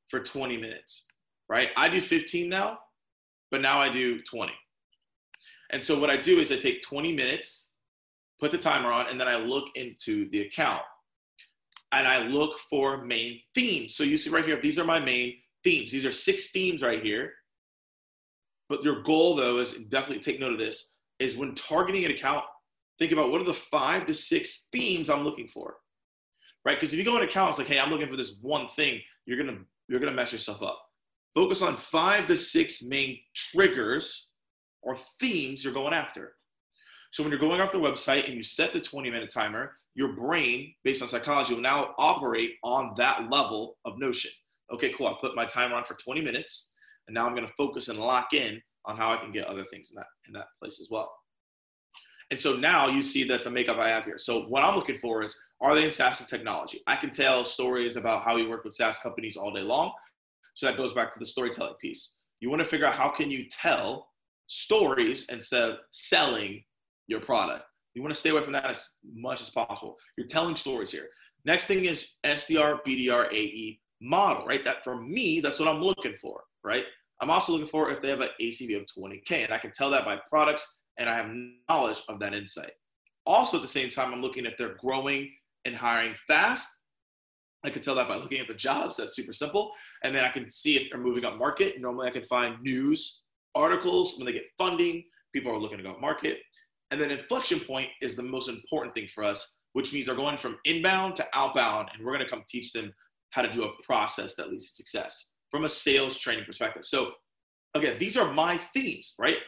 for 0.10 0.21
20 0.21 0.57
minutes, 0.57 1.05
right? 1.49 1.69
I 1.75 1.89
do 1.89 2.01
15 2.01 2.47
now, 2.47 2.79
but 3.49 3.62
now 3.62 3.81
I 3.81 3.91
do 3.91 4.21
20. 4.21 4.53
And 5.71 5.84
so 5.84 5.99
what 5.99 6.10
I 6.10 6.17
do 6.17 6.39
is 6.39 6.51
I 6.51 6.57
take 6.57 6.81
20 6.81 7.13
minutes, 7.13 7.71
put 8.39 8.51
the 8.51 8.57
timer 8.57 8.91
on, 8.91 9.07
and 9.07 9.19
then 9.19 9.27
I 9.27 9.36
look 9.36 9.65
into 9.75 10.29
the 10.29 10.41
account. 10.41 10.84
And 11.93 12.07
I 12.07 12.19
look 12.19 12.57
for 12.69 13.03
main 13.03 13.41
themes. 13.53 13.95
So 13.95 14.03
you 14.05 14.17
see 14.17 14.29
right 14.29 14.45
here, 14.45 14.60
these 14.62 14.79
are 14.79 14.86
my 14.86 14.99
main 14.99 15.36
themes. 15.63 15.91
These 15.91 16.05
are 16.05 16.12
six 16.12 16.51
themes 16.51 16.81
right 16.81 17.03
here. 17.03 17.34
But 18.69 18.84
your 18.84 19.01
goal 19.01 19.36
though 19.36 19.57
is 19.60 19.73
definitely 19.89 20.23
take 20.23 20.39
note 20.39 20.53
of 20.53 20.60
this, 20.60 20.93
is 21.19 21.36
when 21.36 21.53
targeting 21.55 22.05
an 22.05 22.12
account, 22.12 22.45
think 23.01 23.11
about 23.11 23.31
what 23.31 23.41
are 23.41 23.45
the 23.45 23.53
five 23.53 24.05
to 24.05 24.13
six 24.13 24.67
themes 24.71 25.09
I'm 25.09 25.23
looking 25.23 25.47
for. 25.47 25.77
Right? 26.63 26.79
Because 26.79 26.93
if 26.93 26.99
you 26.99 27.03
go 27.03 27.15
into 27.15 27.27
accounts 27.27 27.57
like, 27.57 27.65
hey, 27.65 27.79
I'm 27.79 27.89
looking 27.89 28.07
for 28.07 28.15
this 28.15 28.39
one 28.43 28.67
thing, 28.69 29.01
you're 29.25 29.43
gonna 29.43 29.57
you're 29.87 29.99
gonna 29.99 30.11
mess 30.11 30.31
yourself 30.31 30.61
up. 30.61 30.79
Focus 31.33 31.63
on 31.63 31.77
five 31.77 32.27
to 32.27 32.37
six 32.37 32.83
main 32.83 33.17
triggers 33.33 34.29
or 34.83 34.95
themes 35.19 35.63
you're 35.63 35.73
going 35.73 35.93
after. 35.93 36.33
So 37.11 37.23
when 37.23 37.31
you're 37.31 37.39
going 37.39 37.59
off 37.59 37.71
the 37.71 37.79
website 37.79 38.25
and 38.25 38.35
you 38.35 38.43
set 38.43 38.71
the 38.71 38.79
20 38.79 39.09
minute 39.09 39.31
timer, 39.33 39.73
your 39.95 40.13
brain, 40.13 40.73
based 40.83 41.01
on 41.01 41.09
psychology, 41.09 41.55
will 41.55 41.61
now 41.61 41.95
operate 41.97 42.53
on 42.63 42.93
that 42.97 43.29
level 43.29 43.77
of 43.83 43.97
notion. 43.97 44.31
Okay, 44.71 44.93
cool. 44.97 45.07
I 45.07 45.15
put 45.19 45.35
my 45.35 45.45
timer 45.45 45.75
on 45.75 45.83
for 45.83 45.95
20 45.95 46.21
minutes, 46.21 46.73
and 47.07 47.15
now 47.15 47.25
I'm 47.25 47.35
going 47.35 47.47
to 47.47 47.53
focus 47.57 47.89
and 47.89 47.99
lock 47.99 48.33
in 48.33 48.61
on 48.85 48.95
how 48.95 49.11
I 49.11 49.17
can 49.17 49.33
get 49.33 49.47
other 49.47 49.65
things 49.65 49.91
in 49.91 49.95
that 49.95 50.07
in 50.27 50.33
that 50.33 50.47
place 50.61 50.79
as 50.79 50.87
well. 50.89 51.11
And 52.32 52.39
so 52.39 52.56
now 52.56 52.88
you 52.88 53.04
see 53.04 53.26
that 53.26 53.44
the 53.44 53.52
makeup 53.52 53.78
I 53.78 53.89
have 53.89 54.06
here. 54.06 54.17
So 54.17 54.44
what 54.44 54.63
I'm 54.63 54.76
looking 54.76 54.98
for 54.98 55.22
is, 55.22 55.36
are 55.60 55.76
they 55.76 55.84
in 55.84 55.91
SaaS 55.91 56.26
technology? 56.28 56.82
I 56.88 56.96
can 56.96 57.12
tell 57.12 57.44
stories 57.44 57.98
about 57.98 58.24
how 58.24 58.38
we 58.38 58.48
work 58.48 58.63
with 58.63 58.74
SaaS 58.74 58.98
companies 59.00 59.36
all 59.36 59.54
day 59.54 59.62
long. 59.62 59.91
So 60.54 60.65
that 60.65 60.78
goes 60.78 60.94
back 60.94 61.12
to 61.12 61.20
the 61.20 61.26
storytelling 61.26 61.76
piece. 61.82 62.20
You 62.39 62.50
want 62.50 62.62
to 62.62 62.65
figure 62.65 62.86
out 62.86 62.96
how 62.96 63.10
can 63.10 63.30
you 63.30 63.46
tell 63.50 64.08
stories 64.48 65.26
instead 65.30 65.63
of 65.63 65.78
selling 65.91 66.63
your 67.08 67.20
product. 67.20 67.65
You 67.94 68.02
want 68.02 68.13
to 68.13 68.20
stay 68.20 68.30
away 68.30 68.44
from 68.44 68.54
that 68.54 68.65
as 68.65 68.88
much 69.13 69.41
as 69.41 69.50
possible. 69.50 69.98
You're 70.17 70.28
telling 70.28 70.56
stories 70.56 70.91
here. 70.91 71.08
Next 71.44 71.65
thing 71.65 71.86
is 71.86 72.13
SDR, 72.24 72.80
BDR, 72.88 73.32
AE 73.34 73.80
model, 74.02 74.46
right? 74.46 74.63
That 74.63 74.84
for 74.86 75.02
me, 75.02 75.41
that's 75.41 75.60
what 75.60 75.67
I'm 75.67 75.82
looking 75.82 76.15
for, 76.22 76.44
right? 76.63 76.86
I'm 77.20 77.30
also 77.30 77.52
looking 77.52 77.67
for 77.67 77.91
if 77.91 78.02
they 78.02 78.10
have 78.10 78.22
an 78.22 78.30
ACV 78.41 78.78
of 78.78 78.88
20K, 78.98 79.44
and 79.44 79.54
I 79.54 79.58
can 79.58 79.72
tell 79.72 79.89
that 79.91 80.06
by 80.06 80.17
products 80.30 80.81
and 81.01 81.09
I 81.09 81.15
have 81.15 81.31
knowledge 81.67 82.01
of 82.07 82.19
that 82.19 82.33
insight. 82.33 82.71
Also, 83.25 83.57
at 83.57 83.63
the 83.63 83.67
same 83.67 83.89
time, 83.89 84.13
I'm 84.13 84.21
looking 84.21 84.45
if 84.45 84.55
they're 84.57 84.75
growing 84.79 85.31
and 85.65 85.75
hiring 85.75 86.13
fast. 86.27 86.69
I 87.63 87.71
can 87.71 87.81
tell 87.81 87.95
that 87.95 88.07
by 88.07 88.15
looking 88.15 88.39
at 88.39 88.47
the 88.47 88.53
jobs. 88.53 88.97
That's 88.97 89.15
super 89.15 89.33
simple. 89.33 89.71
And 90.03 90.15
then 90.15 90.23
I 90.23 90.29
can 90.29 90.49
see 90.49 90.77
if 90.77 90.89
they're 90.89 91.01
moving 91.01 91.25
up 91.25 91.37
market. 91.37 91.81
Normally, 91.81 92.07
I 92.07 92.11
can 92.11 92.23
find 92.23 92.61
news 92.61 93.23
articles, 93.55 94.15
when 94.17 94.25
they 94.25 94.31
get 94.31 94.45
funding, 94.57 95.03
people 95.33 95.51
are 95.51 95.59
looking 95.59 95.77
to 95.77 95.83
go 95.83 95.91
up 95.91 96.01
market. 96.01 96.37
And 96.91 97.01
then 97.01 97.11
inflection 97.11 97.59
point 97.59 97.89
is 98.01 98.15
the 98.15 98.23
most 98.23 98.47
important 98.47 98.93
thing 98.93 99.07
for 99.13 99.23
us, 99.23 99.57
which 99.73 99.91
means 99.91 100.05
they're 100.05 100.15
going 100.15 100.37
from 100.37 100.57
inbound 100.65 101.15
to 101.17 101.27
outbound, 101.33 101.89
and 101.93 102.05
we're 102.05 102.13
going 102.13 102.23
to 102.23 102.29
come 102.29 102.43
teach 102.47 102.71
them 102.73 102.93
how 103.31 103.41
to 103.41 103.51
do 103.51 103.63
a 103.63 103.83
process 103.83 104.35
that 104.35 104.49
leads 104.49 104.69
to 104.69 104.75
success 104.75 105.31
from 105.49 105.65
a 105.65 105.69
sales 105.69 106.17
training 106.19 106.45
perspective. 106.45 106.85
So 106.85 107.11
again, 107.73 107.97
these 107.99 108.17
are 108.17 108.33
my 108.33 108.59
themes, 108.73 109.15
right? 109.19 109.39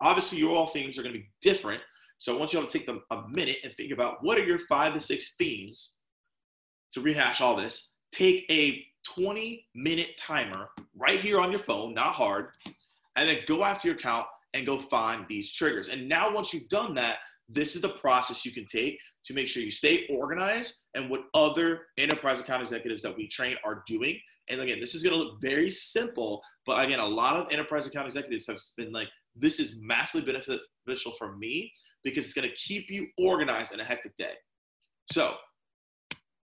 Obviously, 0.00 0.38
your 0.38 0.56
all 0.56 0.66
themes 0.66 0.98
are 0.98 1.02
going 1.02 1.14
to 1.14 1.20
be 1.20 1.30
different. 1.42 1.82
So 2.18 2.34
I 2.34 2.38
want 2.38 2.52
you 2.52 2.58
all 2.58 2.66
to 2.66 2.70
take 2.70 2.86
them 2.86 3.02
a 3.10 3.22
minute 3.28 3.58
and 3.64 3.72
think 3.74 3.92
about 3.92 4.22
what 4.22 4.38
are 4.38 4.44
your 4.44 4.58
five 4.60 4.94
to 4.94 5.00
six 5.00 5.36
themes 5.36 5.94
to 6.92 7.00
rehash 7.00 7.40
all 7.40 7.56
this. 7.56 7.92
take 8.12 8.44
a 8.50 8.84
20 9.14 9.66
minute 9.74 10.16
timer 10.18 10.68
right 10.94 11.20
here 11.20 11.40
on 11.40 11.50
your 11.50 11.60
phone, 11.60 11.94
not 11.94 12.14
hard, 12.14 12.48
and 13.16 13.28
then 13.28 13.38
go 13.46 13.64
after 13.64 13.88
your 13.88 13.96
account 13.96 14.26
and 14.54 14.66
go 14.66 14.78
find 14.78 15.24
these 15.28 15.52
triggers. 15.52 15.88
And 15.88 16.08
now, 16.08 16.32
once 16.32 16.52
you've 16.52 16.68
done 16.68 16.94
that, 16.94 17.18
this 17.48 17.74
is 17.74 17.82
the 17.82 17.88
process 17.88 18.44
you 18.44 18.52
can 18.52 18.66
take 18.66 18.98
to 19.24 19.34
make 19.34 19.48
sure 19.48 19.62
you 19.62 19.70
stay 19.70 20.06
organized 20.08 20.86
and 20.94 21.10
what 21.10 21.22
other 21.34 21.86
enterprise 21.98 22.40
account 22.40 22.62
executives 22.62 23.02
that 23.02 23.16
we 23.16 23.28
train 23.28 23.56
are 23.64 23.82
doing. 23.86 24.18
And 24.50 24.60
again, 24.60 24.80
this 24.80 24.94
is 24.94 25.02
going 25.02 25.16
to 25.16 25.22
look 25.22 25.40
very 25.40 25.68
simple, 25.68 26.42
but 26.66 26.84
again, 26.84 26.98
a 27.00 27.06
lot 27.06 27.36
of 27.36 27.52
enterprise 27.52 27.86
account 27.86 28.06
executives 28.06 28.46
have 28.46 28.58
been 28.76 28.92
like, 28.92 29.08
this 29.36 29.60
is 29.60 29.76
massively 29.80 30.32
beneficial 30.32 31.12
for 31.18 31.36
me 31.36 31.72
because 32.02 32.24
it's 32.24 32.34
going 32.34 32.48
to 32.48 32.54
keep 32.54 32.90
you 32.90 33.06
organized 33.18 33.72
in 33.72 33.80
a 33.80 33.84
hectic 33.84 34.16
day. 34.16 34.32
So, 35.12 35.34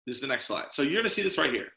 this 0.07 0.15
is 0.15 0.21
the 0.21 0.27
next 0.27 0.45
slide. 0.45 0.67
So, 0.71 0.81
you're 0.81 0.93
going 0.93 1.03
to 1.03 1.09
see 1.09 1.21
this 1.21 1.37
right 1.37 1.51
here. 1.51 1.67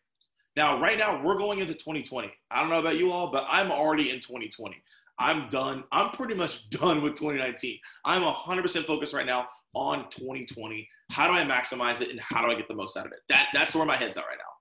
Now, 0.57 0.81
right 0.81 0.99
now, 0.99 1.21
we're 1.23 1.37
going 1.37 1.59
into 1.59 1.75
2020. 1.75 2.31
I 2.51 2.61
don't 2.61 2.71
know 2.71 2.79
about 2.79 2.97
you 2.97 3.11
all, 3.11 3.33
but 3.33 3.45
I'm 3.49 3.73
already 3.73 4.11
in 4.11 4.21
2020. 4.21 4.77
I'm 5.19 5.49
done. 5.49 5.85
I'm 5.93 6.11
pretty 6.11 6.35
much 6.35 6.69
done 6.71 7.03
with 7.03 7.15
2019. 7.15 7.79
I'm 8.05 8.23
100% 8.23 8.87
focused 8.87 9.15
right 9.15 9.27
now 9.27 9.49
on 9.75 10.09
2020. 10.11 10.89
How 11.11 11.27
do 11.27 11.35
I 11.35 11.45
maximize 11.45 12.01
it 12.01 12.11
and 12.11 12.21
how 12.21 12.45
do 12.45 12.51
I 12.51 12.55
get 12.55 12.69
the 12.69 12.75
most 12.75 12.97
out 12.97 13.07
of 13.07 13.13
it? 13.13 13.19
That, 13.29 13.49
that's 13.53 13.75
where 13.75 13.85
my 13.85 13.97
head's 13.97 14.17
at 14.17 14.25
right 14.25 14.39
now. 14.39 14.54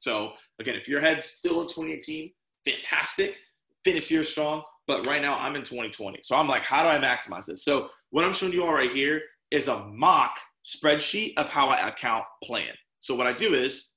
So, 0.00 0.32
again, 0.58 0.74
if 0.74 0.88
your 0.88 1.00
head's 1.00 1.26
still 1.26 1.60
in 1.60 1.68
2018, 1.68 2.32
fantastic. 2.64 3.36
Finish 3.84 4.10
year 4.10 4.24
strong. 4.24 4.62
But 4.86 5.06
right 5.06 5.22
now, 5.22 5.38
I'm 5.38 5.54
in 5.56 5.62
2020. 5.62 6.20
So 6.22 6.34
I'm 6.34 6.48
like, 6.48 6.62
how 6.62 6.82
do 6.82 6.88
I 6.88 6.98
maximize 6.98 7.46
this? 7.46 7.64
So, 7.64 7.88
what 8.10 8.24
I'm 8.24 8.32
showing 8.32 8.52
you 8.52 8.64
all 8.64 8.72
right 8.72 8.90
here 8.90 9.22
is 9.50 9.68
a 9.68 9.86
mock 9.86 10.36
spreadsheet 10.64 11.34
of 11.36 11.48
how 11.48 11.68
I 11.68 11.88
account 11.88 12.24
plan. 12.42 12.72
So, 12.98 13.14
what 13.14 13.26
I 13.26 13.32
do 13.32 13.54
is, 13.54 13.90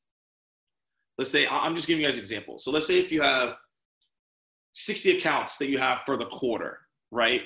let's 1.18 1.32
say, 1.32 1.48
I'm 1.48 1.76
just 1.76 1.88
giving 1.88 2.02
you 2.02 2.08
guys 2.08 2.20
examples. 2.20 2.63
So, 2.63 2.72
let's 2.72 2.86
say 2.86 3.00
if 3.00 3.12
you 3.12 3.22
have 3.22 3.56
60 4.74 5.18
accounts 5.18 5.58
that 5.58 5.70
you 5.70 5.78
have 5.78 6.02
for 6.02 6.18
the 6.18 6.26
quarter, 6.26 6.80
right? 7.12 7.42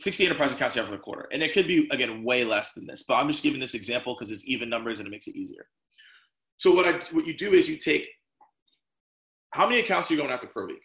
60 0.00 0.24
enterprise 0.24 0.52
accounts 0.52 0.74
you 0.74 0.80
have 0.80 0.88
for 0.88 0.96
the 0.96 1.02
quarter. 1.02 1.28
And 1.32 1.42
it 1.42 1.52
could 1.52 1.66
be, 1.66 1.86
again, 1.90 2.24
way 2.24 2.42
less 2.42 2.72
than 2.72 2.86
this, 2.86 3.04
but 3.06 3.14
I'm 3.14 3.28
just 3.28 3.42
giving 3.42 3.60
this 3.60 3.74
example 3.74 4.16
because 4.18 4.32
it's 4.32 4.46
even 4.46 4.68
numbers 4.68 4.98
and 4.98 5.06
it 5.06 5.10
makes 5.10 5.26
it 5.26 5.36
easier. 5.36 5.66
So 6.60 6.74
what 6.74 6.86
I 6.86 7.00
what 7.12 7.26
you 7.26 7.32
do 7.32 7.52
is 7.54 7.70
you 7.70 7.78
take 7.78 8.06
how 9.52 9.66
many 9.66 9.80
accounts 9.80 10.10
are 10.10 10.14
you 10.14 10.20
going 10.20 10.30
after 10.30 10.46
per 10.46 10.66
week? 10.66 10.82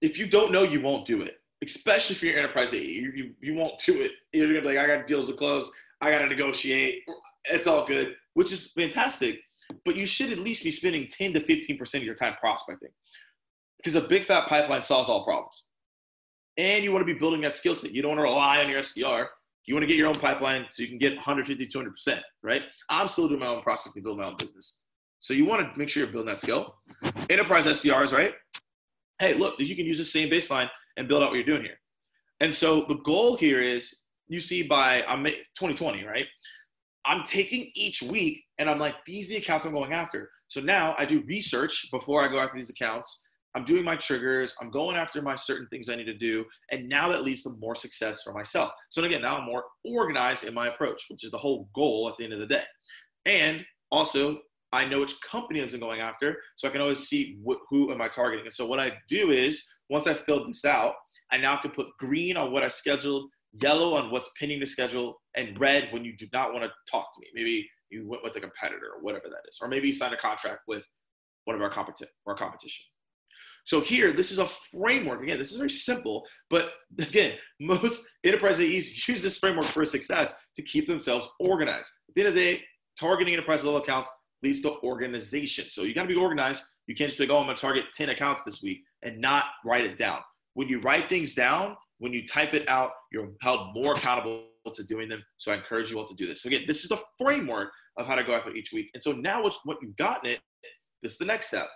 If 0.00 0.18
you 0.20 0.28
don't 0.28 0.52
know, 0.52 0.62
you 0.62 0.80
won't 0.80 1.04
do 1.04 1.22
it. 1.22 1.34
Especially 1.64 2.14
for 2.14 2.26
you're 2.26 2.38
enterprise 2.38 2.72
you, 2.72 2.80
you, 2.80 3.34
you 3.40 3.54
won't 3.54 3.74
do 3.84 4.00
it. 4.00 4.12
You're 4.32 4.46
gonna 4.46 4.60
be 4.60 4.68
like, 4.68 4.78
I 4.78 4.86
got 4.86 5.08
deals 5.08 5.26
to 5.28 5.34
close, 5.34 5.68
I 6.00 6.12
gotta 6.12 6.28
negotiate. 6.28 7.02
It's 7.46 7.66
all 7.66 7.84
good, 7.84 8.14
which 8.34 8.52
is 8.52 8.70
fantastic. 8.70 9.40
But 9.84 9.96
you 9.96 10.06
should 10.06 10.30
at 10.30 10.38
least 10.38 10.62
be 10.62 10.70
spending 10.70 11.08
10 11.08 11.32
to 11.32 11.40
15% 11.40 11.94
of 11.94 12.04
your 12.04 12.14
time 12.14 12.34
prospecting 12.38 12.90
because 13.78 13.96
a 13.96 14.00
big 14.06 14.24
fat 14.24 14.46
pipeline 14.46 14.84
solves 14.84 15.10
all 15.10 15.24
problems. 15.24 15.64
And 16.56 16.84
you 16.84 16.92
want 16.92 17.04
to 17.04 17.12
be 17.12 17.18
building 17.18 17.40
that 17.40 17.54
skill 17.54 17.74
set. 17.74 17.92
You 17.92 18.02
don't 18.02 18.10
want 18.10 18.20
to 18.20 18.24
rely 18.24 18.62
on 18.62 18.70
your 18.70 18.80
SDR. 18.80 19.26
You 19.66 19.74
want 19.74 19.82
to 19.82 19.86
get 19.86 19.96
your 19.96 20.08
own 20.08 20.14
pipeline 20.14 20.66
so 20.70 20.82
you 20.82 20.88
can 20.88 20.98
get 20.98 21.14
150, 21.14 21.66
200%, 21.66 22.20
right? 22.42 22.62
I'm 22.88 23.06
still 23.08 23.28
doing 23.28 23.40
my 23.40 23.46
own 23.46 23.60
prospecting, 23.60 24.02
build 24.02 24.18
my 24.18 24.26
own 24.26 24.36
business. 24.36 24.80
So 25.20 25.34
you 25.34 25.44
want 25.44 25.72
to 25.72 25.78
make 25.78 25.88
sure 25.88 26.02
you're 26.02 26.10
building 26.12 26.28
that 26.28 26.38
skill. 26.38 26.74
Enterprise 27.30 27.66
SDRs, 27.66 28.12
right? 28.12 28.34
Hey, 29.20 29.34
look, 29.34 29.58
you 29.60 29.76
can 29.76 29.86
use 29.86 29.98
the 29.98 30.04
same 30.04 30.28
baseline 30.28 30.68
and 30.96 31.06
build 31.06 31.22
out 31.22 31.30
what 31.30 31.36
you're 31.36 31.44
doing 31.44 31.62
here. 31.62 31.78
And 32.40 32.52
so 32.52 32.84
the 32.88 32.96
goal 33.04 33.36
here 33.36 33.60
is 33.60 34.00
you 34.26 34.40
see 34.40 34.64
by 34.64 35.04
I'm 35.06 35.24
2020, 35.24 36.04
right? 36.04 36.26
I'm 37.04 37.22
taking 37.24 37.70
each 37.74 38.02
week 38.02 38.42
and 38.58 38.68
I'm 38.68 38.80
like, 38.80 38.96
these 39.06 39.26
are 39.28 39.34
the 39.34 39.36
accounts 39.38 39.64
I'm 39.64 39.72
going 39.72 39.92
after. 39.92 40.28
So 40.48 40.60
now 40.60 40.96
I 40.98 41.04
do 41.04 41.22
research 41.26 41.88
before 41.92 42.22
I 42.22 42.28
go 42.28 42.38
after 42.38 42.58
these 42.58 42.70
accounts 42.70 43.22
I'm 43.54 43.64
doing 43.64 43.84
my 43.84 43.96
triggers, 43.96 44.54
I'm 44.60 44.70
going 44.70 44.96
after 44.96 45.20
my 45.20 45.34
certain 45.34 45.66
things 45.68 45.88
I 45.88 45.96
need 45.96 46.04
to 46.04 46.16
do, 46.16 46.44
and 46.70 46.88
now 46.88 47.08
that 47.08 47.22
leads 47.22 47.42
to 47.42 47.50
more 47.60 47.74
success 47.74 48.22
for 48.22 48.32
myself. 48.32 48.72
So 48.88 49.02
again, 49.04 49.22
now 49.22 49.38
I'm 49.38 49.44
more 49.44 49.64
organized 49.84 50.44
in 50.44 50.54
my 50.54 50.68
approach, 50.68 51.04
which 51.08 51.24
is 51.24 51.30
the 51.30 51.38
whole 51.38 51.68
goal 51.74 52.08
at 52.08 52.16
the 52.16 52.24
end 52.24 52.32
of 52.32 52.40
the 52.40 52.46
day. 52.46 52.64
And 53.26 53.64
also, 53.90 54.38
I 54.72 54.86
know 54.86 55.00
which 55.00 55.20
company 55.20 55.60
I'm 55.60 55.68
going 55.80 56.00
after, 56.00 56.38
so 56.56 56.66
I 56.66 56.70
can 56.70 56.80
always 56.80 57.06
see 57.06 57.38
wh- 57.46 57.60
who 57.68 57.92
am 57.92 58.00
I 58.00 58.08
targeting. 58.08 58.46
And 58.46 58.54
so 58.54 58.64
what 58.64 58.80
I 58.80 58.92
do 59.06 59.30
is, 59.30 59.62
once 59.90 60.06
I 60.06 60.14
filled 60.14 60.48
this 60.48 60.64
out, 60.64 60.94
I 61.30 61.36
now 61.36 61.56
can 61.58 61.72
put 61.72 61.88
green 61.98 62.38
on 62.38 62.52
what 62.52 62.62
I 62.62 62.70
scheduled, 62.70 63.30
yellow 63.52 63.94
on 63.94 64.10
what's 64.10 64.30
pending 64.38 64.60
to 64.60 64.66
schedule, 64.66 65.20
and 65.34 65.60
red 65.60 65.88
when 65.92 66.04
you 66.04 66.16
do 66.16 66.26
not 66.32 66.54
want 66.54 66.64
to 66.64 66.70
talk 66.90 67.12
to 67.14 67.20
me. 67.20 67.26
Maybe 67.34 67.68
you 67.90 68.08
went 68.08 68.22
with 68.22 68.34
a 68.36 68.40
competitor 68.40 68.86
or 68.96 69.02
whatever 69.02 69.28
that 69.28 69.46
is, 69.48 69.58
or 69.60 69.68
maybe 69.68 69.88
you 69.88 69.92
signed 69.92 70.14
a 70.14 70.16
contract 70.16 70.60
with 70.66 70.86
one 71.44 71.54
of 71.54 71.62
our 71.62 71.70
competi- 71.70 72.06
our 72.26 72.34
competition. 72.34 72.86
So 73.64 73.80
here, 73.80 74.12
this 74.12 74.32
is 74.32 74.38
a 74.38 74.46
framework. 74.46 75.22
Again, 75.22 75.38
this 75.38 75.52
is 75.52 75.56
very 75.56 75.70
simple, 75.70 76.24
but 76.50 76.72
again, 76.98 77.34
most 77.60 78.08
enterprise 78.24 78.60
AEs 78.60 79.06
use 79.06 79.22
this 79.22 79.38
framework 79.38 79.66
for 79.66 79.84
success 79.84 80.34
to 80.56 80.62
keep 80.62 80.86
themselves 80.88 81.28
organized. 81.38 81.90
At 82.08 82.14
the 82.14 82.20
end 82.22 82.28
of 82.28 82.34
the 82.34 82.40
day, 82.40 82.62
targeting 82.98 83.34
enterprise 83.34 83.64
level 83.64 83.80
accounts 83.80 84.10
leads 84.42 84.60
to 84.62 84.80
organization. 84.82 85.66
So 85.68 85.82
you 85.82 85.94
got 85.94 86.02
to 86.02 86.08
be 86.08 86.16
organized. 86.16 86.62
You 86.88 86.96
can't 86.96 87.08
just 87.08 87.18
think, 87.18 87.30
oh, 87.30 87.38
I'm 87.38 87.44
going 87.44 87.56
to 87.56 87.60
target 87.60 87.84
10 87.94 88.08
accounts 88.08 88.42
this 88.42 88.62
week 88.62 88.80
and 89.02 89.20
not 89.20 89.44
write 89.64 89.84
it 89.84 89.96
down. 89.96 90.18
When 90.54 90.68
you 90.68 90.80
write 90.80 91.08
things 91.08 91.32
down, 91.32 91.76
when 91.98 92.12
you 92.12 92.26
type 92.26 92.52
it 92.52 92.68
out, 92.68 92.90
you're 93.12 93.30
held 93.40 93.74
more 93.74 93.94
accountable 93.94 94.46
to 94.74 94.84
doing 94.84 95.08
them. 95.08 95.22
So 95.38 95.52
I 95.52 95.56
encourage 95.56 95.90
you 95.90 95.98
all 95.98 96.08
to 96.08 96.14
do 96.14 96.26
this. 96.26 96.42
So 96.42 96.48
again, 96.48 96.64
this 96.66 96.82
is 96.82 96.88
the 96.88 97.00
framework 97.16 97.70
of 97.96 98.06
how 98.06 98.16
to 98.16 98.24
go 98.24 98.32
after 98.32 98.54
each 98.54 98.72
week. 98.72 98.90
And 98.94 99.02
so 99.02 99.12
now 99.12 99.42
what, 99.42 99.54
what 99.64 99.78
you've 99.80 99.96
gotten 99.96 100.30
it, 100.30 100.40
this 101.02 101.12
is 101.12 101.18
the 101.18 101.24
next 101.24 101.46
step 101.48 101.68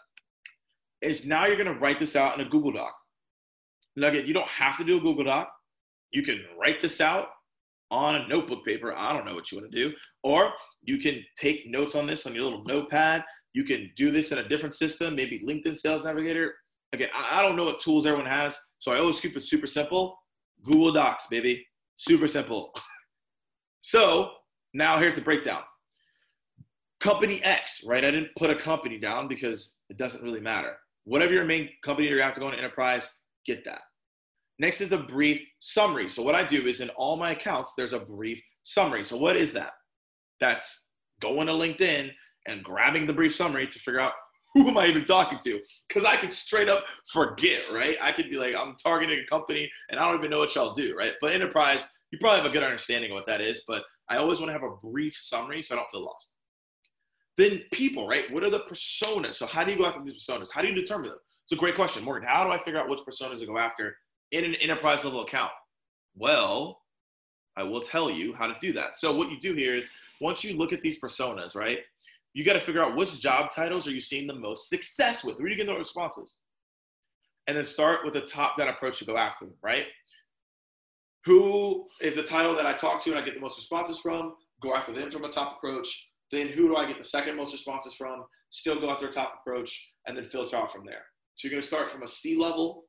is 1.03 1.27
now 1.27 1.47
you're 1.47 1.57
going 1.57 1.73
to 1.73 1.81
write 1.81 1.99
this 1.99 2.17
out 2.17 2.39
in 2.39 2.47
a 2.47 2.49
Google 2.49 2.73
Doc. 2.73 2.95
Again, 3.97 4.27
you 4.27 4.35
don't 4.35 4.49
have 4.49 4.77
to 4.79 4.85
do 4.85 4.99
a 4.99 5.01
Google 5.01 5.25
Doc. 5.25 5.51
You 6.11 6.23
can 6.23 6.43
write 6.59 6.81
this 6.81 7.01
out 7.01 7.29
on 7.91 8.17
a 8.17 8.29
notebook 8.29 8.65
paper. 8.65 8.95
I 8.97 9.13
don't 9.13 9.27
know 9.27 9.35
what 9.35 9.51
you 9.51 9.59
want 9.59 9.71
to 9.71 9.77
do. 9.77 9.95
Or 10.23 10.53
you 10.83 10.99
can 10.99 11.23
take 11.37 11.69
notes 11.69 11.95
on 11.95 12.07
this 12.07 12.27
on 12.27 12.35
your 12.35 12.45
little 12.45 12.65
notepad. 12.65 13.25
You 13.53 13.65
can 13.65 13.91
do 13.97 14.11
this 14.11 14.33
in 14.33 14.39
a 14.39 14.49
different 14.49 14.75
system, 14.75 15.15
maybe 15.15 15.43
LinkedIn 15.47 15.77
Sales 15.77 16.05
Navigator. 16.05 16.55
Again, 16.93 17.09
I 17.15 17.43
don't 17.43 17.57
know 17.57 17.65
what 17.65 17.81
tools 17.81 18.07
everyone 18.07 18.31
has, 18.31 18.59
so 18.79 18.93
I 18.93 18.99
always 18.99 19.21
keep 19.21 19.37
it 19.37 19.45
super 19.45 19.67
simple. 19.67 20.17
Google 20.63 20.93
Docs, 20.93 21.27
baby. 21.31 21.65
Super 21.97 22.29
simple. 22.29 22.73
so 23.81 24.31
now 24.75 24.99
here's 24.99 25.15
the 25.15 25.21
breakdown. 25.21 25.63
Company 27.01 27.43
X, 27.43 27.83
right? 27.85 28.05
I 28.05 28.11
didn't 28.11 28.31
put 28.39 28.51
a 28.51 28.55
company 28.55 28.99
down 28.99 29.29
because 29.29 29.77
it 29.91 29.97
doesn't 29.97 30.23
really 30.23 30.41
matter. 30.41 30.77
Whatever 31.07 31.33
your 31.33 31.45
main 31.45 31.71
company 31.85 32.09
you're 32.09 32.19
going 32.19 32.35
to 32.35 32.41
go 32.41 32.47
into 32.49 32.59
enterprise, 32.59 33.11
get 33.47 33.65
that. 33.65 33.81
Next 34.59 34.81
is 34.81 34.89
the 34.89 34.99
brief 34.99 35.45
summary. 35.61 36.09
So 36.09 36.23
what 36.23 36.35
I 36.35 36.45
do 36.45 36.67
is 36.67 36.81
in 36.81 36.89
all 36.91 37.17
my 37.17 37.31
accounts, 37.31 37.75
there's 37.77 37.93
a 37.93 38.01
brief 38.01 38.43
summary. 38.63 39.05
So 39.05 39.17
what 39.17 39.37
is 39.37 39.53
that? 39.53 39.71
That's 40.41 40.89
going 41.21 41.47
to 41.47 41.53
LinkedIn 41.53 42.11
and 42.49 42.65
grabbing 42.65 43.07
the 43.07 43.13
brief 43.13 43.35
summary 43.35 43.67
to 43.67 43.79
figure 43.79 44.01
out 44.01 44.13
who 44.55 44.69
am 44.69 44.79
I 44.79 44.87
even 44.87 45.05
talking 45.05 45.39
to? 45.45 45.61
Because 45.89 46.05
I 46.05 46.17
could 46.17 46.33
straight 46.33 46.69
up 46.69 46.85
forget, 47.13 47.63
right? 47.73 47.97
I 48.01 48.11
could 48.11 48.31
be 48.31 48.37
like, 48.37 48.55
I'm 48.57 48.75
targeting 48.83 49.19
a 49.19 49.27
company 49.27 49.71
and 49.91 50.01
I 50.01 50.09
don't 50.09 50.19
even 50.19 50.31
know 50.31 50.39
what 50.39 50.55
y'all 50.55 50.75
do, 50.75 50.97
right? 50.97 51.13
But 51.21 51.33
enterprise, 51.33 51.87
you 52.11 52.19
probably 52.19 52.39
have 52.39 52.51
a 52.51 52.53
good 52.53 52.63
understanding 52.63 53.11
of 53.11 53.17
what 53.17 53.27
that 53.27 53.41
is, 53.41 53.63
but 53.69 53.83
I 54.09 54.17
always 54.17 54.41
want 54.41 54.49
to 54.49 54.55
have 54.55 54.63
a 54.63 54.77
brief 54.83 55.15
summary 55.21 55.63
so 55.63 55.75
I 55.75 55.79
don't 55.79 55.91
feel 55.91 56.05
lost. 56.05 56.36
Then 57.37 57.63
people, 57.73 58.09
right? 58.09 58.31
What 58.33 58.45
are 58.45 58.51
the 58.51 58.61
personas? 58.61 59.35
So 59.35 59.47
how 59.47 59.63
do 59.63 59.73
you 59.73 59.79
go 59.79 59.87
after 59.87 60.03
these 60.03 60.25
personas? 60.25 60.49
How 60.51 60.63
do 60.63 60.69
you 60.69 60.75
determine 60.75 61.11
them? 61.11 61.19
It's 61.45 61.53
a 61.53 61.57
great 61.57 61.75
question, 61.75 62.03
Morgan. 62.03 62.29
How 62.29 62.45
do 62.45 62.51
I 62.51 62.59
figure 62.59 62.81
out 62.81 62.89
which 62.89 63.01
personas 63.01 63.41
to 63.41 63.47
go 63.47 63.59
after 63.59 63.97
in 64.33 64.45
an 64.45 64.55
enterprise 64.57 65.05
level 65.05 65.21
account? 65.21 65.53
Well, 66.17 66.81
I 67.57 67.63
will 67.63 67.81
tell 67.81 68.11
you 68.11 68.35
how 68.35 68.47
to 68.47 68.57
do 68.61 68.73
that. 68.75 68.99
So 68.99 69.15
what 69.17 69.31
you 69.31 69.39
do 69.39 69.55
here 69.55 69.75
is 69.75 69.89
once 70.21 70.45
you 70.45 70.57
look 70.57 70.73
at 70.73 70.83
these 70.83 71.01
personas, 71.01 71.55
right? 71.55 71.79
You 72.35 72.45
got 72.45 72.55
to 72.55 72.61
figure 72.61 72.83
out 72.83 72.97
which 72.97 73.21
job 73.21 73.51
titles 73.51 73.87
are 73.87 73.93
you 73.93 74.01
seeing 74.01 74.27
the 74.27 74.35
most 74.35 74.69
success 74.69 75.25
with? 75.25 75.37
Where 75.37 75.47
are 75.47 75.49
you 75.49 75.57
getting 75.57 75.73
the 75.73 75.79
responses? 75.79 76.37
And 77.47 77.57
then 77.57 77.65
start 77.65 78.01
with 78.05 78.17
a 78.17 78.23
top-down 78.23 78.69
approach 78.69 78.99
to 78.99 79.05
go 79.05 79.17
after 79.17 79.45
them, 79.47 79.55
right? 79.63 79.87
Who 81.25 81.87
is 82.01 82.15
the 82.15 82.23
title 82.23 82.55
that 82.57 82.67
I 82.67 82.73
talk 82.73 83.03
to 83.05 83.11
and 83.11 83.19
I 83.19 83.23
get 83.23 83.35
the 83.35 83.41
most 83.41 83.57
responses 83.57 83.99
from? 83.99 84.35
Go 84.61 84.75
after 84.75 84.93
them 84.93 85.11
from 85.11 85.25
a 85.25 85.29
top 85.29 85.57
approach. 85.57 86.09
Then 86.33 86.49
who 86.49 86.69
do 86.69 86.77
I 86.77 86.87
get 86.87 86.99
the 86.99 87.05
second 87.05 87.37
most 87.37 87.53
responses 87.53 87.95
from? 87.95 88.25
Still 88.51 88.81
go 88.81 88.91
after 88.91 89.09
a 89.09 89.13
top 89.13 89.41
approach 89.41 89.93
and 90.07 90.17
then 90.17 90.25
filter 90.25 90.57
out 90.57 90.73
from 90.73 90.85
there. 90.85 91.03
So 91.35 91.47
you're 91.47 91.53
going 91.53 91.63
to 91.63 91.69
start 91.69 91.91
from 91.91 92.03
a 92.03 92.07
C 92.07 92.37
level 92.37 92.85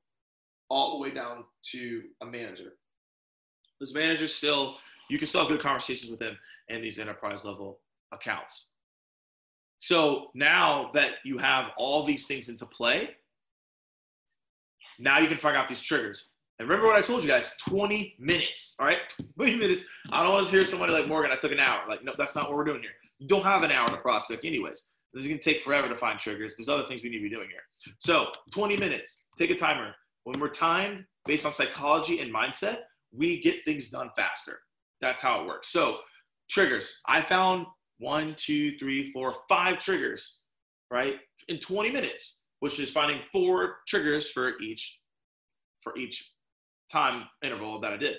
all 0.69 0.93
the 0.93 0.99
way 0.99 1.11
down 1.11 1.43
to 1.71 2.03
a 2.21 2.25
manager. 2.25 2.73
This 3.79 3.93
manager 3.93 4.27
still, 4.27 4.77
you 5.09 5.17
can 5.17 5.27
still 5.27 5.41
have 5.41 5.49
good 5.49 5.61
conversations 5.61 6.09
with 6.09 6.19
them 6.19 6.37
in 6.69 6.81
these 6.81 6.99
enterprise 6.99 7.45
level 7.45 7.79
accounts. 8.11 8.67
So 9.79 10.31
now 10.33 10.89
that 10.93 11.19
you 11.23 11.37
have 11.37 11.67
all 11.77 12.03
these 12.03 12.25
things 12.25 12.49
into 12.49 12.65
play, 12.65 13.09
now 14.99 15.19
you 15.19 15.27
can 15.27 15.37
figure 15.37 15.57
out 15.57 15.67
these 15.67 15.81
triggers. 15.81 16.29
And 16.59 16.67
remember 16.67 16.87
what 16.87 16.95
I 16.95 17.01
told 17.01 17.21
you 17.21 17.29
guys 17.29 17.51
20 17.69 18.15
minutes, 18.19 18.75
all 18.79 18.87
right? 18.87 18.99
20 19.37 19.55
minutes. 19.57 19.85
I 20.11 20.23
don't 20.23 20.33
want 20.33 20.45
to 20.45 20.51
hear 20.51 20.65
somebody 20.65 20.91
like 20.91 21.07
Morgan, 21.07 21.31
I 21.31 21.35
took 21.35 21.51
an 21.51 21.59
hour. 21.59 21.81
Like, 21.87 22.03
no, 22.03 22.13
that's 22.17 22.35
not 22.35 22.47
what 22.47 22.57
we're 22.57 22.63
doing 22.63 22.81
here. 22.81 22.91
You 23.19 23.27
don't 23.27 23.43
have 23.43 23.63
an 23.63 23.71
hour 23.71 23.87
to 23.89 23.97
prospect, 23.97 24.45
anyways. 24.45 24.89
This 25.13 25.23
is 25.23 25.27
going 25.27 25.39
to 25.39 25.43
take 25.43 25.63
forever 25.63 25.89
to 25.89 25.95
find 25.95 26.19
triggers. 26.19 26.55
There's 26.55 26.69
other 26.69 26.83
things 26.83 27.01
we 27.03 27.09
need 27.09 27.17
to 27.17 27.23
be 27.23 27.29
doing 27.29 27.47
here. 27.49 27.93
So 27.99 28.31
20 28.53 28.77
minutes, 28.77 29.27
take 29.37 29.49
a 29.49 29.55
timer. 29.55 29.93
When 30.25 30.39
we're 30.39 30.49
timed 30.49 31.05
based 31.25 31.45
on 31.45 31.53
psychology 31.53 32.19
and 32.19 32.33
mindset, 32.33 32.79
we 33.11 33.39
get 33.41 33.63
things 33.65 33.89
done 33.89 34.09
faster. 34.15 34.59
That's 35.01 35.21
how 35.21 35.41
it 35.41 35.47
works. 35.47 35.69
So 35.69 35.99
triggers, 36.49 36.99
I 37.07 37.21
found 37.21 37.65
one, 37.99 38.35
two, 38.37 38.77
three, 38.77 39.11
four, 39.11 39.33
five 39.49 39.79
triggers, 39.79 40.39
right? 40.91 41.15
In 41.47 41.59
20 41.59 41.91
minutes, 41.91 42.45
which 42.59 42.79
is 42.79 42.91
finding 42.91 43.19
four 43.31 43.77
triggers 43.87 44.29
for 44.29 44.59
each, 44.59 44.99
for 45.81 45.97
each 45.97 46.33
time 46.91 47.23
interval 47.43 47.79
that 47.81 47.93
I 47.93 47.97
did. 47.97 48.17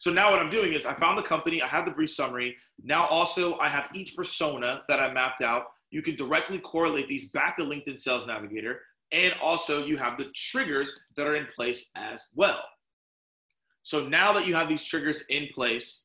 So 0.00 0.10
now 0.10 0.30
what 0.30 0.40
I'm 0.40 0.48
doing 0.48 0.72
is 0.72 0.86
I 0.86 0.94
found 0.94 1.18
the 1.18 1.22
company, 1.22 1.60
I 1.60 1.66
have 1.66 1.84
the 1.84 1.90
brief 1.90 2.10
summary. 2.10 2.56
Now 2.82 3.04
also 3.08 3.58
I 3.58 3.68
have 3.68 3.90
each 3.92 4.16
persona 4.16 4.82
that 4.88 4.98
I 4.98 5.12
mapped 5.12 5.42
out. 5.42 5.66
You 5.90 6.00
can 6.00 6.16
directly 6.16 6.58
correlate 6.58 7.06
these 7.06 7.30
back 7.32 7.58
to 7.58 7.64
LinkedIn 7.64 7.98
Sales 7.98 8.26
Navigator. 8.26 8.80
And 9.12 9.34
also 9.42 9.84
you 9.84 9.98
have 9.98 10.16
the 10.16 10.30
triggers 10.34 10.98
that 11.16 11.26
are 11.26 11.34
in 11.34 11.46
place 11.54 11.90
as 11.96 12.28
well. 12.34 12.62
So 13.82 14.08
now 14.08 14.32
that 14.32 14.46
you 14.46 14.54
have 14.54 14.70
these 14.70 14.82
triggers 14.82 15.24
in 15.28 15.48
place, 15.54 16.02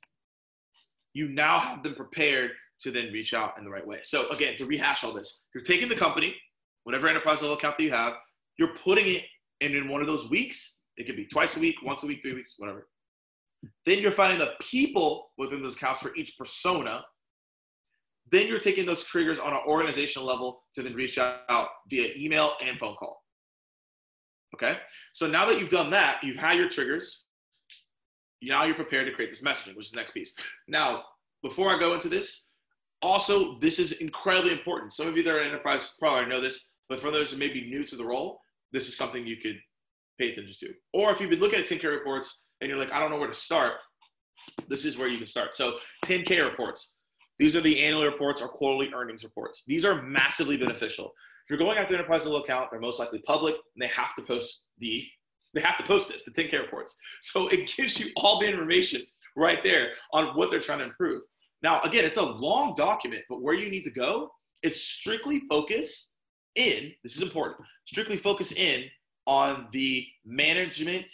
you 1.14 1.30
now 1.30 1.62
have 1.62 1.82
them 1.82 1.96
prepared 1.96 2.52
to 2.82 2.92
then 2.92 3.14
reach 3.14 3.34
out 3.34 3.58
in 3.58 3.64
the 3.64 3.70
right 3.70 3.88
way. 3.88 4.00
So 4.04 4.28
again, 4.28 4.58
to 4.58 4.66
rehash 4.66 5.06
all 5.06 5.14
this, 5.14 5.46
you're 5.54 5.64
taking 5.64 5.88
the 5.88 5.96
company, 5.96 6.36
whatever 6.84 7.08
enterprise 7.08 7.42
level 7.42 7.56
account 7.56 7.78
that 7.78 7.84
you 7.86 7.92
have, 7.92 8.16
you're 8.60 8.76
putting 8.84 9.08
it 9.08 9.24
in, 9.62 9.74
in 9.74 9.88
one 9.88 10.02
of 10.02 10.08
those 10.08 10.30
weeks. 10.30 10.80
It 10.98 11.06
could 11.06 11.16
be 11.16 11.28
twice 11.28 11.56
a 11.56 11.62
week, 11.62 11.76
once 11.82 12.04
a 12.04 12.08
week, 12.08 12.22
three 12.22 12.34
weeks, 12.34 12.56
whatever. 12.58 12.90
Then 13.86 14.00
you're 14.00 14.12
finding 14.12 14.40
the 14.40 14.54
people 14.62 15.32
within 15.38 15.62
those 15.62 15.76
accounts 15.76 16.02
for 16.02 16.16
each 16.16 16.38
persona. 16.38 17.04
Then 18.32 18.48
you're 18.48 18.60
taking 18.60 18.86
those 18.86 19.04
triggers 19.04 19.40
on 19.40 19.54
an 19.54 19.60
organizational 19.68 20.28
level 20.28 20.64
to 20.74 20.82
then 20.82 20.94
reach 20.94 21.18
out 21.18 21.70
via 21.90 22.10
email 22.16 22.54
and 22.62 22.78
phone 22.80 22.96
call. 22.96 23.22
Okay? 24.56 24.78
So 25.14 25.28
now 25.28 25.46
that 25.46 25.60
you've 25.60 25.70
done 25.70 25.90
that, 25.92 26.24
you've 26.24 26.38
had 26.38 26.58
your 26.58 26.70
triggers. 26.70 27.26
Now 28.42 28.64
you're 28.64 28.76
prepared 28.76 29.08
to 29.08 29.14
create 29.14 29.32
this 29.32 29.44
messaging, 29.44 29.76
which 29.76 29.88
is 29.88 29.92
the 29.92 29.98
next 29.98 30.12
piece. 30.12 30.36
Now, 30.68 31.04
before 31.44 31.76
I 31.76 31.80
go 31.80 31.94
into 31.94 32.10
this, 32.10 32.46
also, 33.02 33.60
this 33.60 33.78
is 33.78 33.94
incredibly 33.94 34.52
important. 34.52 34.94
Some 34.94 35.08
of 35.08 35.16
you 35.16 35.24
that 35.24 35.36
are 35.36 35.42
in 35.42 35.48
enterprise 35.50 35.94
probably 36.00 36.26
know 36.28 36.42
this, 36.42 36.72
but 36.90 37.00
for 37.00 37.12
those 37.12 37.32
who 37.32 37.38
may 37.38 37.50
be 37.50 37.70
new 37.70 37.84
to 37.84 37.96
the 37.96 38.06
role, 38.06 38.40
this 38.72 38.88
is 38.88 38.98
something 38.98 39.28
you 39.28 39.38
could 39.38 39.60
pay 40.20 40.32
attention 40.32 40.56
to. 40.60 40.74
Or 40.94 41.12
if 41.12 41.20
you've 41.20 41.30
been 41.30 41.40
looking 41.40 41.60
at 41.60 41.68
10K 41.68 41.84
reports 41.84 42.45
and 42.62 42.70
you're 42.70 42.80
like, 42.80 42.92
I 42.92 43.00
don't 43.00 43.12
know 43.12 43.18
where 43.18 43.28
to 43.28 43.34
start, 43.34 43.74
this 44.68 44.86
is 44.86 44.98
where 44.98 45.08
you 45.08 45.18
can 45.18 45.28
start. 45.28 45.56
So 45.56 45.78
10K 46.06 46.44
reports. 46.44 46.98
These 47.38 47.56
are 47.56 47.62
the 47.62 47.84
annual 47.84 48.06
reports 48.06 48.42
or 48.42 48.48
quarterly 48.48 48.92
earnings 48.94 49.24
reports. 49.24 49.64
These 49.68 49.84
are 49.84 50.02
massively 50.02 50.56
beneficial. 50.58 51.12
If 51.44 51.50
you're 51.50 51.60
going 51.60 51.78
after 51.78 51.94
enterprise 51.94 52.26
level 52.26 52.44
account, 52.44 52.70
they're 52.72 52.80
most 52.80 53.00
likely 53.00 53.20
public 53.20 53.56
and 53.56 53.82
they 53.82 53.88
have 53.88 54.16
to 54.16 54.22
post 54.22 54.66
the 54.80 55.06
they 55.54 55.62
have 55.62 55.78
to 55.78 55.84
post 55.84 56.10
this, 56.10 56.24
the 56.24 56.32
10K 56.32 56.62
reports. 56.62 56.98
So 57.22 57.48
it 57.48 57.74
gives 57.76 57.98
you 57.98 58.12
all 58.18 58.42
the 58.42 58.46
information 58.46 59.02
right 59.38 59.64
there 59.64 59.92
on 60.12 60.36
what 60.36 60.52
they're 60.52 60.60
trying 60.60 60.80
to 60.80 60.86
improve. 60.86 61.22
Now, 61.64 61.82
again, 61.82 62.04
it's 62.04 62.18
a 62.18 62.22
long 62.22 62.74
document, 62.76 63.24
but 63.30 63.42
where 63.42 63.54
you 63.54 63.70
need 63.70 63.84
to 63.84 63.92
go 63.92 64.30
is 64.64 64.84
strictly 64.84 65.44
focus 65.50 66.16
in, 66.56 66.92
this 67.04 67.16
is 67.16 67.22
important, 67.22 67.66
strictly 67.86 68.18
focus 68.18 68.52
in 68.52 68.84
on 69.28 69.68
the 69.72 70.06
management 70.26 71.10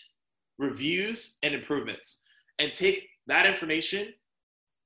reviews 0.61 1.39
and 1.43 1.53
improvements. 1.53 2.23
And 2.59 2.73
take 2.73 3.07
that 3.27 3.45
information 3.47 4.13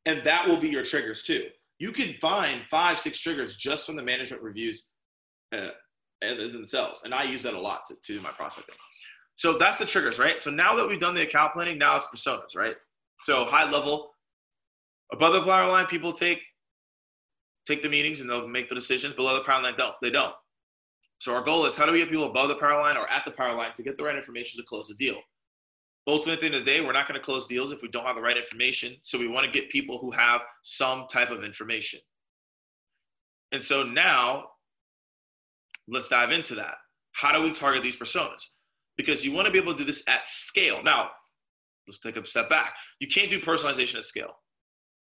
and 0.05 0.23
that 0.23 0.47
will 0.47 0.57
be 0.57 0.69
your 0.69 0.83
triggers 0.83 1.23
too. 1.23 1.47
You 1.77 1.91
can 1.91 2.15
find 2.21 2.61
five 2.71 2.97
six 2.99 3.19
triggers 3.19 3.57
just 3.57 3.85
from 3.85 3.97
the 3.97 4.03
management 4.03 4.41
reviews 4.41 4.87
uh, 5.53 5.69
themselves. 6.21 7.03
And 7.03 7.13
i 7.13 7.23
use 7.23 7.43
that 7.43 7.53
a 7.53 7.59
lot 7.59 7.81
to, 7.87 7.95
to 8.05 8.21
my 8.21 8.31
prospecting. 8.31 8.75
So 9.35 9.57
that's 9.57 9.77
the 9.77 9.85
triggers 9.85 10.17
right? 10.17 10.39
So 10.39 10.49
now 10.49 10.75
that 10.77 10.87
we've 10.87 10.99
done 10.99 11.13
the 11.13 11.23
account 11.23 11.53
planning 11.53 11.77
now 11.77 11.97
it's 11.97 12.05
personas 12.05 12.55
right? 12.55 12.75
So 13.23 13.45
high 13.45 13.69
level 13.69 14.11
above 15.11 15.33
the 15.33 15.43
power 15.43 15.67
line 15.67 15.87
people 15.87 16.13
take 16.13 16.39
take 17.67 17.83
the 17.83 17.89
meetings 17.89 18.21
and 18.21 18.29
they'll 18.29 18.47
make 18.47 18.69
the 18.69 18.75
decisions. 18.75 19.13
Below 19.15 19.35
the 19.35 19.43
power 19.43 19.61
line 19.61 19.73
don't. 19.75 19.95
They 20.01 20.11
don't. 20.11 20.33
So 21.17 21.33
our 21.33 21.43
goal 21.43 21.65
is 21.65 21.75
how 21.75 21.85
do 21.85 21.91
we 21.91 21.99
get 21.99 22.09
people 22.09 22.29
above 22.29 22.47
the 22.47 22.55
power 22.55 22.81
line 22.81 22.95
or 22.95 23.09
at 23.09 23.25
the 23.25 23.31
power 23.31 23.55
line 23.55 23.71
to 23.75 23.83
get 23.83 23.97
the 23.97 24.03
right 24.03 24.15
information 24.15 24.61
to 24.61 24.65
close 24.65 24.87
the 24.87 24.95
deal 24.95 25.19
ultimately 26.07 26.33
at 26.33 26.39
the 26.39 26.45
end 26.45 26.55
of 26.55 26.65
the 26.65 26.71
day, 26.71 26.81
we're 26.81 26.93
not 26.93 27.07
going 27.07 27.19
to 27.19 27.25
close 27.25 27.47
deals 27.47 27.71
if 27.71 27.81
we 27.81 27.87
don't 27.87 28.05
have 28.05 28.15
the 28.15 28.21
right 28.21 28.37
information. 28.37 28.95
So 29.03 29.17
we 29.17 29.27
want 29.27 29.45
to 29.45 29.51
get 29.51 29.69
people 29.69 29.97
who 29.97 30.11
have 30.11 30.41
some 30.63 31.05
type 31.11 31.31
of 31.31 31.43
information. 31.43 31.99
And 33.51 33.63
so 33.63 33.83
now 33.83 34.45
let's 35.87 36.09
dive 36.09 36.31
into 36.31 36.55
that. 36.55 36.75
How 37.13 37.31
do 37.31 37.41
we 37.41 37.51
target 37.51 37.83
these 37.83 37.95
personas? 37.95 38.43
Because 38.97 39.25
you 39.25 39.31
want 39.31 39.45
to 39.47 39.51
be 39.51 39.59
able 39.59 39.73
to 39.73 39.77
do 39.77 39.85
this 39.85 40.03
at 40.07 40.27
scale. 40.27 40.81
Now, 40.83 41.09
let's 41.87 41.99
take 41.99 42.17
a 42.17 42.25
step 42.25 42.49
back. 42.49 42.75
You 42.99 43.07
can't 43.07 43.29
do 43.29 43.39
personalization 43.39 43.95
at 43.95 44.03
scale. 44.03 44.33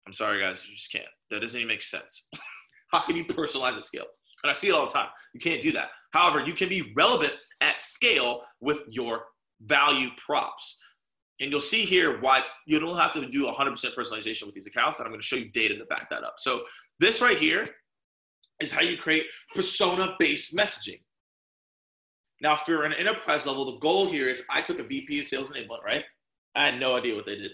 I'm 0.06 0.12
sorry, 0.12 0.40
guys, 0.40 0.66
you 0.68 0.74
just 0.74 0.92
can't. 0.92 1.04
That 1.30 1.40
doesn't 1.40 1.58
even 1.58 1.68
make 1.68 1.82
sense. 1.82 2.28
How 2.92 3.00
can 3.00 3.16
you 3.16 3.24
personalize 3.24 3.76
at 3.76 3.84
scale? 3.84 4.06
And 4.44 4.50
I 4.50 4.52
see 4.52 4.68
it 4.68 4.74
all 4.74 4.86
the 4.86 4.92
time. 4.92 5.08
You 5.34 5.40
can't 5.40 5.62
do 5.62 5.72
that. 5.72 5.88
However, 6.12 6.44
you 6.44 6.52
can 6.52 6.68
be 6.68 6.92
relevant 6.96 7.34
at 7.60 7.80
scale 7.80 8.42
with 8.60 8.82
your 8.88 9.24
value 9.62 10.10
props. 10.16 10.80
And 11.40 11.50
you'll 11.50 11.60
see 11.60 11.84
here 11.84 12.20
why 12.20 12.42
you 12.66 12.78
don't 12.80 12.96
have 12.96 13.12
to 13.12 13.26
do 13.28 13.46
100% 13.46 13.94
personalization 13.94 14.46
with 14.46 14.54
these 14.54 14.66
accounts. 14.66 14.98
And 14.98 15.06
I'm 15.06 15.12
going 15.12 15.20
to 15.20 15.26
show 15.26 15.36
you 15.36 15.50
data 15.50 15.76
to 15.76 15.84
back 15.84 16.08
that 16.10 16.24
up. 16.24 16.36
So 16.38 16.62
this 16.98 17.20
right 17.20 17.36
here 17.36 17.68
is 18.60 18.72
how 18.72 18.80
you 18.80 18.96
create 18.96 19.26
persona-based 19.54 20.56
messaging. 20.56 21.00
Now, 22.40 22.54
if 22.54 22.62
you're 22.66 22.84
an 22.84 22.92
enterprise 22.94 23.46
level, 23.46 23.64
the 23.66 23.78
goal 23.78 24.06
here 24.06 24.28
is 24.28 24.42
I 24.50 24.62
took 24.62 24.78
a 24.78 24.82
VP 24.82 25.20
of 25.20 25.26
sales 25.26 25.50
enablement, 25.50 25.84
right? 25.84 26.04
I 26.54 26.66
had 26.66 26.80
no 26.80 26.96
idea 26.96 27.14
what 27.14 27.26
they 27.26 27.36
did. 27.36 27.52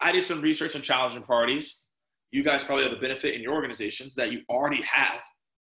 I 0.00 0.12
did 0.12 0.24
some 0.24 0.40
research 0.40 0.74
on 0.74 0.82
challenging 0.82 1.22
priorities. 1.22 1.82
You 2.30 2.42
guys 2.42 2.64
probably 2.64 2.84
have 2.84 2.92
the 2.92 3.00
benefit 3.00 3.34
in 3.34 3.42
your 3.42 3.54
organizations 3.54 4.14
that 4.16 4.32
you 4.32 4.42
already 4.48 4.82
have 4.82 5.20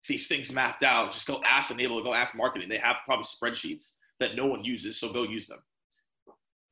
these 0.08 0.26
things 0.26 0.52
mapped 0.52 0.82
out. 0.82 1.12
Just 1.12 1.26
go 1.26 1.40
ask 1.44 1.70
Enable, 1.70 2.02
go 2.02 2.14
ask 2.14 2.34
marketing. 2.34 2.68
They 2.68 2.78
have 2.78 2.96
probably 3.04 3.24
spreadsheets 3.24 3.94
that 4.20 4.34
no 4.34 4.46
one 4.46 4.64
uses, 4.64 4.98
so 4.98 5.12
go 5.12 5.22
use 5.22 5.46
them. 5.46 5.60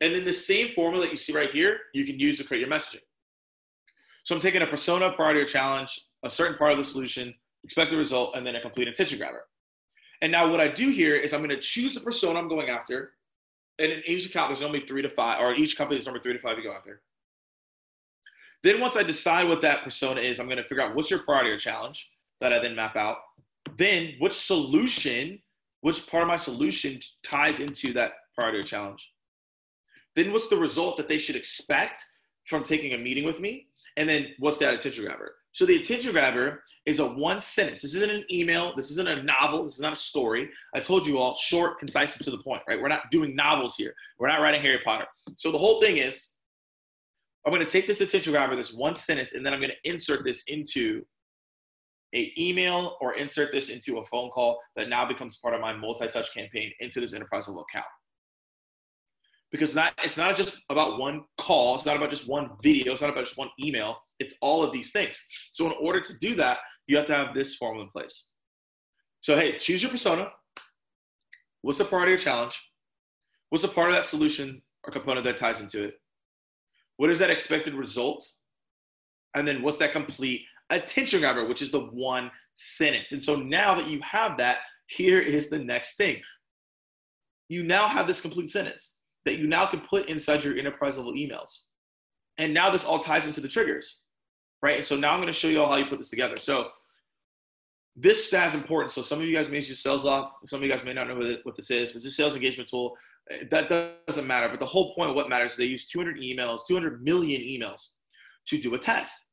And 0.02 0.14
then 0.14 0.24
the 0.24 0.32
same 0.32 0.74
formula 0.74 1.04
that 1.04 1.12
you 1.12 1.16
see 1.16 1.32
right 1.32 1.50
here, 1.50 1.78
you 1.94 2.04
can 2.04 2.18
use 2.18 2.36
to 2.38 2.44
create 2.44 2.60
your 2.60 2.68
messaging. 2.68 3.00
So 4.24 4.34
I'm 4.34 4.40
taking 4.40 4.60
a 4.60 4.66
persona, 4.66 5.12
priority, 5.12 5.40
or 5.40 5.46
challenge, 5.46 5.98
a 6.24 6.28
certain 6.28 6.58
part 6.58 6.72
of 6.72 6.78
the 6.78 6.84
solution, 6.84 7.32
expect 7.64 7.90
the 7.90 7.96
result, 7.96 8.36
and 8.36 8.46
then 8.46 8.56
a 8.56 8.60
complete 8.60 8.88
attention 8.88 9.18
grabber. 9.18 9.44
And 10.20 10.30
now 10.30 10.50
what 10.50 10.60
I 10.60 10.68
do 10.68 10.90
here 10.90 11.14
is 11.14 11.32
I'm 11.32 11.40
going 11.40 11.50
to 11.50 11.60
choose 11.60 11.94
the 11.94 12.00
persona 12.00 12.38
I'm 12.38 12.48
going 12.48 12.68
after. 12.68 13.12
And 13.78 13.90
in 13.90 14.02
each 14.06 14.26
account, 14.26 14.50
there's 14.50 14.62
only 14.62 14.84
three 14.86 15.02
to 15.02 15.08
five, 15.08 15.40
or 15.40 15.54
each 15.54 15.78
company, 15.78 15.98
there's 15.98 16.08
only 16.08 16.20
three 16.20 16.32
to 16.32 16.38
five 16.38 16.58
you 16.58 16.64
go 16.64 16.72
after. 16.72 17.00
Then 18.62 18.80
once 18.80 18.96
I 18.96 19.04
decide 19.04 19.48
what 19.48 19.62
that 19.62 19.82
persona 19.82 20.20
is, 20.20 20.38
I'm 20.38 20.46
going 20.46 20.58
to 20.58 20.64
figure 20.64 20.82
out 20.82 20.94
what's 20.94 21.10
your 21.10 21.20
priority 21.20 21.50
or 21.50 21.58
challenge 21.58 22.10
that 22.40 22.52
I 22.52 22.58
then 22.58 22.76
map 22.76 22.96
out. 22.96 23.18
Then 23.76 24.14
which 24.18 24.34
solution 24.34 25.40
which 25.82 26.06
part 26.06 26.22
of 26.22 26.28
my 26.28 26.36
solution 26.36 27.00
ties 27.24 27.60
into 27.60 27.92
that 27.92 28.12
priority 28.36 28.58
or 28.58 28.62
challenge? 28.62 29.12
Then 30.16 30.32
what's 30.32 30.48
the 30.48 30.56
result 30.56 30.96
that 30.96 31.08
they 31.08 31.18
should 31.18 31.36
expect 31.36 32.04
from 32.46 32.62
taking 32.62 32.94
a 32.94 32.98
meeting 32.98 33.24
with 33.24 33.40
me? 33.40 33.68
And 33.96 34.08
then 34.08 34.28
what's 34.38 34.58
that 34.58 34.74
attention 34.74 35.04
grabber? 35.04 35.34
So 35.52 35.66
the 35.66 35.76
attention 35.76 36.12
grabber 36.12 36.62
is 36.86 36.98
a 36.98 37.06
one 37.06 37.40
sentence. 37.40 37.82
This 37.82 37.94
isn't 37.94 38.10
an 38.10 38.24
email. 38.30 38.74
This 38.74 38.90
isn't 38.90 39.08
a 39.08 39.22
novel. 39.22 39.64
This 39.64 39.74
is 39.74 39.80
not 39.80 39.92
a 39.92 39.96
story. 39.96 40.48
I 40.74 40.80
told 40.80 41.06
you 41.06 41.18
all 41.18 41.34
short, 41.34 41.78
concise, 41.78 42.16
to 42.16 42.30
the 42.30 42.38
point, 42.38 42.62
right? 42.66 42.80
We're 42.80 42.88
not 42.88 43.10
doing 43.10 43.36
novels 43.36 43.76
here. 43.76 43.94
We're 44.18 44.28
not 44.28 44.40
writing 44.40 44.62
Harry 44.62 44.80
Potter. 44.82 45.06
So 45.36 45.52
the 45.52 45.58
whole 45.58 45.80
thing 45.80 45.98
is 45.98 46.30
I'm 47.46 47.52
going 47.52 47.64
to 47.64 47.70
take 47.70 47.86
this 47.86 48.00
attention 48.00 48.32
grabber, 48.32 48.56
this 48.56 48.72
one 48.72 48.94
sentence, 48.94 49.34
and 49.34 49.44
then 49.44 49.52
I'm 49.52 49.60
going 49.60 49.72
to 49.72 49.90
insert 49.90 50.24
this 50.24 50.44
into 50.48 51.04
a 52.14 52.32
email 52.38 52.96
or 53.00 53.14
insert 53.14 53.52
this 53.52 53.68
into 53.68 53.98
a 53.98 54.04
phone 54.04 54.30
call 54.30 54.60
that 54.76 54.88
now 54.88 55.04
becomes 55.04 55.36
part 55.36 55.54
of 55.54 55.60
my 55.60 55.74
multi-touch 55.74 56.32
campaign 56.34 56.72
into 56.80 57.00
this 57.00 57.14
enterprise 57.14 57.48
level 57.48 57.64
account. 57.68 57.86
Because 59.52 59.74
not, 59.74 59.92
it's 60.02 60.16
not 60.16 60.36
just 60.36 60.58
about 60.70 60.98
one 60.98 61.24
call, 61.38 61.74
it's 61.74 61.86
not 61.86 61.96
about 61.96 62.10
just 62.10 62.26
one 62.26 62.50
video, 62.62 62.94
it's 62.94 63.02
not 63.02 63.10
about 63.10 63.26
just 63.26 63.36
one 63.36 63.50
email, 63.62 63.98
it's 64.18 64.34
all 64.40 64.62
of 64.62 64.72
these 64.72 64.92
things. 64.92 65.20
So 65.52 65.66
in 65.66 65.74
order 65.78 66.00
to 66.00 66.18
do 66.18 66.34
that, 66.36 66.58
you 66.86 66.96
have 66.96 67.06
to 67.06 67.14
have 67.14 67.34
this 67.34 67.56
formula 67.56 67.84
in 67.84 67.90
place. 67.90 68.30
So 69.20 69.36
hey, 69.36 69.58
choose 69.58 69.82
your 69.82 69.92
persona. 69.92 70.30
What's 71.60 71.78
the 71.78 71.84
part 71.84 72.04
of 72.04 72.08
your 72.08 72.18
challenge? 72.18 72.58
What's 73.50 73.62
the 73.62 73.68
part 73.68 73.90
of 73.90 73.94
that 73.94 74.06
solution 74.06 74.62
or 74.84 74.90
component 74.90 75.24
that 75.24 75.36
ties 75.36 75.60
into 75.60 75.84
it? 75.84 75.94
What 76.96 77.10
is 77.10 77.18
that 77.18 77.30
expected 77.30 77.74
result? 77.74 78.26
And 79.34 79.46
then 79.46 79.62
what's 79.62 79.78
that 79.78 79.92
complete 79.92 80.42
attention 80.70 81.20
grabber, 81.20 81.46
which 81.46 81.62
is 81.62 81.70
the 81.70 81.80
one 81.80 82.30
sentence. 82.54 83.12
And 83.12 83.22
so 83.22 83.36
now 83.36 83.74
that 83.74 83.86
you 83.86 84.00
have 84.02 84.36
that, 84.38 84.58
here 84.86 85.20
is 85.20 85.48
the 85.48 85.58
next 85.58 85.96
thing. 85.96 86.20
You 87.48 87.62
now 87.62 87.88
have 87.88 88.06
this 88.06 88.20
complete 88.20 88.50
sentence 88.50 88.98
that 89.24 89.38
you 89.38 89.46
now 89.46 89.66
can 89.66 89.80
put 89.80 90.06
inside 90.06 90.44
your 90.44 90.56
enterprise 90.56 90.96
level 90.96 91.12
emails. 91.14 91.62
And 92.38 92.52
now 92.52 92.70
this 92.70 92.84
all 92.84 92.98
ties 92.98 93.26
into 93.26 93.40
the 93.40 93.48
triggers, 93.48 94.02
right? 94.62 94.78
And 94.78 94.84
so 94.84 94.96
now 94.96 95.12
I'm 95.12 95.18
going 95.18 95.26
to 95.26 95.32
show 95.32 95.48
you 95.48 95.60
all 95.60 95.68
how 95.68 95.76
you 95.76 95.86
put 95.86 95.98
this 95.98 96.10
together. 96.10 96.36
So 96.36 96.70
this 97.94 98.26
stat 98.26 98.48
is 98.48 98.54
important. 98.54 98.90
So 98.90 99.02
some 99.02 99.20
of 99.20 99.28
you 99.28 99.34
guys 99.34 99.50
may 99.50 99.56
use 99.56 99.82
SalesLoft. 99.82 100.30
Some 100.46 100.60
of 100.60 100.64
you 100.64 100.72
guys 100.72 100.84
may 100.84 100.94
not 100.94 101.08
know 101.08 101.36
what, 101.42 101.56
this 101.56 101.70
is, 101.70 101.92
but 101.92 102.02
this 102.02 102.16
sales 102.16 102.34
engagement 102.34 102.68
tool, 102.68 102.96
eh, 103.30 103.44
that 103.50 103.68
doesn't 104.06 104.26
matter. 104.26 104.48
But 104.48 104.60
the 104.60 104.66
whole 104.66 104.94
point 104.94 105.10
of 105.10 105.16
what 105.16 105.28
matters 105.28 105.52
is 105.52 105.58
they 105.58 105.64
use 105.64 105.88
200 105.88 106.16
emails, 106.18 106.60
200 106.66 107.02
million 107.02 107.42
emails 107.42 107.88
to 108.46 108.58
do 108.58 108.74
a 108.74 108.78
test. 108.78 109.26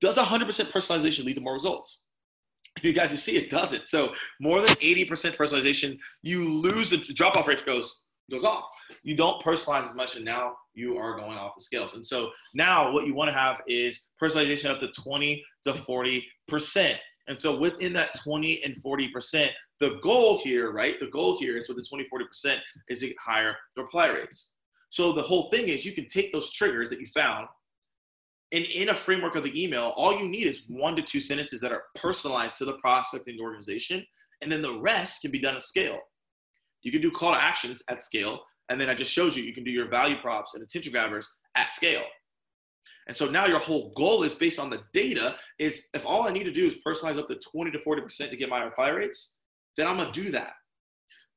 Does 0.00 0.16
100% 0.16 0.46
personalization 0.70 1.24
lead 1.24 1.34
to 1.34 1.42
more 1.42 1.52
results? 1.52 2.04
You 2.82 2.92
guys, 2.92 3.10
you 3.10 3.18
see 3.18 3.36
it 3.36 3.50
doesn't. 3.50 3.88
So 3.88 4.14
more 4.40 4.60
than 4.60 4.70
80% 4.76 5.36
personalization, 5.36 5.98
you 6.22 6.48
lose 6.48 6.88
the 6.88 6.98
drop 6.98 7.36
off 7.36 7.48
rate 7.48 7.66
goes 7.66 8.02
goes 8.30 8.44
off. 8.44 8.64
You 9.02 9.16
don't 9.16 9.42
personalize 9.42 9.88
as 9.88 9.94
much, 9.94 10.16
and 10.16 10.24
now 10.24 10.54
you 10.74 10.96
are 10.96 11.18
going 11.18 11.36
off 11.38 11.52
the 11.56 11.62
scales. 11.62 11.94
And 11.94 12.04
so 12.04 12.30
now 12.54 12.92
what 12.92 13.06
you 13.06 13.14
want 13.14 13.28
to 13.28 13.38
have 13.38 13.60
is 13.66 14.08
personalization 14.22 14.70
up 14.70 14.80
to 14.80 14.88
20 14.88 15.44
to 15.64 15.74
40 15.74 16.26
percent. 16.48 16.98
And 17.28 17.38
so 17.38 17.58
within 17.58 17.92
that 17.92 18.14
20 18.14 18.64
and 18.64 18.74
40%, 18.82 19.50
the 19.78 20.00
goal 20.02 20.40
here, 20.42 20.72
right? 20.72 20.98
The 20.98 21.06
goal 21.06 21.38
here 21.38 21.56
is 21.56 21.68
with 21.68 21.76
the 21.76 21.84
20, 21.88 22.08
40% 22.12 22.58
is 22.88 23.00
to 23.00 23.08
get 23.08 23.16
higher 23.24 23.56
reply 23.76 24.08
rates. 24.08 24.52
So 24.88 25.12
the 25.12 25.22
whole 25.22 25.48
thing 25.50 25.68
is 25.68 25.84
you 25.84 25.92
can 25.92 26.06
take 26.06 26.32
those 26.32 26.50
triggers 26.50 26.90
that 26.90 26.98
you 26.98 27.06
found 27.06 27.46
and 28.52 28.64
in 28.64 28.88
a 28.88 28.94
framework 28.94 29.36
of 29.36 29.44
the 29.44 29.62
email, 29.62 29.92
all 29.96 30.18
you 30.18 30.28
need 30.28 30.46
is 30.46 30.62
one 30.68 30.96
to 30.96 31.02
two 31.02 31.20
sentences 31.20 31.60
that 31.60 31.72
are 31.72 31.84
personalized 31.94 32.58
to 32.58 32.64
the 32.64 32.74
prospect 32.74 33.28
and 33.28 33.38
the 33.38 33.42
organization. 33.42 34.04
And 34.42 34.50
then 34.50 34.62
the 34.62 34.78
rest 34.80 35.22
can 35.22 35.30
be 35.30 35.38
done 35.38 35.54
at 35.54 35.62
scale. 35.62 35.98
You 36.82 36.92
can 36.92 37.00
do 37.00 37.10
call 37.10 37.32
to 37.32 37.42
actions 37.42 37.82
at 37.88 38.02
scale. 38.02 38.40
And 38.68 38.80
then 38.80 38.88
I 38.88 38.94
just 38.94 39.12
showed 39.12 39.34
you, 39.34 39.42
you 39.42 39.52
can 39.52 39.64
do 39.64 39.70
your 39.70 39.88
value 39.88 40.16
props 40.20 40.54
and 40.54 40.62
attention 40.62 40.92
grabbers 40.92 41.28
at 41.56 41.72
scale. 41.72 42.04
And 43.08 43.16
so 43.16 43.26
now 43.28 43.46
your 43.46 43.58
whole 43.58 43.92
goal 43.96 44.22
is 44.22 44.34
based 44.34 44.58
on 44.58 44.70
the 44.70 44.82
data 44.92 45.36
is 45.58 45.88
if 45.94 46.06
all 46.06 46.28
I 46.28 46.32
need 46.32 46.44
to 46.44 46.52
do 46.52 46.66
is 46.66 46.74
personalize 46.86 47.18
up 47.18 47.28
to 47.28 47.34
20 47.34 47.72
to 47.72 47.78
40% 47.78 48.30
to 48.30 48.36
get 48.36 48.48
my 48.48 48.62
reply 48.62 48.90
rates, 48.90 49.38
then 49.76 49.86
I'm 49.86 49.96
gonna 49.96 50.12
do 50.12 50.30
that. 50.30 50.52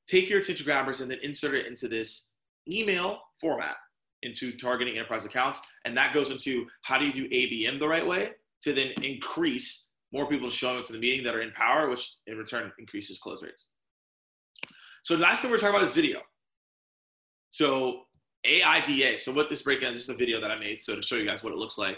Take 0.08 0.30
your 0.30 0.40
attention 0.40 0.66
grabbers 0.66 1.02
and 1.02 1.10
then 1.10 1.20
insert 1.24 1.56
it 1.56 1.66
into 1.66 1.88
this 1.88 2.32
email 2.70 3.20
format 3.42 3.76
into 4.24 4.52
targeting 4.58 4.98
enterprise 4.98 5.26
accounts. 5.26 5.62
And 5.86 5.96
that 5.98 6.14
goes 6.14 6.32
into 6.32 6.66
how 6.82 6.98
do 6.98 7.06
you 7.06 7.14
do 7.14 7.30
ABM 7.30 7.80
the 7.80 7.88
right 7.88 8.06
way 8.06 8.32
to 8.64 8.74
then 8.74 8.92
increase 9.02 9.90
more 10.12 10.28
people 10.28 10.50
showing 10.50 10.80
up 10.80 10.86
to 10.86 10.94
the 10.94 11.00
meeting 11.00 11.24
that 11.26 11.36
are 11.36 11.42
in 11.42 11.52
power, 11.52 11.90
which 11.90 12.18
in 12.28 12.38
return 12.38 12.72
increases 12.80 13.20
close 13.20 13.42
rates. 13.44 13.70
So 15.04 15.16
the 15.16 15.22
last 15.22 15.42
thing 15.42 15.52
we're 15.52 15.58
talking 15.58 15.76
about 15.76 15.88
is 15.88 15.94
video. 15.94 16.22
So 17.52 18.04
AIDA. 18.46 19.18
So 19.18 19.32
what 19.34 19.50
this 19.50 19.62
breakdown, 19.62 19.94
this 19.94 20.04
is 20.04 20.10
a 20.10 20.16
video 20.16 20.42
that 20.42 20.52
I 20.52 20.58
made. 20.58 20.82
So 20.82 20.96
to 20.96 21.02
show 21.02 21.16
you 21.16 21.26
guys 21.26 21.44
what 21.44 21.54
it 21.54 21.60
looks 21.60 21.78
like. 21.78 21.98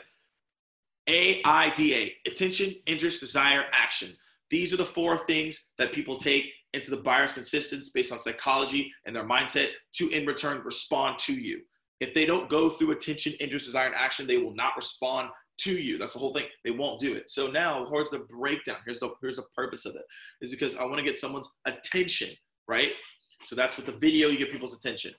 AIDA, 1.08 2.12
attention, 2.26 2.76
interest, 2.88 3.20
desire, 3.20 3.66
action. 3.72 4.10
These 4.50 4.74
are 4.74 4.78
the 4.78 4.86
four 4.86 5.20
things 5.26 5.72
that 5.78 5.92
people 5.92 6.18
take 6.18 6.52
into 6.74 6.90
the 6.90 6.98
buyer's 6.98 7.32
consistence 7.32 7.90
based 7.90 8.12
on 8.12 8.20
psychology 8.20 8.92
and 9.06 9.16
their 9.16 9.24
mindset 9.24 9.70
to 9.94 10.10
in 10.10 10.26
return 10.26 10.62
respond 10.64 11.20
to 11.20 11.34
you. 11.34 11.62
If 12.00 12.14
they 12.14 12.26
don't 12.26 12.50
go 12.50 12.70
through 12.70 12.92
attention, 12.92 13.34
interest, 13.40 13.68
desire, 13.68 13.88
and 13.88 13.96
action, 13.96 14.28
they 14.28 14.38
will 14.38 14.54
not 14.54 14.76
respond 14.76 15.30
to 15.60 15.72
you. 15.72 15.98
That's 15.98 16.14
the 16.14 16.20
whole 16.20 16.34
thing. 16.34 16.46
They 16.64 16.72
won't 16.72 17.00
do 17.00 17.14
it. 17.14 17.30
So 17.30 17.48
now, 17.48 17.86
here's 17.90 18.10
the 18.10 18.20
breakdown. 18.20 18.78
Here's 18.84 19.00
the 19.00 19.12
here's 19.22 19.38
the 19.38 19.46
purpose 19.56 19.86
of 19.86 19.96
it. 19.96 20.04
Is 20.42 20.52
because 20.52 20.76
I 20.76 20.84
want 20.84 20.98
to 20.98 21.04
get 21.04 21.20
someone's 21.20 21.50
attention, 21.66 22.30
right? 22.68 22.94
So 23.44 23.56
that's 23.56 23.78
with 23.78 23.86
the 23.86 23.94
video 23.94 24.30
you 24.30 24.38
get 24.38 24.52
people's 24.52 24.76
attention 24.76 25.14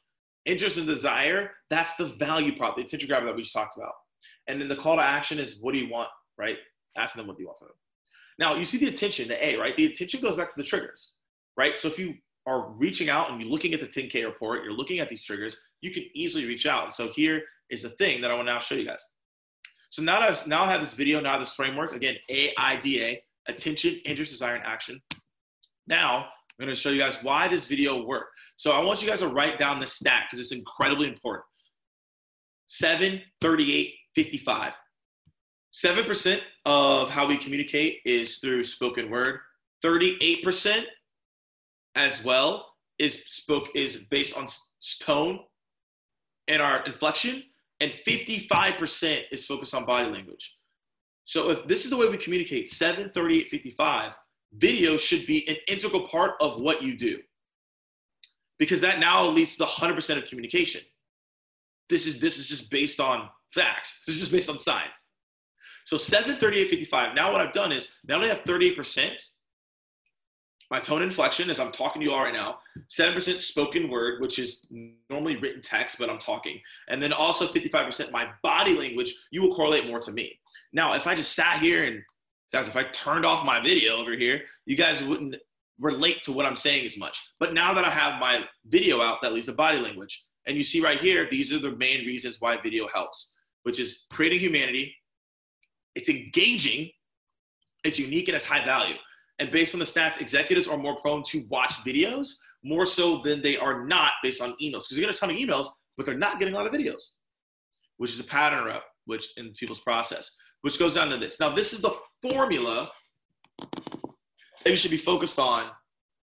interest 0.46 0.78
and 0.78 0.87
desire, 0.87 1.50
that's 1.68 1.96
the 1.96 2.06
value 2.06 2.56
prop, 2.56 2.76
the 2.76 2.82
attention 2.82 3.09
grabber 3.09 3.26
that 3.26 3.37
we 3.37 3.42
just 3.42 3.52
talked 3.52 3.76
about. 3.76 3.92
And 4.46 4.61
then 4.61 4.68
the 4.68 4.76
call 4.76 4.96
to 4.96 5.02
action 5.02 5.38
is 5.38 5.59
what 5.61 5.74
do 5.74 5.80
you 5.80 5.90
want, 5.90 6.09
right? 6.38 6.56
Asking 6.96 7.20
them 7.20 7.26
what 7.26 7.37
do 7.37 7.42
you 7.42 7.48
want 7.48 7.59
from 7.59 7.68
them. 7.68 7.76
Now 8.38 8.54
you 8.54 8.64
see 8.64 8.78
the 8.78 8.87
attention, 8.87 9.28
the 9.28 9.44
A, 9.44 9.56
right? 9.56 9.76
The 9.76 9.87
attention 9.87 10.20
goes 10.20 10.37
back 10.37 10.48
to 10.48 10.56
the 10.56 10.62
triggers, 10.62 11.14
right? 11.56 11.78
So 11.78 11.88
if 11.88 11.98
you 11.98 12.14
are 12.46 12.70
reaching 12.70 13.11
out 13.11 13.30
and 13.30 13.40
you're 13.40 13.50
looking 13.50 13.74
at 13.74 13.80
the 13.80 13.87
10K 13.87 14.24
report, 14.24 14.62
you're 14.62 14.72
looking 14.72 15.00
at 15.00 15.09
these 15.09 15.24
triggers, 15.24 15.56
you 15.80 15.90
can 15.90 16.04
easily 16.14 16.46
reach 16.46 16.64
out. 16.64 16.94
So 16.94 17.09
here 17.09 17.42
is 17.70 17.82
the 17.82 17.90
thing 17.90 18.20
that 18.20 18.30
I 18.30 18.35
want 18.35 18.46
to 18.46 18.54
now 18.54 18.61
show 18.61 18.76
you 18.76 18.87
guys. 18.87 19.04
So 19.90 20.02
now 20.02 20.20
that 20.20 20.30
I've 20.30 20.46
now 20.46 20.64
I 20.64 20.70
have 20.70 20.80
this 20.80 20.94
video, 20.94 21.20
now 21.20 21.38
this 21.38 21.54
framework, 21.54 21.94
again, 21.94 22.16
AIDA, 22.28 23.16
attention, 23.48 24.00
interest, 24.04 24.32
desire, 24.32 24.54
and 24.54 24.64
action. 24.64 25.00
Now 25.87 26.28
I'm 26.59 26.64
going 26.64 26.75
to 26.75 26.81
show 26.81 26.88
you 26.88 26.99
guys 26.99 27.19
why 27.23 27.49
this 27.49 27.66
video 27.66 28.03
worked. 28.03 28.31
So 28.57 28.73
I 28.73 28.83
want 28.83 29.03
you 29.03 29.09
guys 29.09 29.21
to 29.21 29.29
write 29.29 29.59
down 29.59 29.79
the 29.79 29.87
stat 29.87 30.25
because 30.27 30.40
it's 30.40 30.53
incredibly 30.53 31.07
important. 31.07 31.45
7, 32.69 33.21
38, 33.42 33.92
55. 34.14 34.73
7% 35.75 36.40
of 36.64 37.11
how 37.11 37.27
we 37.27 37.37
communicate 37.37 37.99
is 38.07 38.38
through 38.38 38.64
spoken 38.64 39.11
word. 39.11 39.40
38% 39.85 40.85
as 41.95 42.25
well 42.25 42.73
is 42.99 43.25
spoke 43.27 43.69
is 43.75 44.05
based 44.11 44.37
on 44.37 44.49
tone 45.01 45.40
and 46.49 46.62
our 46.62 46.85
inflection 46.87 47.42
and 47.81 47.92
55% 47.92 49.23
is 49.31 49.45
focused 49.45 49.75
on 49.75 49.85
body 49.85 50.11
language. 50.11 50.57
So 51.27 51.51
if 51.51 51.66
this 51.66 51.85
is 51.85 51.90
the 51.90 51.97
way 51.97 52.09
we 52.09 52.16
communicate, 52.16 52.71
7, 52.71 53.11
38, 53.11 53.49
55, 53.49 54.12
video 54.59 54.97
should 54.97 55.27
be 55.27 55.47
an 55.49 55.57
integral 55.69 56.09
part 56.09 56.35
of 56.40 56.61
what 56.61 56.83
you 56.83 56.97
do 56.97 57.19
because 58.59 58.81
that 58.81 58.99
now 58.99 59.27
leads 59.27 59.53
to 59.53 59.59
the 59.59 59.66
100% 59.66 60.16
of 60.16 60.25
communication. 60.27 60.81
This 61.88 62.07
is 62.07 62.19
this 62.19 62.38
is 62.38 62.49
just 62.49 62.71
based 62.71 62.99
on 62.99 63.29
facts. 63.53 64.03
This 64.07 64.16
is 64.16 64.23
just 64.23 64.33
based 64.33 64.51
on 64.51 64.59
science. 64.59 65.07
So 65.85 65.97
7, 65.97 66.37
38, 66.37 66.69
55. 66.69 67.14
Now 67.14 67.33
what 67.33 67.40
I've 67.40 67.53
done 67.53 67.71
is 67.71 67.88
now 68.07 68.21
I 68.21 68.27
have 68.27 68.45
38%. 68.45 69.25
My 70.69 70.81
tone 70.81 71.01
inflection 71.01 71.49
as 71.49 71.61
I'm 71.61 71.71
talking 71.71 72.01
to 72.01 72.09
you 72.09 72.12
all 72.12 72.25
right 72.25 72.35
now, 72.35 72.59
7% 72.90 73.38
spoken 73.38 73.88
word, 73.88 74.21
which 74.21 74.40
is 74.40 74.66
normally 75.09 75.37
written 75.37 75.62
text, 75.62 75.97
but 75.97 76.11
I'm 76.11 76.19
talking. 76.19 76.61
And 76.88 77.01
then 77.01 77.12
also 77.12 77.47
55% 77.47 78.11
my 78.11 78.31
body 78.42 78.75
language, 78.75 79.14
you 79.31 79.42
will 79.42 79.55
correlate 79.55 79.87
more 79.87 80.01
to 80.01 80.11
me. 80.11 80.40
Now, 80.73 80.95
if 80.95 81.07
I 81.07 81.14
just 81.14 81.37
sat 81.37 81.62
here 81.62 81.85
and 81.85 82.03
guys, 82.57 82.69
if 82.69 82.77
I 82.77 82.85
turned 82.85 83.27
off 83.27 83.45
my 83.45 83.61
video 83.61 83.97
over 83.97 84.12
here, 84.12 84.40
you 84.64 84.77
guys 84.77 85.03
wouldn't 85.03 85.37
relate 85.79 86.23
to 86.23 86.33
what 86.33 86.47
I'm 86.47 86.57
saying 86.57 86.87
as 86.87 86.97
much. 86.97 87.33
But 87.38 87.53
now 87.53 87.75
that 87.75 87.85
I 87.85 87.90
have 87.90 88.19
my 88.19 88.47
video 88.66 89.03
out, 89.03 89.21
that 89.21 89.35
leads 89.35 89.45
to 89.47 89.53
body 89.53 89.79
language. 89.79 90.25
And 90.47 90.57
you 90.57 90.64
see 90.64 90.81
right 90.81 90.99
here, 90.99 91.29
these 91.31 91.53
are 91.53 91.59
the 91.59 91.77
main 91.77 92.07
reasons 92.07 92.40
why 92.40 92.57
video 92.57 92.88
helps, 92.88 93.35
which 93.64 93.79
is 93.79 94.07
creating 94.11 94.38
humanity. 94.38 94.97
It's 95.95 96.09
engaging, 96.09 96.90
it's 97.85 97.99
unique, 97.99 98.29
and 98.29 98.37
it's 98.37 98.47
high 98.47 98.64
value. 98.64 98.95
And 99.38 99.51
based 99.51 99.75
on 99.75 99.81
the 99.81 99.85
stats, 99.85 100.23
executives 100.23 100.66
are 100.66 100.79
more 100.79 100.97
prone 100.97 101.23
to 101.25 101.45
watch 101.51 101.75
videos 101.85 102.37
more 102.64 102.87
so 102.87 103.19
than 103.19 103.42
they 103.42 103.59
are 103.59 103.85
not 103.85 104.12
based 104.23 104.40
on 104.40 104.53
emails. 104.62 104.85
Because 104.85 104.92
you 104.92 105.05
get 105.05 105.14
a 105.14 105.19
ton 105.19 105.29
of 105.29 105.37
emails, 105.37 105.66
but 105.99 106.07
they're 106.07 106.16
not 106.16 106.38
getting 106.38 106.55
a 106.55 106.57
lot 106.57 106.66
of 106.66 106.73
videos, 106.73 107.16
which 107.99 108.12
is 108.12 108.21
a 108.21 108.25
pattern 108.25 108.71
up, 108.71 108.87
which 109.05 109.37
in 109.37 109.53
people's 109.61 109.81
process, 109.81 110.35
which 110.62 110.79
goes 110.79 110.95
down 110.95 111.11
to 111.11 111.19
this. 111.19 111.38
Now, 111.38 111.55
this 111.55 111.75
is 111.75 111.83
the 111.83 111.95
formula 112.22 112.90
that 114.64 114.70
you 114.70 114.76
should 114.76 114.90
be 114.90 114.96
focused 114.96 115.38
on 115.38 115.66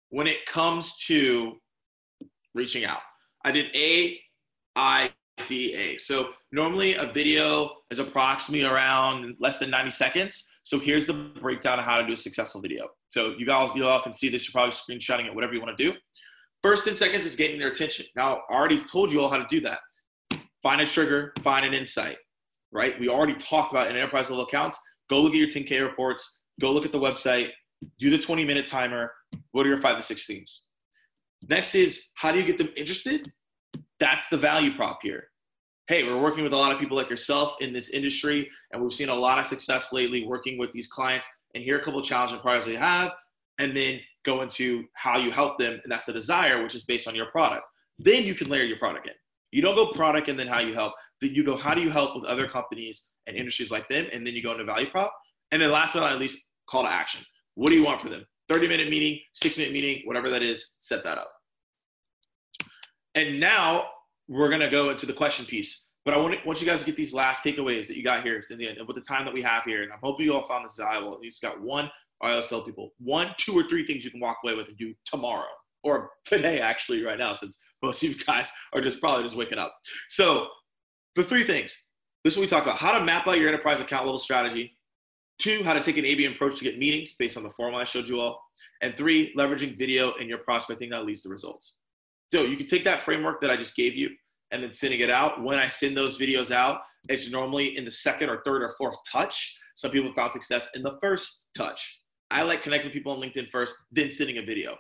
when 0.10 0.28
it 0.28 0.46
comes 0.46 0.98
to 1.08 1.58
reaching 2.56 2.86
out. 2.86 3.00
I 3.46 3.52
did 3.52 3.68
A, 3.76 4.20
I, 4.76 5.12
D, 5.48 5.74
A. 5.76 5.98
So 5.98 6.30
normally 6.52 6.96
a 6.96 7.12
video 7.12 7.72
is 7.92 8.00
approximately 8.00 8.66
around 8.66 9.36
less 9.40 9.60
than 9.60 9.70
90 9.70 9.92
seconds. 9.92 10.50
So 10.64 10.80
here's 10.80 11.08
the 11.08 11.14
breakdown 11.14 11.80
of 11.80 11.86
how 11.86 12.00
to 12.00 12.06
do 12.06 12.14
a 12.14 12.18
successful 12.18 12.62
video. 12.62 12.88
So 13.10 13.36
you 13.38 13.46
guys, 13.46 13.72
you 13.76 13.86
all 13.88 14.02
can 14.02 14.14
see 14.14 14.30
this. 14.30 14.48
You're 14.48 14.54
probably 14.54 14.76
screenshotting 14.76 15.26
it, 15.26 15.34
whatever 15.34 15.54
you 15.54 15.62
want 15.62 15.76
to 15.78 15.92
do. 15.92 15.98
First 16.62 16.86
10 16.86 16.96
seconds 16.96 17.26
is 17.26 17.36
getting 17.36 17.60
their 17.60 17.70
attention. 17.70 18.06
Now, 18.16 18.42
I 18.50 18.54
already 18.54 18.84
told 18.84 19.12
you 19.12 19.22
all 19.22 19.30
how 19.30 19.38
to 19.38 19.48
do 19.50 19.62
that. 19.62 19.80
Find 20.62 20.82
a 20.82 20.86
trigger, 20.86 21.34
find 21.42 21.66
an 21.66 21.74
insight, 21.74 22.18
right? 22.72 23.00
We 23.00 23.08
already 23.08 23.36
talked 23.36 23.72
about 23.72 23.90
in 23.90 23.96
enterprise 23.96 24.30
level 24.30 24.46
accounts. 24.46 24.78
Go 25.10 25.22
look 25.22 25.34
at 25.34 25.38
your 25.38 25.48
10K 25.48 25.82
reports. 25.86 26.42
Go 26.60 26.72
look 26.72 26.86
at 26.86 26.92
the 26.92 27.00
website 27.00 27.50
do 27.98 28.10
the 28.10 28.18
20 28.18 28.46
minute 28.46 28.68
timer. 28.68 29.12
What 29.52 29.66
are 29.66 29.70
your 29.70 29.82
five 29.82 29.98
to 29.98 30.02
six 30.02 30.26
themes? 30.26 30.64
Next 31.48 31.76
is 31.76 32.04
how 32.16 32.32
do 32.32 32.40
you 32.40 32.46
get 32.46 32.58
them 32.58 32.70
interested? 32.76 33.32
That's 34.00 34.28
the 34.28 34.38
value 34.38 34.76
prop 34.76 35.00
here. 35.02 35.28
Hey, 35.88 36.04
we're 36.04 36.22
working 36.22 36.44
with 36.44 36.54
a 36.54 36.58
lot 36.58 36.72
of 36.72 36.80
people 36.80 36.96
like 36.96 37.10
yourself 37.10 37.56
in 37.62 37.74
this 37.74 37.90
industry, 37.90 38.50
and 38.72 38.82
we've 38.82 38.94
seen 38.94 39.10
a 39.10 39.16
lot 39.16 39.40
of 39.40 39.48
success 39.48 39.92
lately 39.92 40.26
working 40.26 40.58
with 40.58 40.72
these 40.72 40.88
clients. 40.88 41.28
And 41.56 41.64
here 41.64 41.78
are 41.78 41.80
a 41.80 41.84
couple 41.84 42.00
of 42.00 42.06
challenging 42.06 42.40
products 42.40 42.68
they 42.68 42.76
have, 42.76 43.14
and 43.58 43.76
then 43.76 44.00
go 44.24 44.42
into 44.42 44.84
how 44.94 45.18
you 45.18 45.32
help 45.32 45.58
them, 45.58 45.80
and 45.84 45.92
that's 45.92 46.06
the 46.06 46.14
desire, 46.14 46.62
which 46.62 46.76
is 46.76 46.84
based 46.84 47.08
on 47.08 47.16
your 47.16 47.26
product. 47.28 47.64
Then 47.98 48.24
you 48.24 48.36
can 48.36 48.50
layer 48.50 48.64
your 48.64 48.78
product 48.78 49.08
in. 49.08 49.14
You 49.52 49.64
don't 49.64 49.76
go 49.76 49.92
product 49.94 50.28
and 50.28 50.40
then 50.40 50.48
how 50.48 50.60
you 50.60 50.76
help. 50.76 50.94
Then 51.22 51.34
you 51.34 51.44
go 51.44 51.58
how 51.58 51.74
do 51.74 51.82
you 51.82 51.90
help 51.90 52.16
with 52.16 52.26
other 52.26 52.48
companies 52.48 53.10
and 53.30 53.38
industries 53.38 53.72
like 53.72 53.88
them, 53.88 54.08
and 54.12 54.26
then 54.28 54.34
you 54.34 54.44
go 54.44 54.52
into 54.52 54.66
value 54.66 54.90
prop. 54.90 55.14
And 55.52 55.62
then 55.62 55.72
last 55.72 55.94
but 55.94 56.02
not 56.02 56.20
least, 56.20 56.50
call 56.70 56.84
to 56.84 56.90
action. 56.90 57.22
What 57.56 57.70
do 57.70 57.76
you 57.76 57.84
want 57.84 58.02
for 58.02 58.10
them? 58.10 58.26
30 58.50 58.68
minute 58.68 58.90
meeting, 58.90 59.20
six 59.34 59.58
minute 59.58 59.74
meeting, 59.74 60.02
whatever 60.06 60.30
that 60.30 60.42
is, 60.42 60.76
set 60.80 61.04
that 61.04 61.18
up. 61.18 61.32
And 63.16 63.40
now 63.40 63.86
we're 64.28 64.50
going 64.50 64.62
to 64.62 64.70
go 64.70 64.90
into 64.90 65.06
the 65.06 65.14
question 65.14 65.46
piece. 65.46 65.86
But 66.06 66.14
I 66.14 66.18
want, 66.18 66.34
to, 66.34 66.48
want 66.48 66.62
you 66.62 66.68
guys 66.68 66.80
to 66.80 66.86
get 66.86 66.96
these 66.96 67.14
last 67.14 67.44
takeaways 67.44 67.88
that 67.88 67.98
you 67.98 68.04
got 68.04 68.24
here 68.24 68.42
in 68.50 68.58
the 68.58 68.68
end, 68.68 68.78
with 68.88 68.96
the 68.96 69.02
time 69.02 69.26
that 69.26 69.34
we 69.34 69.42
have 69.42 69.64
here. 69.64 69.84
And 69.84 69.92
I'm 69.92 70.00
hoping 70.02 70.26
you 70.26 70.34
all 70.34 70.44
found 70.44 70.66
this 70.66 70.76
valuable. 70.76 71.20
You 71.22 71.30
just 71.30 71.42
got 71.42 71.62
one 71.62 71.90
I 72.22 72.32
always 72.32 72.48
tell 72.48 72.62
people 72.62 72.94
one, 73.00 73.34
two, 73.38 73.58
or 73.58 73.68
three 73.68 73.86
things 73.86 74.04
you 74.04 74.12
can 74.12 74.20
walk 74.20 74.40
away 74.44 74.56
with 74.56 74.68
and 74.68 74.78
do 74.78 74.94
tomorrow 75.06 75.48
or 75.84 76.10
today, 76.26 76.60
actually, 76.60 77.04
right 77.04 77.18
now, 77.18 77.34
since 77.34 77.58
most 77.82 78.04
of 78.04 78.10
you 78.10 78.16
guys 78.26 78.52
are 78.74 78.82
just 78.82 79.00
probably 79.00 79.24
just 79.24 79.38
waking 79.38 79.58
up. 79.58 79.74
So, 80.10 80.48
the 81.16 81.24
three 81.24 81.44
things 81.44 81.89
this 82.30 82.36
is 82.36 82.38
what 82.38 82.44
we 82.44 82.48
talk 82.48 82.64
about 82.64 82.78
how 82.78 82.96
to 82.96 83.04
map 83.04 83.28
out 83.28 83.40
your 83.40 83.48
enterprise 83.48 83.82
account 83.82 84.06
level 84.06 84.20
strategy, 84.20 84.78
two, 85.40 85.64
how 85.64 85.74
to 85.74 85.82
take 85.82 85.98
an 85.98 86.06
ABM 86.06 86.36
approach 86.36 86.60
to 86.60 86.64
get 86.64 86.78
meetings 86.78 87.14
based 87.14 87.38
on 87.38 87.42
the 87.42 87.50
formula 87.50 87.82
I 87.82 87.86
showed 87.86 88.08
you 88.08 88.20
all, 88.20 88.40
and 88.84 88.96
three, 88.96 89.34
leveraging 89.36 89.76
video 89.76 90.14
in 90.14 90.30
your 90.30 90.38
prospecting 90.38 90.92
that 90.92 91.08
leads 91.08 91.24
to 91.24 91.30
results. 91.30 91.78
So, 92.28 92.44
you 92.44 92.56
can 92.56 92.68
take 92.68 92.84
that 92.84 93.02
framework 93.02 93.42
that 93.42 93.50
I 93.50 93.58
just 93.58 93.76
gave 93.76 93.96
you 93.96 94.12
and 94.52 94.62
then 94.62 94.72
sending 94.72 95.00
it 95.00 95.10
out. 95.10 95.44
When 95.44 95.58
I 95.58 95.66
send 95.66 95.98
those 95.98 96.20
videos 96.20 96.52
out, 96.52 96.82
it's 97.08 97.32
normally 97.32 97.76
in 97.78 97.84
the 97.84 97.90
second 97.90 98.30
or 98.30 98.44
third 98.46 98.62
or 98.62 98.76
fourth 98.78 98.98
touch. 99.12 99.58
Some 99.74 99.90
people 99.90 100.14
found 100.14 100.32
success 100.32 100.70
in 100.76 100.84
the 100.84 101.00
first 101.02 101.48
touch. 101.58 102.00
I 102.30 102.44
like 102.44 102.62
connecting 102.62 102.92
people 102.92 103.12
on 103.12 103.20
LinkedIn 103.20 103.50
first, 103.50 103.74
then 103.92 104.12
sending 104.12 104.38
a 104.38 104.44
video. 104.44 104.76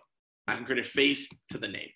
I 0.48 0.56
can 0.56 0.66
create 0.66 0.86
a 0.86 0.88
face 0.88 1.28
to 1.50 1.58
the 1.58 1.68
name. 1.68 1.90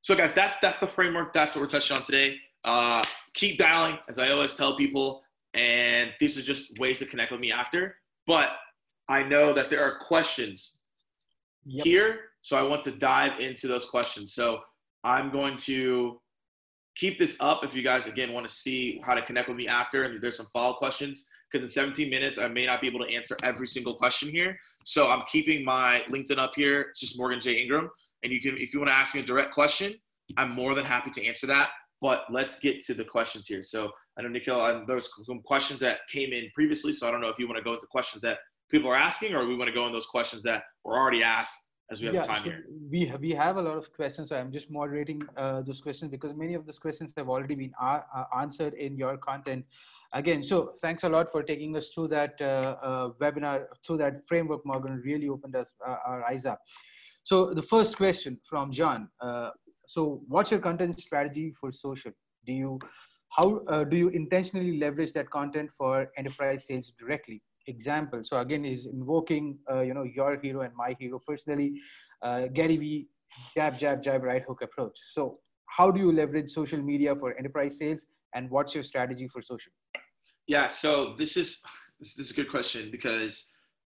So, 0.00 0.14
guys, 0.14 0.32
that's 0.32 0.56
that's 0.62 0.78
the 0.78 0.86
framework. 0.86 1.34
That's 1.34 1.54
what 1.54 1.60
we're 1.60 1.68
touching 1.68 1.98
on 1.98 2.02
today. 2.02 2.38
Uh, 2.64 3.04
keep 3.34 3.58
dialing, 3.58 3.98
as 4.08 4.18
I 4.18 4.30
always 4.30 4.54
tell 4.54 4.76
people, 4.76 5.22
and 5.54 6.10
these 6.20 6.38
are 6.38 6.42
just 6.42 6.78
ways 6.78 6.98
to 7.00 7.06
connect 7.06 7.30
with 7.30 7.40
me 7.40 7.52
after. 7.52 7.96
But 8.26 8.50
I 9.08 9.22
know 9.22 9.52
that 9.52 9.70
there 9.70 9.82
are 9.82 9.98
questions 9.98 10.78
yep. 11.64 11.84
here, 11.84 12.20
so 12.42 12.56
I 12.56 12.62
want 12.62 12.82
to 12.84 12.90
dive 12.90 13.40
into 13.40 13.68
those 13.68 13.84
questions. 13.84 14.34
So 14.34 14.60
I'm 15.04 15.30
going 15.30 15.56
to 15.58 16.20
keep 16.96 17.18
this 17.18 17.36
up 17.40 17.64
if 17.64 17.74
you 17.74 17.82
guys 17.82 18.06
again 18.06 18.32
want 18.32 18.46
to 18.46 18.52
see 18.52 19.00
how 19.04 19.14
to 19.14 19.22
connect 19.22 19.48
with 19.48 19.56
me 19.56 19.66
after 19.68 20.04
and 20.04 20.22
there's 20.22 20.36
some 20.36 20.46
follow 20.52 20.74
questions 20.74 21.26
because 21.50 21.64
in 21.64 21.68
17 21.68 22.08
minutes 22.08 22.38
i 22.38 22.48
may 22.48 22.66
not 22.66 22.80
be 22.80 22.86
able 22.86 23.04
to 23.04 23.12
answer 23.12 23.36
every 23.42 23.66
single 23.66 23.94
question 23.94 24.28
here 24.28 24.56
so 24.84 25.08
i'm 25.08 25.22
keeping 25.30 25.64
my 25.64 26.02
linkedin 26.08 26.38
up 26.38 26.52
here 26.54 26.82
it's 26.82 27.00
just 27.00 27.18
morgan 27.18 27.40
j 27.40 27.60
ingram 27.60 27.90
and 28.22 28.32
you 28.32 28.40
can 28.40 28.56
if 28.56 28.72
you 28.72 28.80
want 28.80 28.88
to 28.88 28.94
ask 28.94 29.14
me 29.14 29.20
a 29.20 29.24
direct 29.24 29.52
question 29.52 29.92
i'm 30.36 30.50
more 30.50 30.74
than 30.74 30.84
happy 30.84 31.10
to 31.10 31.24
answer 31.24 31.46
that 31.46 31.70
but 32.04 32.26
let's 32.30 32.58
get 32.60 32.82
to 32.84 32.92
the 32.92 33.06
questions 33.16 33.46
here 33.46 33.62
so 33.62 33.90
i 34.16 34.22
know 34.22 34.28
nikhil 34.28 34.58
there's 34.86 35.08
some 35.24 35.40
questions 35.40 35.80
that 35.80 36.00
came 36.12 36.34
in 36.34 36.50
previously 36.54 36.92
so 36.92 37.08
i 37.08 37.10
don't 37.10 37.22
know 37.22 37.32
if 37.34 37.38
you 37.38 37.48
want 37.48 37.56
to 37.56 37.64
go 37.64 37.72
into 37.72 37.86
questions 37.86 38.20
that 38.20 38.38
people 38.70 38.90
are 38.90 39.00
asking 39.08 39.34
or 39.34 39.46
we 39.46 39.56
want 39.56 39.68
to 39.68 39.74
go 39.74 39.86
in 39.86 39.92
those 39.92 40.10
questions 40.16 40.42
that 40.42 40.64
were 40.84 40.98
already 40.98 41.22
asked 41.22 41.60
as 41.90 42.00
we 42.00 42.06
have 42.06 42.14
yeah, 42.14 42.22
time 42.22 42.42
so 42.42 42.44
here. 42.44 42.64
We 42.90 43.12
we 43.20 43.30
have 43.32 43.58
a 43.58 43.62
lot 43.62 43.76
of 43.76 43.92
questions. 43.92 44.30
So 44.30 44.36
I'm 44.36 44.50
just 44.50 44.70
moderating 44.70 45.20
uh, 45.36 45.60
those 45.60 45.82
questions 45.82 46.10
because 46.10 46.32
many 46.34 46.54
of 46.54 46.64
those 46.64 46.78
questions 46.78 47.12
have 47.18 47.28
already 47.28 47.54
been 47.54 47.74
uh, 47.80 48.00
uh, 48.16 48.24
answered 48.40 48.72
in 48.72 48.96
your 48.96 49.18
content. 49.18 49.66
Again, 50.20 50.42
so 50.42 50.72
thanks 50.80 51.04
a 51.04 51.10
lot 51.10 51.30
for 51.30 51.42
taking 51.42 51.76
us 51.76 51.90
through 51.90 52.08
that 52.08 52.40
uh, 52.40 52.76
uh 52.88 53.08
webinar, 53.20 53.66
through 53.86 53.98
that 53.98 54.26
framework, 54.26 54.64
Morgan. 54.64 55.02
Really 55.04 55.28
opened 55.28 55.56
us 55.56 55.68
uh, 55.86 55.96
our 56.06 56.24
eyes 56.24 56.46
up. 56.46 56.60
So 57.22 57.52
the 57.52 57.66
first 57.74 57.98
question 57.98 58.40
from 58.44 58.72
John. 58.80 59.08
So 59.86 60.22
what's 60.28 60.50
your 60.50 60.60
content 60.60 60.98
strategy 61.00 61.52
for 61.52 61.70
social? 61.70 62.12
Do 62.46 62.52
you 62.52 62.78
how 63.30 63.60
do 63.90 63.96
you 63.96 64.08
intentionally 64.08 64.78
leverage 64.78 65.12
that 65.14 65.30
content 65.30 65.70
for 65.72 66.10
enterprise 66.16 66.66
sales 66.66 66.92
directly? 66.98 67.42
example. 67.66 68.22
So 68.24 68.38
again, 68.38 68.64
is 68.64 68.86
invoking 68.86 69.58
uh, 69.70 69.80
you 69.80 69.94
know 69.94 70.02
your 70.02 70.38
hero 70.40 70.62
and 70.62 70.74
my 70.74 70.96
hero 70.98 71.20
personally, 71.26 71.80
uh, 72.22 72.46
Gary 72.52 72.76
Vee, 72.76 73.08
jab 73.56 73.78
jab 73.78 74.02
jab 74.02 74.22
right 74.22 74.42
hook 74.46 74.62
approach. 74.62 74.98
So 75.12 75.38
how 75.66 75.90
do 75.90 76.00
you 76.00 76.12
leverage 76.12 76.50
social 76.50 76.80
media 76.80 77.16
for 77.16 77.36
enterprise 77.38 77.78
sales, 77.78 78.06
and 78.34 78.50
what's 78.50 78.74
your 78.74 78.84
strategy 78.84 79.28
for 79.28 79.42
social? 79.42 79.72
Yeah, 80.46 80.68
so 80.68 81.14
this 81.16 81.36
is 81.36 81.62
this 82.00 82.18
is 82.18 82.30
a 82.30 82.34
good 82.34 82.50
question 82.50 82.90
because 82.90 83.50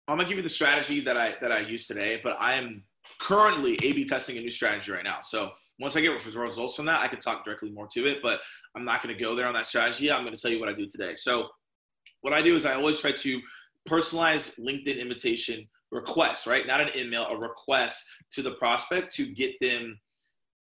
I'm 0.07 0.17
gonna 0.17 0.27
give 0.27 0.37
you 0.37 0.43
the 0.43 0.49
strategy 0.49 0.99
that 1.01 1.17
I 1.17 1.35
that 1.41 1.51
I 1.51 1.59
use 1.59 1.87
today, 1.87 2.19
but 2.23 2.41
I 2.41 2.55
am 2.55 2.83
currently 3.19 3.77
A/B 3.83 4.05
testing 4.05 4.37
a 4.37 4.41
new 4.41 4.51
strategy 4.51 4.91
right 4.91 5.03
now. 5.03 5.19
So 5.21 5.51
once 5.81 5.95
I 5.95 6.01
get 6.01 6.09
results 6.35 6.75
from 6.75 6.85
that, 6.85 7.01
I 7.01 7.07
can 7.07 7.19
talk 7.19 7.43
directly 7.43 7.71
more 7.71 7.87
to 7.93 8.05
it. 8.05 8.21
But 8.21 8.39
I'm 8.75 8.85
not 8.85 9.03
going 9.03 9.15
to 9.15 9.21
go 9.21 9.35
there 9.35 9.47
on 9.47 9.53
that 9.53 9.67
strategy. 9.67 10.11
I'm 10.11 10.23
going 10.23 10.35
to 10.35 10.41
tell 10.41 10.51
you 10.51 10.59
what 10.59 10.69
I 10.69 10.73
do 10.73 10.87
today. 10.87 11.15
So 11.15 11.49
what 12.21 12.33
I 12.33 12.41
do 12.41 12.55
is 12.55 12.65
I 12.65 12.75
always 12.75 12.99
try 12.99 13.11
to 13.11 13.41
personalized 13.85 14.57
LinkedIn 14.57 14.99
invitation 14.99 15.67
request, 15.91 16.47
right? 16.47 16.65
Not 16.67 16.81
an 16.81 16.89
email, 16.95 17.25
a 17.25 17.37
request 17.37 18.03
to 18.33 18.41
the 18.41 18.51
prospect 18.51 19.13
to 19.15 19.25
get 19.25 19.55
them 19.59 19.99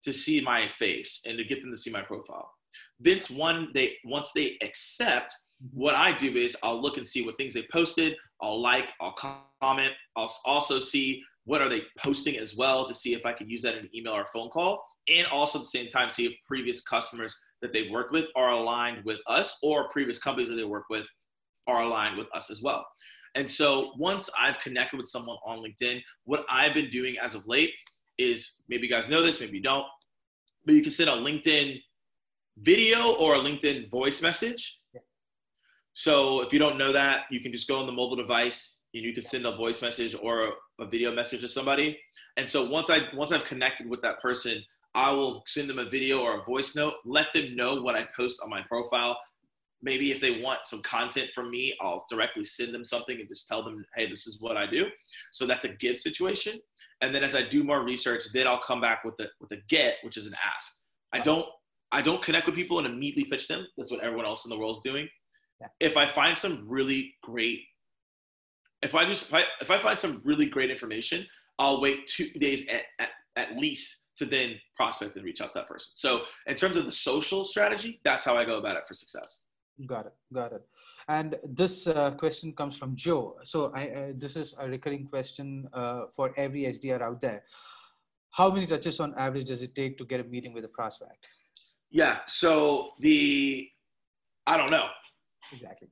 to 0.03 0.13
see 0.13 0.41
my 0.41 0.67
face 0.67 1.21
and 1.25 1.37
to 1.37 1.43
get 1.43 1.61
them 1.61 1.71
to 1.71 1.77
see 1.77 1.89
my 1.89 2.01
profile. 2.01 2.51
Then 2.99 3.19
one 3.31 3.69
they 3.73 3.95
once 4.05 4.31
they 4.33 4.57
accept, 4.61 5.33
mm-hmm. 5.63 5.79
what 5.79 5.95
I 5.95 6.15
do 6.15 6.35
is 6.35 6.55
I'll 6.63 6.81
look 6.81 6.97
and 6.97 7.07
see 7.07 7.25
what 7.25 7.37
things 7.37 7.53
they 7.53 7.65
posted. 7.71 8.15
I'll 8.41 8.61
like, 8.61 8.89
I'll 9.01 9.15
comment. 9.61 9.93
I'll 10.15 10.33
also 10.45 10.79
see 10.79 11.23
what 11.45 11.61
are 11.61 11.69
they 11.69 11.83
posting 11.97 12.37
as 12.37 12.55
well 12.55 12.87
to 12.87 12.93
see 12.93 13.13
if 13.13 13.25
I 13.25 13.33
can 13.33 13.49
use 13.49 13.61
that 13.61 13.75
in 13.75 13.85
an 13.85 13.89
email 13.95 14.13
or 14.13 14.27
phone 14.33 14.49
call, 14.49 14.83
and 15.09 15.27
also 15.27 15.59
at 15.59 15.63
the 15.63 15.69
same 15.69 15.87
time 15.87 16.09
see 16.09 16.25
if 16.25 16.33
previous 16.47 16.81
customers 16.81 17.35
that 17.61 17.73
they've 17.73 17.91
worked 17.91 18.11
with 18.11 18.25
are 18.35 18.51
aligned 18.51 19.03
with 19.05 19.19
us 19.27 19.57
or 19.63 19.89
previous 19.89 20.19
companies 20.19 20.49
that 20.49 20.55
they 20.55 20.63
work 20.63 20.85
with 20.89 21.07
are 21.67 21.83
aligned 21.83 22.17
with 22.17 22.27
us 22.33 22.49
as 22.49 22.61
well. 22.61 22.85
And 23.35 23.49
so 23.49 23.93
once 23.97 24.29
I've 24.39 24.59
connected 24.61 24.97
with 24.97 25.07
someone 25.07 25.37
on 25.45 25.59
LinkedIn, 25.59 26.01
what 26.25 26.45
I've 26.49 26.73
been 26.73 26.89
doing 26.89 27.17
as 27.21 27.35
of 27.35 27.47
late 27.47 27.73
is 28.17 28.57
maybe 28.67 28.87
you 28.87 28.91
guys 28.91 29.09
know 29.09 29.21
this, 29.21 29.39
maybe 29.39 29.57
you 29.57 29.63
don't, 29.63 29.85
but 30.65 30.75
you 30.75 30.81
can 30.81 30.91
send 30.91 31.09
a 31.09 31.13
LinkedIn 31.13 31.79
video 32.59 33.13
or 33.15 33.35
a 33.35 33.39
LinkedIn 33.39 33.89
voice 33.91 34.21
message. 34.21 34.79
So 35.93 36.41
if 36.41 36.53
you 36.53 36.59
don't 36.59 36.77
know 36.77 36.91
that, 36.91 37.25
you 37.31 37.39
can 37.39 37.51
just 37.51 37.67
go 37.67 37.79
on 37.79 37.85
the 37.85 37.91
mobile 37.91 38.15
device 38.15 38.81
and 38.93 39.03
you 39.03 39.13
can 39.13 39.23
send 39.23 39.45
a 39.45 39.55
voice 39.55 39.81
message 39.81 40.15
or 40.21 40.47
a, 40.47 40.51
a 40.83 40.87
video 40.87 41.13
message 41.13 41.41
to 41.41 41.47
somebody. 41.47 41.99
And 42.37 42.49
so 42.49 42.67
once 42.67 42.89
I 42.89 43.07
once 43.13 43.31
I've 43.31 43.45
connected 43.45 43.89
with 43.89 44.01
that 44.01 44.19
person, 44.21 44.63
I 44.97 45.11
will 45.11 45.43
send 45.45 45.69
them 45.69 45.77
a 45.77 45.87
video 45.87 46.21
or 46.21 46.39
a 46.39 46.43
voice 46.43 46.75
note, 46.75 46.95
let 47.05 47.27
them 47.33 47.55
know 47.55 47.79
what 47.81 47.95
I 47.95 48.07
post 48.17 48.41
on 48.43 48.49
my 48.49 48.63
profile, 48.67 49.15
maybe 49.81 50.11
if 50.11 50.19
they 50.19 50.41
want 50.41 50.61
some 50.65 50.81
content 50.81 51.29
from 51.33 51.51
me, 51.51 51.75
I'll 51.79 52.05
directly 52.09 52.43
send 52.43 52.73
them 52.73 52.83
something 52.83 53.19
and 53.19 53.27
just 53.27 53.47
tell 53.47 53.63
them, 53.63 53.85
hey, 53.95 54.07
this 54.07 54.25
is 54.25 54.41
what 54.41 54.57
I 54.57 54.65
do. 54.65 54.87
So 55.31 55.45
that's 55.45 55.65
a 55.65 55.69
give 55.69 55.99
situation. 55.99 56.59
And 57.01 57.13
then 57.13 57.23
as 57.23 57.35
I 57.35 57.43
do 57.43 57.63
more 57.63 57.83
research, 57.83 58.23
then 58.33 58.47
I'll 58.47 58.59
come 58.59 58.81
back 58.81 59.03
with 59.03 59.15
the 59.17 59.27
with 59.39 59.51
a 59.51 59.61
get, 59.69 59.97
which 60.01 60.17
is 60.17 60.25
an 60.25 60.33
ask. 60.43 60.79
I 61.13 61.19
don't 61.19 61.45
I 61.91 62.01
don't 62.01 62.21
connect 62.23 62.47
with 62.47 62.55
people 62.55 62.79
and 62.79 62.87
immediately 62.87 63.25
pitch 63.25 63.47
them. 63.47 63.67
That's 63.77 63.91
what 63.91 64.01
everyone 64.01 64.25
else 64.25 64.45
in 64.45 64.49
the 64.49 64.57
world 64.57 64.77
is 64.77 64.81
doing. 64.83 65.07
Yeah. 65.61 65.67
If 65.79 65.95
I 65.95 66.07
find 66.07 66.35
some 66.35 66.65
really 66.67 67.13
great, 67.21 67.59
if 68.81 68.95
I 68.95 69.05
just 69.05 69.27
if 69.27 69.33
I, 69.35 69.43
if 69.61 69.69
I 69.69 69.77
find 69.77 69.97
some 69.97 70.21
really 70.25 70.47
great 70.47 70.71
information, 70.71 71.23
I'll 71.59 71.81
wait 71.81 72.07
two 72.07 72.29
days 72.31 72.67
at, 72.67 72.85
at, 72.97 73.09
at 73.35 73.57
least 73.57 74.06
to 74.17 74.25
then 74.25 74.55
prospect 74.75 75.15
and 75.15 75.23
reach 75.23 75.41
out 75.41 75.51
to 75.51 75.59
that 75.59 75.67
person. 75.67 75.91
So 75.95 76.21
in 76.47 76.55
terms 76.55 76.75
of 76.75 76.85
the 76.85 76.91
social 76.91 77.45
strategy, 77.45 77.99
that's 78.03 78.23
how 78.23 78.35
I 78.35 78.45
go 78.45 78.57
about 78.57 78.77
it 78.77 78.87
for 78.87 78.93
success. 78.93 79.41
Got 79.85 80.07
it. 80.07 80.13
Got 80.33 80.53
it. 80.53 80.61
And 81.07 81.35
this 81.43 81.87
uh, 81.87 82.11
question 82.11 82.51
comes 82.53 82.77
from 82.77 82.95
Joe. 82.95 83.37
So 83.43 83.71
I, 83.75 83.89
uh, 83.89 84.11
this 84.15 84.35
is 84.35 84.55
a 84.59 84.67
recurring 84.67 85.05
question 85.05 85.67
uh, 85.71 86.01
for 86.15 86.33
every 86.35 86.63
SDR 86.63 87.01
out 87.01 87.21
there. 87.21 87.43
How 88.31 88.49
many 88.49 88.65
touches 88.65 88.99
on 88.99 89.13
average 89.17 89.45
does 89.45 89.61
it 89.61 89.75
take 89.75 89.97
to 89.99 90.05
get 90.05 90.19
a 90.19 90.23
meeting 90.23 90.53
with 90.53 90.65
a 90.65 90.67
prospect? 90.69 91.27
Yeah. 91.91 92.19
So 92.27 92.91
the, 92.99 93.69
I 94.47 94.57
don't 94.57 94.71
know. 94.71 94.87
Exactly. 95.53 95.87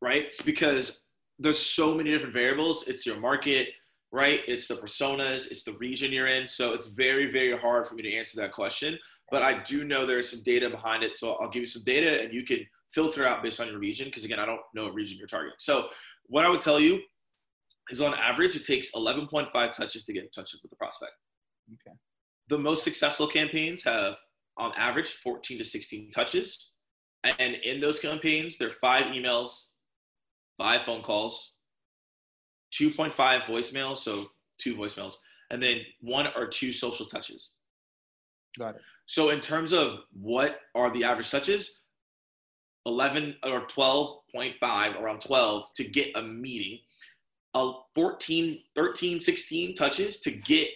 Right. 0.00 0.24
It's 0.24 0.40
because 0.40 1.06
there's 1.38 1.58
so 1.58 1.94
many 1.94 2.10
different 2.10 2.34
variables. 2.34 2.88
It's 2.88 3.04
your 3.04 3.18
market, 3.18 3.68
right? 4.12 4.40
It's 4.46 4.68
the 4.68 4.74
personas, 4.74 5.50
it's 5.50 5.64
the 5.64 5.72
region 5.74 6.12
you're 6.12 6.26
in. 6.26 6.46
So 6.46 6.74
it's 6.74 6.88
very, 6.88 7.30
very 7.30 7.56
hard 7.56 7.86
for 7.86 7.94
me 7.94 8.02
to 8.02 8.14
answer 8.14 8.40
that 8.40 8.52
question. 8.52 8.98
But 9.30 9.42
I 9.42 9.62
do 9.62 9.84
know 9.84 10.04
there's 10.04 10.30
some 10.30 10.42
data 10.44 10.68
behind 10.68 11.02
it. 11.02 11.16
So 11.16 11.34
I'll 11.40 11.48
give 11.48 11.60
you 11.60 11.66
some 11.66 11.82
data 11.84 12.22
and 12.22 12.32
you 12.32 12.44
can 12.44 12.60
filter 12.92 13.26
out 13.26 13.42
based 13.42 13.58
on 13.58 13.68
your 13.68 13.78
region 13.78 14.06
because 14.06 14.24
again, 14.24 14.38
I 14.38 14.44
don't 14.44 14.60
know 14.74 14.84
what 14.84 14.94
region 14.94 15.16
you're 15.18 15.26
targeting. 15.26 15.56
So 15.58 15.88
what 16.26 16.44
I 16.44 16.50
would 16.50 16.60
tell 16.60 16.78
you 16.78 17.00
is 17.90 18.02
on 18.02 18.14
average, 18.14 18.54
it 18.54 18.66
takes 18.66 18.92
11.5 18.92 19.50
touches 19.72 20.04
to 20.04 20.12
get 20.12 20.24
in 20.24 20.30
touch 20.30 20.52
with 20.52 20.70
the 20.70 20.76
prospect. 20.76 21.12
Okay. 21.72 21.96
The 22.48 22.58
most 22.58 22.84
successful 22.84 23.26
campaigns 23.26 23.82
have 23.84 24.18
on 24.58 24.72
average 24.76 25.12
14 25.24 25.56
to 25.56 25.64
16 25.64 26.10
touches. 26.10 26.72
And 27.38 27.54
in 27.54 27.80
those 27.80 27.98
campaigns, 27.98 28.58
there 28.58 28.68
are 28.68 28.72
five 28.72 29.06
emails, 29.06 29.68
five 30.58 30.82
phone 30.82 31.02
calls, 31.02 31.54
2.5 32.72 33.12
voicemails, 33.42 33.98
so 33.98 34.30
two 34.58 34.74
voicemails, 34.76 35.14
and 35.50 35.62
then 35.62 35.80
one 36.00 36.28
or 36.36 36.46
two 36.46 36.72
social 36.72 37.06
touches. 37.06 37.52
Got 38.58 38.76
it. 38.76 38.82
So 39.06 39.30
in 39.30 39.40
terms 39.40 39.72
of 39.72 40.00
what 40.12 40.60
are 40.74 40.90
the 40.90 41.04
average 41.04 41.30
touches, 41.30 41.80
11 42.86 43.36
or 43.44 43.66
12.5, 43.66 45.00
around 45.00 45.20
12 45.20 45.64
to 45.74 45.84
get 45.84 46.16
a 46.16 46.22
meeting, 46.22 46.78
a 47.54 47.72
14, 47.94 48.58
13, 48.74 49.20
16 49.20 49.74
touches 49.76 50.20
to 50.20 50.30
get 50.30 50.68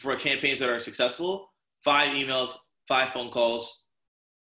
for 0.00 0.16
campaigns 0.16 0.58
that 0.58 0.70
are 0.70 0.80
successful, 0.80 1.52
five 1.84 2.10
emails, 2.10 2.56
five 2.88 3.10
phone 3.10 3.30
calls, 3.30 3.84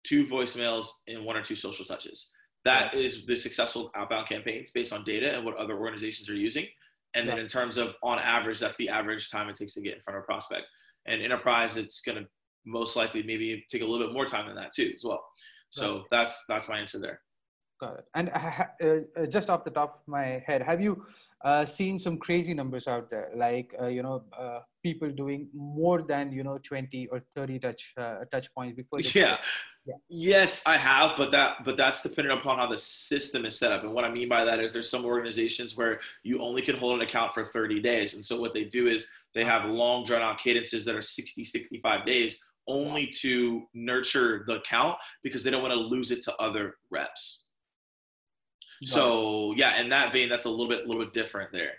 two 0.05 0.27
voicemails, 0.27 0.89
and 1.07 1.25
one 1.25 1.37
or 1.37 1.43
two 1.43 1.57
social 1.57 1.85
touches. 1.85 2.31
That 2.69 2.93
is 2.93 3.25
the 3.25 3.35
successful 3.35 3.91
outbound 3.97 4.29
campaigns 4.29 4.71
based 4.71 4.93
on 4.93 5.03
data 5.03 5.35
and 5.35 5.43
what 5.43 5.57
other 5.57 5.79
organizations 5.79 6.29
are 6.29 6.35
using. 6.35 6.67
And 7.15 7.27
then 7.27 7.39
in 7.39 7.49
terms 7.49 7.79
of 7.79 7.95
on 8.03 8.19
average, 8.19 8.59
that's 8.59 8.77
the 8.77 8.91
average 8.91 9.31
time 9.31 9.49
it 9.49 9.57
takes 9.57 9.73
to 9.75 9.81
get 9.81 9.97
in 9.97 10.03
front 10.03 10.19
of 10.19 10.25
a 10.25 10.27
prospect. 10.27 10.65
And 11.07 11.23
enterprise, 11.23 11.79
it's 11.79 12.03
going 12.03 12.19
to 12.19 12.29
most 12.67 12.95
likely 12.95 13.23
maybe 13.23 13.65
take 13.71 13.81
a 13.81 13.87
little 13.87 14.07
bit 14.07 14.13
more 14.13 14.27
time 14.27 14.47
than 14.47 14.57
that 14.57 14.73
too, 14.73 14.93
as 14.95 15.03
well. 15.03 15.25
So 15.71 15.95
right. 15.95 16.05
that's 16.11 16.45
that's 16.47 16.69
my 16.69 16.79
answer 16.79 16.99
there. 16.99 17.21
Got 17.81 17.99
it. 17.99 18.05
And 18.15 18.31
uh, 18.35 18.65
uh, 19.17 19.27
just 19.27 19.49
off 19.51 19.63
the 19.63 19.71
top 19.71 19.97
of 19.97 20.09
my 20.09 20.43
head, 20.47 20.63
have 20.63 20.81
you 20.81 21.05
uh, 21.45 21.65
seen 21.65 21.99
some 21.99 22.19
crazy 22.19 22.53
numbers 22.53 22.89
out 22.89 23.09
there, 23.09 23.31
like 23.37 23.73
uh, 23.81 23.87
you 23.87 24.03
know 24.03 24.25
uh, 24.37 24.61
people 24.83 25.09
doing 25.11 25.49
more 25.55 26.03
than 26.03 26.33
you 26.33 26.43
know 26.43 26.59
20 26.59 27.07
or 27.13 27.23
30 27.37 27.61
touch 27.61 27.93
uh, 27.97 28.25
touch 28.33 28.53
points 28.53 28.75
before? 28.75 29.01
Yeah. 29.15 29.37
yeah. 29.87 29.95
Yes, 30.09 30.63
I 30.67 30.77
have, 30.77 31.17
but 31.17 31.31
that 31.31 31.65
but 31.65 31.77
that's 31.77 32.03
dependent 32.03 32.41
upon 32.41 32.59
how 32.59 32.67
the 32.67 32.79
system 32.79 33.45
is 33.45 33.57
set 33.57 33.71
up. 33.71 33.85
And 33.85 33.95
what 33.95 34.05
I 34.05 34.11
mean 34.11 34.29
by 34.29 34.45
that 34.45 34.59
is 34.59 34.73
there's 34.73 34.91
some 34.91 35.05
organizations 35.05 35.77
where 35.77 36.01
you 36.25 36.41
only 36.41 36.63
can 36.63 36.77
hold 36.77 36.97
an 36.97 37.07
account 37.07 37.33
for 37.33 37.45
30 37.45 37.81
days, 37.81 38.15
and 38.15 38.25
so 38.25 38.41
what 38.41 38.53
they 38.53 38.65
do 38.65 38.89
is 38.89 39.09
they 39.35 39.45
have 39.45 39.71
long 39.71 40.05
drawn 40.05 40.23
out 40.23 40.41
cadences 40.41 40.85
that 40.85 40.97
are 40.97 41.03
60, 41.03 41.45
65 41.45 42.05
days 42.05 42.43
only 42.67 43.07
to 43.07 43.67
nurture 43.73 44.45
the 44.47 44.57
account 44.57 44.99
because 45.23 45.43
they 45.43 45.51
don't 45.51 45.63
want 45.63 45.73
to 45.73 45.81
lose 45.81 46.11
it 46.11 46.23
to 46.23 46.37
other 46.37 46.75
reps. 46.91 47.48
So 48.85 49.55
yeah, 49.57 49.81
in 49.81 49.89
that 49.91 50.13
vein, 50.13 50.29
that's 50.29 50.45
a 50.45 50.51
little 50.51 50.69
bit, 50.69 50.85
a 50.85 50.87
little 50.87 51.05
bit 51.05 51.13
different 51.13 51.53
there. 51.53 51.73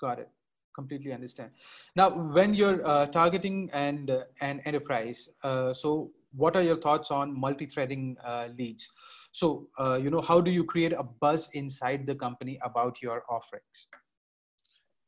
Got 0.00 0.18
it. 0.20 0.28
Completely 0.74 1.12
understand. 1.12 1.50
Now, 1.96 2.08
when 2.10 2.54
you're 2.54 2.86
uh, 2.86 3.06
targeting 3.06 3.68
and 3.72 4.10
uh, 4.10 4.24
an 4.40 4.60
enterprise, 4.64 5.28
uh, 5.42 5.74
so 5.74 6.10
what 6.34 6.56
are 6.56 6.62
your 6.62 6.78
thoughts 6.78 7.10
on 7.10 7.38
multi-threading 7.38 8.16
uh, 8.24 8.48
leads? 8.58 8.88
So 9.32 9.68
uh, 9.78 9.98
you 10.02 10.10
know, 10.10 10.22
how 10.22 10.40
do 10.40 10.50
you 10.50 10.64
create 10.64 10.92
a 10.92 11.02
buzz 11.02 11.50
inside 11.52 12.06
the 12.06 12.14
company 12.14 12.58
about 12.64 13.02
your 13.02 13.22
offerings? 13.28 13.86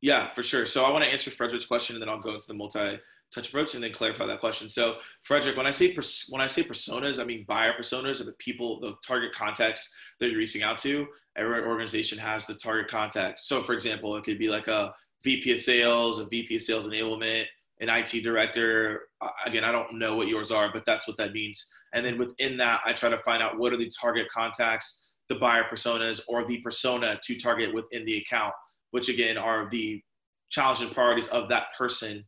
Yeah, 0.03 0.35
for 0.35 0.43
sure. 0.43 0.67
So 0.67 0.85
I 0.85 0.91
want 0.91 1.03
to 1.05 1.11
answer 1.11 1.31
Frederick's 1.31 1.65
question, 1.65 1.97
and 1.97 2.03
then 2.03 2.11
I'll 2.11 2.21
go 2.21 2.35
into 2.35 2.47
the 2.47 2.53
multi 2.53 2.99
touch 3.35 3.49
approach 3.49 3.75
and 3.75 3.83
then 3.83 3.93
clarify 3.93 4.27
that 4.27 4.41
question. 4.41 4.69
So, 4.69 4.97
Frederick, 5.23 5.57
when 5.57 5.67
I 5.67 5.71
say 5.71 5.93
pers- 5.93 6.27
when 6.29 6.41
I 6.41 6.47
say 6.47 6.63
personas, 6.63 7.19
I 7.19 7.25
mean 7.25 7.45
buyer 7.49 7.73
personas 7.73 8.21
are 8.21 8.25
the 8.25 8.33
people, 8.33 8.81
the 8.81 8.95
target 9.07 9.33
contacts 9.33 9.93
that 10.21 10.31
you're 10.31 10.39
reaching 10.39 10.63
out 10.63 10.79
to. 10.79 11.07
Every 11.37 11.63
organization 11.63 12.19
has 12.19 12.47
the 12.47 12.55
target 12.55 12.89
context. 12.89 13.49
So, 13.49 13.63
for 13.63 13.73
example, 13.73 14.17
it 14.17 14.25
could 14.25 14.39
be 14.39 14.49
like 14.49 14.69
a 14.69 14.95
VP 15.25 15.53
of 15.53 15.61
sales, 15.61 16.19
a 16.19 16.27
VP 16.27 16.57
of 16.57 16.63
sales 16.63 16.87
enablement, 16.87 17.47
an 17.81 17.89
IT 17.89 18.23
director. 18.23 19.09
Again, 19.45 19.65
I 19.65 19.73
don't 19.73 19.99
know 19.99 20.15
what 20.15 20.29
yours 20.29 20.53
are, 20.53 20.71
but 20.73 20.85
that's 20.87 21.09
what 21.09 21.17
that 21.17 21.33
means. 21.33 21.73
And 21.93 22.05
then 22.05 22.19
within 22.19 22.57
that, 22.59 22.81
I 22.85 22.93
try 22.93 23.09
to 23.09 23.19
find 23.19 23.43
out 23.43 23.59
what 23.59 23.73
are 23.73 23.77
the 23.77 23.91
target 24.01 24.29
contacts, 24.29 25.09
the 25.29 25.37
buyer 25.37 25.65
personas, 25.65 26.21
or 26.29 26.47
the 26.47 26.59
persona 26.59 27.19
to 27.25 27.39
target 27.39 27.75
within 27.75 28.05
the 28.05 28.19
account, 28.19 28.55
which 28.91 29.09
again 29.09 29.37
are 29.37 29.69
the 29.71 30.03
challenging 30.51 30.91
priorities 30.91 31.27
of 31.29 31.49
that 31.49 31.67
person 31.77 32.25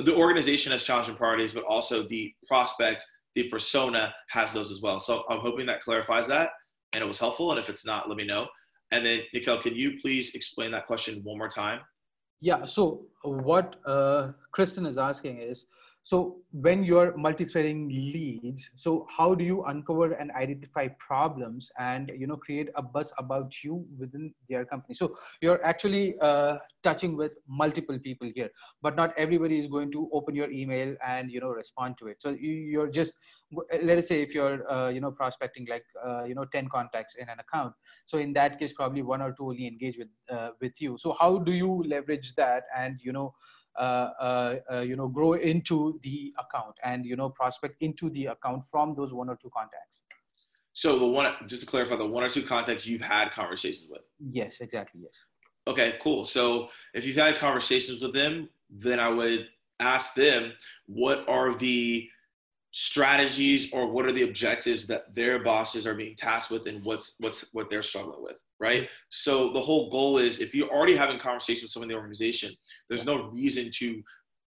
the 0.00 0.14
organization 0.14 0.72
has 0.72 0.84
challenging 0.84 1.16
priorities, 1.16 1.52
but 1.52 1.64
also 1.64 2.06
the 2.06 2.32
prospect, 2.46 3.04
the 3.34 3.48
persona 3.48 4.14
has 4.28 4.52
those 4.52 4.70
as 4.70 4.80
well. 4.80 5.00
So 5.00 5.24
I'm 5.28 5.40
hoping 5.40 5.66
that 5.66 5.82
clarifies 5.82 6.26
that 6.28 6.50
and 6.94 7.02
it 7.02 7.06
was 7.06 7.18
helpful. 7.18 7.50
And 7.50 7.60
if 7.60 7.68
it's 7.68 7.86
not, 7.86 8.08
let 8.08 8.16
me 8.16 8.24
know. 8.24 8.48
And 8.90 9.06
then, 9.06 9.20
Nikhil, 9.32 9.62
can 9.62 9.74
you 9.74 9.98
please 10.00 10.34
explain 10.34 10.72
that 10.72 10.86
question 10.86 11.20
one 11.22 11.38
more 11.38 11.48
time? 11.48 11.80
Yeah. 12.40 12.64
So 12.64 13.06
what 13.22 13.76
uh, 13.86 14.32
Kristen 14.52 14.86
is 14.86 14.98
asking 14.98 15.38
is, 15.38 15.66
so 16.02 16.38
when 16.52 16.82
you're 16.82 17.16
multi-threading 17.16 17.88
leads 17.88 18.70
so 18.74 19.06
how 19.16 19.34
do 19.34 19.44
you 19.44 19.62
uncover 19.64 20.12
and 20.12 20.30
identify 20.32 20.88
problems 20.98 21.70
and 21.78 22.10
you 22.16 22.26
know 22.26 22.36
create 22.36 22.68
a 22.74 22.82
buzz 22.82 23.12
about 23.18 23.62
you 23.62 23.86
within 23.98 24.32
their 24.48 24.64
company? 24.64 24.94
So 24.94 25.12
you're 25.40 25.64
actually 25.64 26.18
uh, 26.20 26.56
touching 26.82 27.16
with 27.16 27.32
multiple 27.48 27.98
people 27.98 28.30
here 28.34 28.50
but 28.82 28.96
not 28.96 29.12
everybody 29.16 29.58
is 29.58 29.66
going 29.66 29.92
to 29.92 30.08
open 30.12 30.34
your 30.34 30.50
email 30.50 30.96
and 31.06 31.30
you 31.30 31.40
know 31.40 31.50
respond 31.50 31.96
to 31.98 32.08
it. 32.08 32.16
So 32.20 32.30
you, 32.30 32.80
are 32.80 32.88
just 32.88 33.12
let 33.82 33.98
us 33.98 34.08
say 34.08 34.22
if 34.22 34.34
you're 34.34 34.70
uh, 34.70 34.88
you 34.88 35.00
know 35.00 35.10
prospecting 35.10 35.66
like 35.68 35.84
uh, 36.04 36.24
you 36.24 36.34
know 36.34 36.44
10 36.52 36.68
contacts 36.68 37.16
in 37.16 37.28
an 37.28 37.38
account 37.40 37.74
so 38.06 38.18
in 38.18 38.32
that 38.34 38.58
case 38.58 38.72
probably 38.72 39.02
one 39.02 39.20
or 39.20 39.32
two 39.32 39.48
only 39.48 39.66
engage 39.66 39.98
with 39.98 40.08
uh, 40.30 40.50
with 40.60 40.80
you. 40.80 40.96
So 40.98 41.14
how 41.18 41.38
do 41.38 41.52
you 41.52 41.84
leverage 41.86 42.34
that 42.36 42.64
and 42.76 42.98
you 43.02 43.12
know 43.12 43.34
Uh, 43.80 44.12
uh, 44.20 44.56
uh, 44.70 44.80
you 44.80 44.94
know 44.94 45.08
grow 45.08 45.32
into 45.32 45.98
the 46.02 46.34
account 46.38 46.74
and 46.84 47.06
you 47.06 47.16
know 47.16 47.30
prospect 47.30 47.76
into 47.80 48.10
the 48.10 48.26
account 48.26 48.62
from 48.62 48.92
those 48.94 49.14
one 49.14 49.30
or 49.30 49.36
two 49.36 49.48
contacts. 49.56 50.02
So 50.74 50.98
the 50.98 51.06
one 51.06 51.32
just 51.46 51.62
to 51.62 51.66
clarify 51.66 51.96
the 51.96 52.06
one 52.06 52.22
or 52.22 52.28
two 52.28 52.42
contacts 52.42 52.86
you've 52.86 53.00
had 53.00 53.30
conversations 53.30 53.88
with? 53.90 54.02
Yes 54.18 54.60
exactly 54.60 55.00
yes. 55.02 55.24
Okay 55.66 55.94
cool. 56.02 56.26
So 56.26 56.68
if 56.92 57.06
you've 57.06 57.16
had 57.16 57.36
conversations 57.36 58.02
with 58.02 58.12
them 58.12 58.50
then 58.70 59.00
i 59.00 59.08
would 59.08 59.48
ask 59.80 60.14
them 60.14 60.52
what 60.86 61.28
are 61.28 61.54
the 61.54 62.08
strategies 62.72 63.72
or 63.72 63.90
what 63.90 64.06
are 64.06 64.12
the 64.12 64.22
objectives 64.22 64.86
that 64.86 65.12
their 65.14 65.42
bosses 65.42 65.86
are 65.86 65.94
being 65.94 66.14
tasked 66.16 66.50
with 66.50 66.66
and 66.66 66.84
what's 66.84 67.16
what's 67.18 67.46
what 67.52 67.68
they're 67.68 67.82
struggling 67.82 68.22
with 68.22 68.40
right? 68.60 68.88
So 69.08 69.52
the 69.52 69.60
whole 69.60 69.90
goal 69.90 70.18
is 70.18 70.40
if 70.40 70.54
you're 70.54 70.68
already 70.68 70.94
having 70.94 71.18
conversations 71.18 71.64
with 71.64 71.70
someone 71.72 71.90
in 71.90 71.94
the 71.94 72.00
organization 72.00 72.52
there's 72.88 73.06
no 73.06 73.28
reason 73.30 73.70
to 73.78 74.02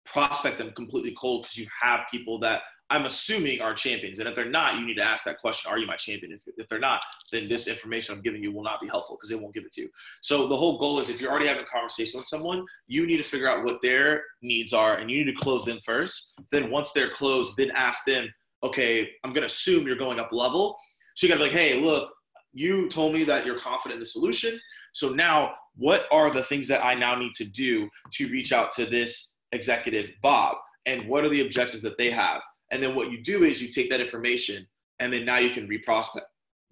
prospect 0.05 0.57
them 0.57 0.71
completely 0.75 1.15
cold 1.19 1.43
because 1.43 1.57
you 1.57 1.67
have 1.81 2.01
people 2.11 2.39
that 2.39 2.61
I'm 2.93 3.05
assuming 3.05 3.59
are 3.59 3.73
champions. 3.73 4.19
And 4.19 4.29
if 4.29 4.35
they're 4.35 4.45
not, 4.45 4.77
you 4.77 4.85
need 4.85 4.97
to 4.97 5.03
ask 5.03 5.25
that 5.25 5.39
question 5.39 5.71
Are 5.71 5.79
you 5.79 5.87
my 5.87 5.95
champion? 5.95 6.31
If, 6.31 6.41
if 6.57 6.67
they're 6.67 6.77
not, 6.77 7.03
then 7.31 7.49
this 7.49 7.67
information 7.67 8.13
I'm 8.13 8.21
giving 8.21 8.43
you 8.43 8.51
will 8.51 8.61
not 8.61 8.79
be 8.79 8.87
helpful 8.87 9.17
because 9.17 9.31
they 9.31 9.35
won't 9.35 9.51
give 9.51 9.65
it 9.65 9.71
to 9.73 9.81
you. 9.81 9.89
So 10.21 10.47
the 10.47 10.55
whole 10.55 10.77
goal 10.77 10.99
is 10.99 11.09
if 11.09 11.19
you're 11.19 11.31
already 11.31 11.47
having 11.47 11.63
a 11.63 11.67
conversation 11.67 12.19
with 12.19 12.27
someone, 12.27 12.63
you 12.85 13.07
need 13.07 13.17
to 13.17 13.23
figure 13.23 13.49
out 13.49 13.63
what 13.63 13.81
their 13.81 14.21
needs 14.43 14.73
are 14.73 14.97
and 14.97 15.09
you 15.09 15.17
need 15.25 15.31
to 15.35 15.43
close 15.43 15.65
them 15.65 15.79
first. 15.83 16.39
Then 16.51 16.69
once 16.69 16.91
they're 16.91 17.09
closed, 17.09 17.57
then 17.57 17.71
ask 17.71 18.05
them, 18.05 18.31
Okay, 18.63 19.09
I'm 19.23 19.31
going 19.31 19.41
to 19.41 19.47
assume 19.47 19.87
you're 19.87 19.95
going 19.95 20.19
up 20.19 20.31
level. 20.31 20.77
So 21.15 21.25
you 21.25 21.33
got 21.33 21.39
to 21.39 21.45
be 21.45 21.49
like, 21.49 21.59
Hey, 21.59 21.81
look, 21.81 22.13
you 22.53 22.87
told 22.89 23.13
me 23.13 23.23
that 23.23 23.43
you're 23.43 23.57
confident 23.57 23.95
in 23.95 23.99
the 24.01 24.05
solution. 24.05 24.59
So 24.93 25.09
now, 25.09 25.55
what 25.75 26.05
are 26.11 26.29
the 26.29 26.43
things 26.43 26.67
that 26.67 26.85
I 26.85 26.93
now 26.93 27.15
need 27.15 27.33
to 27.33 27.45
do 27.45 27.89
to 28.11 28.27
reach 28.27 28.53
out 28.53 28.71
to 28.73 28.85
this 28.85 29.33
executive, 29.51 30.11
Bob? 30.21 30.57
And 30.85 31.07
what 31.07 31.23
are 31.23 31.29
the 31.29 31.41
objectives 31.41 31.81
that 31.81 31.97
they 31.97 32.11
have? 32.11 32.41
And 32.73 32.81
then 32.81 32.95
what 32.95 33.11
you 33.11 33.21
do 33.21 33.43
is 33.43 33.61
you 33.61 33.67
take 33.67 33.91
that 33.91 34.01
information 34.01 34.67
and 34.99 35.13
then 35.13 35.25
now 35.25 35.37
you 35.37 35.51
can 35.51 35.67
reprospect. 35.67 36.25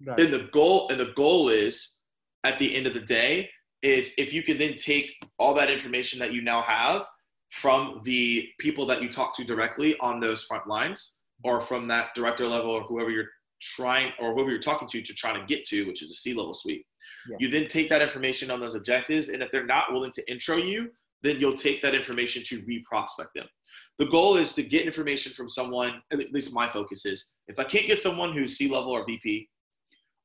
Right. 0.04 0.18
And 0.18 0.32
the 0.32 0.48
goal 0.52 0.88
and 0.90 0.98
the 0.98 1.12
goal 1.14 1.48
is 1.48 2.00
at 2.42 2.58
the 2.58 2.74
end 2.74 2.88
of 2.88 2.92
the 2.92 3.00
day 3.00 3.48
is 3.82 4.12
if 4.18 4.32
you 4.32 4.42
can 4.42 4.58
then 4.58 4.76
take 4.76 5.14
all 5.38 5.54
that 5.54 5.70
information 5.70 6.18
that 6.18 6.32
you 6.32 6.42
now 6.42 6.60
have 6.60 7.06
from 7.50 8.00
the 8.02 8.48
people 8.58 8.84
that 8.86 9.00
you 9.00 9.08
talk 9.08 9.36
to 9.36 9.44
directly 9.44 9.96
on 10.00 10.18
those 10.18 10.42
front 10.42 10.66
lines 10.66 11.20
or 11.44 11.60
from 11.60 11.86
that 11.86 12.08
director 12.16 12.48
level 12.48 12.70
or 12.70 12.82
whoever 12.82 13.10
you're 13.10 13.28
trying 13.60 14.10
or 14.20 14.34
whoever 14.34 14.50
you're 14.50 14.58
talking 14.58 14.88
to 14.88 15.02
to 15.02 15.14
try 15.14 15.32
to 15.32 15.44
get 15.46 15.64
to, 15.66 15.86
which 15.86 16.02
is 16.02 16.10
a 16.10 16.14
C 16.14 16.34
level 16.34 16.52
suite. 16.52 16.84
Yeah. 17.30 17.36
You 17.38 17.48
then 17.48 17.68
take 17.68 17.88
that 17.90 18.02
information 18.02 18.50
on 18.50 18.58
those 18.58 18.74
objectives, 18.74 19.28
and 19.28 19.40
if 19.40 19.52
they're 19.52 19.66
not 19.66 19.92
willing 19.92 20.10
to 20.12 20.30
intro 20.30 20.56
you, 20.56 20.90
then 21.22 21.38
you'll 21.38 21.56
take 21.56 21.80
that 21.82 21.94
information 21.94 22.42
to 22.46 22.62
reprospect 22.62 23.28
them 23.36 23.46
the 23.98 24.06
goal 24.06 24.36
is 24.36 24.52
to 24.54 24.62
get 24.62 24.86
information 24.86 25.32
from 25.32 25.48
someone, 25.48 26.02
at 26.12 26.32
least 26.32 26.54
my 26.54 26.68
focus 26.68 27.04
is, 27.04 27.32
if 27.48 27.58
I 27.58 27.64
can't 27.64 27.86
get 27.86 28.00
someone 28.00 28.32
who's 28.32 28.56
C 28.56 28.68
level 28.68 28.92
or 28.92 29.04
VP, 29.04 29.48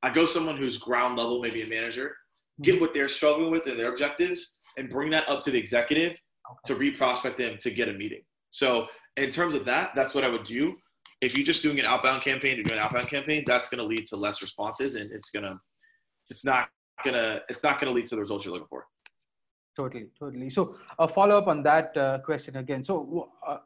I 0.04 0.10
go 0.12 0.26
someone 0.26 0.58
who's 0.58 0.78
ground 0.78 1.18
level, 1.18 1.42
maybe 1.42 1.62
a 1.64 1.68
manager, 1.68 2.16
get 2.62 2.76
mm-hmm. 2.76 2.82
what 2.82 2.94
they're 2.94 3.10
struggling 3.10 3.52
with 3.52 3.68
and 3.68 3.78
their 3.78 3.90
objectives, 3.90 4.60
and 4.78 4.90
bring 4.90 5.10
that 5.12 5.28
up 5.28 5.42
to 5.42 5.52
the 5.52 5.58
executive 5.58 6.12
okay. 6.12 6.60
to 6.66 6.76
re-prospect 6.76 7.38
them 7.38 7.58
to 7.60 7.72
get 7.72 7.90
a 7.90 7.94
meeting. 7.94 8.22
So 8.52 8.88
in 9.18 9.32
terms 9.32 9.54
of 9.54 9.66
that, 9.66 9.92
that's 9.96 10.14
what 10.14 10.24
I 10.24 10.30
would 10.30 10.44
do. 10.44 10.76
If 11.20 11.36
you're 11.36 11.46
just 11.46 11.64
doing 11.64 11.80
an 11.80 11.86
outbound 11.86 12.22
campaign 12.22 12.58
to 12.58 12.64
do 12.64 12.74
an 12.74 12.80
outbound 12.80 13.10
campaign, 13.10 13.44
that's 13.46 13.70
going 13.70 13.80
to 13.80 13.86
lead 13.86 14.06
to 14.08 14.16
less 14.16 14.42
responses, 14.42 14.96
and 14.96 15.12
it's 15.12 15.32
gonna, 15.32 15.60
it's 16.30 16.46
not 16.46 16.70
gonna, 17.04 17.42
it's 17.50 17.64
not 17.64 17.80
gonna 17.80 17.92
lead 17.92 18.06
to 18.08 18.16
the 18.16 18.22
results 18.22 18.46
you're 18.46 18.54
looking 18.54 18.68
for 18.70 18.86
totally 19.78 20.08
totally. 20.20 20.50
So 20.50 20.76
a 21.00 21.08
follow 21.08 21.38
up 21.38 21.48
on 21.48 21.64
that 21.64 21.96
uh, 22.06 22.20
question 22.30 22.58
again. 22.58 22.84
So 22.84 23.30
uh, 23.48 23.58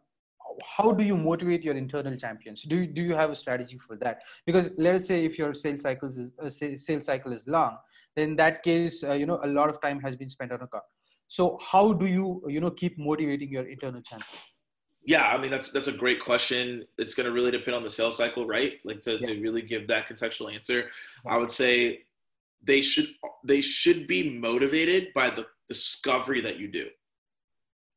how 0.76 0.92
do 0.92 1.04
you 1.04 1.18
motivate 1.18 1.64
your 1.64 1.76
internal 1.76 2.16
champions? 2.18 2.64
Do 2.64 2.78
you, 2.82 2.88
do 2.88 3.02
you 3.02 3.16
have 3.16 3.30
a 3.32 3.36
strategy 3.36 3.78
for 3.78 3.96
that? 3.98 4.22
Because 4.46 4.72
let's 4.78 5.06
say 5.06 5.24
if 5.26 5.38
your 5.38 5.54
sales 5.54 5.82
cycle 5.82 6.10
is 6.10 6.20
uh, 6.20 6.50
sales 6.50 7.06
cycle 7.06 7.34
is 7.34 7.48
long 7.48 7.78
then 8.16 8.30
in 8.32 8.36
that 8.36 8.62
case 8.64 9.04
uh, 9.04 9.14
you 9.14 9.26
know 9.26 9.40
a 9.44 9.48
lot 9.48 9.70
of 9.70 9.82
time 9.82 10.00
has 10.02 10.16
been 10.16 10.30
spent 10.30 10.52
on 10.52 10.62
a 10.62 10.68
car. 10.68 10.84
So 11.28 11.58
how 11.72 11.94
do 11.94 12.08
you 12.18 12.44
you 12.48 12.60
know 12.60 12.72
keep 12.72 12.98
motivating 13.10 13.50
your 13.58 13.68
internal 13.76 14.02
champions? 14.02 14.48
Yeah 15.14 15.28
i 15.34 15.38
mean 15.42 15.52
that's 15.56 15.72
that's 15.72 15.88
a 15.88 15.98
great 16.04 16.20
question. 16.30 16.86
It's 16.98 17.16
going 17.16 17.26
to 17.26 17.32
really 17.32 17.52
depend 17.52 17.76
on 17.76 17.84
the 17.84 17.96
sales 18.00 18.18
cycle 18.18 18.46
right? 18.46 18.74
Like 18.84 19.02
to, 19.08 19.14
yeah. 19.20 19.28
to 19.28 19.42
really 19.42 19.62
give 19.74 19.88
that 19.88 20.08
contextual 20.10 20.54
answer 20.54 20.80
i 21.26 21.38
would 21.38 21.52
say 21.52 22.02
they 22.64 22.82
should 22.82 23.08
they 23.44 23.62
should 23.62 24.08
be 24.08 24.38
motivated 24.38 25.14
by 25.14 25.30
the 25.30 25.46
discovery 25.72 26.42
that 26.42 26.60
you 26.60 26.68
do. 26.68 26.88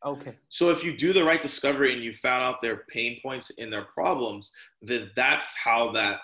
Okay. 0.07 0.37
So 0.49 0.71
if 0.71 0.85
you 0.85 0.97
do 0.97 1.13
the 1.13 1.25
right 1.25 1.41
discovery 1.41 1.93
and 1.95 2.05
you 2.05 2.13
found 2.13 2.43
out 2.43 2.63
their 2.63 2.85
pain 2.91 3.19
points 3.23 3.51
and 3.59 3.73
their 3.73 3.87
problems, 3.95 4.53
then 4.83 5.11
that's 5.17 5.53
how 5.57 5.93
that 5.93 6.21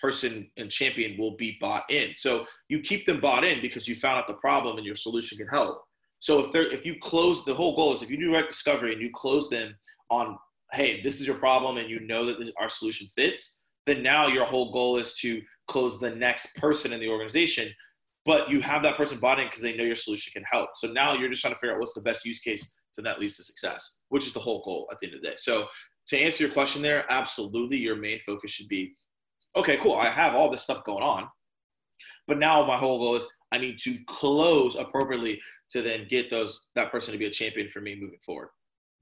person 0.00 0.50
and 0.58 0.70
champion 0.70 1.18
will 1.18 1.36
be 1.36 1.56
bought 1.60 1.84
in. 1.90 2.14
So 2.14 2.46
you 2.68 2.80
keep 2.80 3.06
them 3.06 3.20
bought 3.20 3.44
in 3.44 3.62
because 3.62 3.88
you 3.88 3.96
found 3.96 4.18
out 4.18 4.26
the 4.26 4.34
problem 4.34 4.76
and 4.76 4.86
your 4.86 4.96
solution 4.96 5.38
can 5.38 5.48
help. 5.48 5.82
So 6.20 6.44
if 6.44 6.52
they're 6.52 6.70
if 6.70 6.84
you 6.84 6.96
close 7.00 7.44
the 7.44 7.54
whole 7.54 7.74
goal 7.74 7.92
is 7.92 8.02
if 8.02 8.10
you 8.10 8.18
do 8.18 8.32
right 8.32 8.48
discovery 8.48 8.92
and 8.92 9.02
you 9.02 9.10
close 9.12 9.48
them 9.48 9.74
on 10.10 10.38
hey 10.72 11.02
this 11.02 11.20
is 11.20 11.26
your 11.26 11.36
problem 11.36 11.76
and 11.78 11.88
you 11.88 12.00
know 12.00 12.24
that 12.26 12.38
this, 12.38 12.52
our 12.60 12.68
solution 12.68 13.06
fits, 13.08 13.60
then 13.86 14.02
now 14.02 14.26
your 14.26 14.44
whole 14.44 14.72
goal 14.72 14.98
is 14.98 15.16
to 15.18 15.40
close 15.68 15.98
the 15.98 16.14
next 16.14 16.54
person 16.56 16.92
in 16.92 17.00
the 17.00 17.08
organization. 17.08 17.68
But 18.24 18.50
you 18.50 18.60
have 18.62 18.82
that 18.82 18.96
person 18.96 19.18
bought 19.18 19.38
in 19.38 19.48
because 19.48 19.62
they 19.62 19.76
know 19.76 19.84
your 19.84 19.96
solution 19.96 20.32
can 20.32 20.44
help. 20.50 20.70
So 20.76 20.88
now 20.88 21.14
you're 21.14 21.28
just 21.28 21.42
trying 21.42 21.54
to 21.54 21.58
figure 21.58 21.74
out 21.74 21.80
what's 21.80 21.94
the 21.94 22.00
best 22.00 22.24
use 22.24 22.38
case 22.38 22.72
to 22.94 23.02
that 23.02 23.20
leads 23.20 23.36
to 23.36 23.44
success, 23.44 23.98
which 24.08 24.26
is 24.26 24.32
the 24.32 24.40
whole 24.40 24.62
goal 24.64 24.88
at 24.90 24.98
the 25.00 25.08
end 25.08 25.16
of 25.16 25.22
the 25.22 25.28
day. 25.28 25.34
So 25.36 25.66
to 26.08 26.18
answer 26.18 26.44
your 26.44 26.52
question 26.52 26.80
there, 26.80 27.04
absolutely 27.10 27.76
your 27.76 27.96
main 27.96 28.20
focus 28.20 28.50
should 28.50 28.68
be, 28.68 28.94
okay, 29.56 29.76
cool. 29.78 29.94
I 29.94 30.08
have 30.08 30.34
all 30.34 30.50
this 30.50 30.62
stuff 30.62 30.84
going 30.84 31.02
on. 31.02 31.28
But 32.26 32.38
now 32.38 32.64
my 32.66 32.78
whole 32.78 32.98
goal 32.98 33.16
is 33.16 33.26
I 33.52 33.58
need 33.58 33.78
to 33.80 33.98
close 34.06 34.76
appropriately 34.76 35.40
to 35.70 35.82
then 35.82 36.06
get 36.08 36.30
those 36.30 36.66
that 36.74 36.90
person 36.90 37.12
to 37.12 37.18
be 37.18 37.26
a 37.26 37.30
champion 37.30 37.68
for 37.68 37.80
me 37.80 37.94
moving 37.94 38.18
forward. 38.24 38.48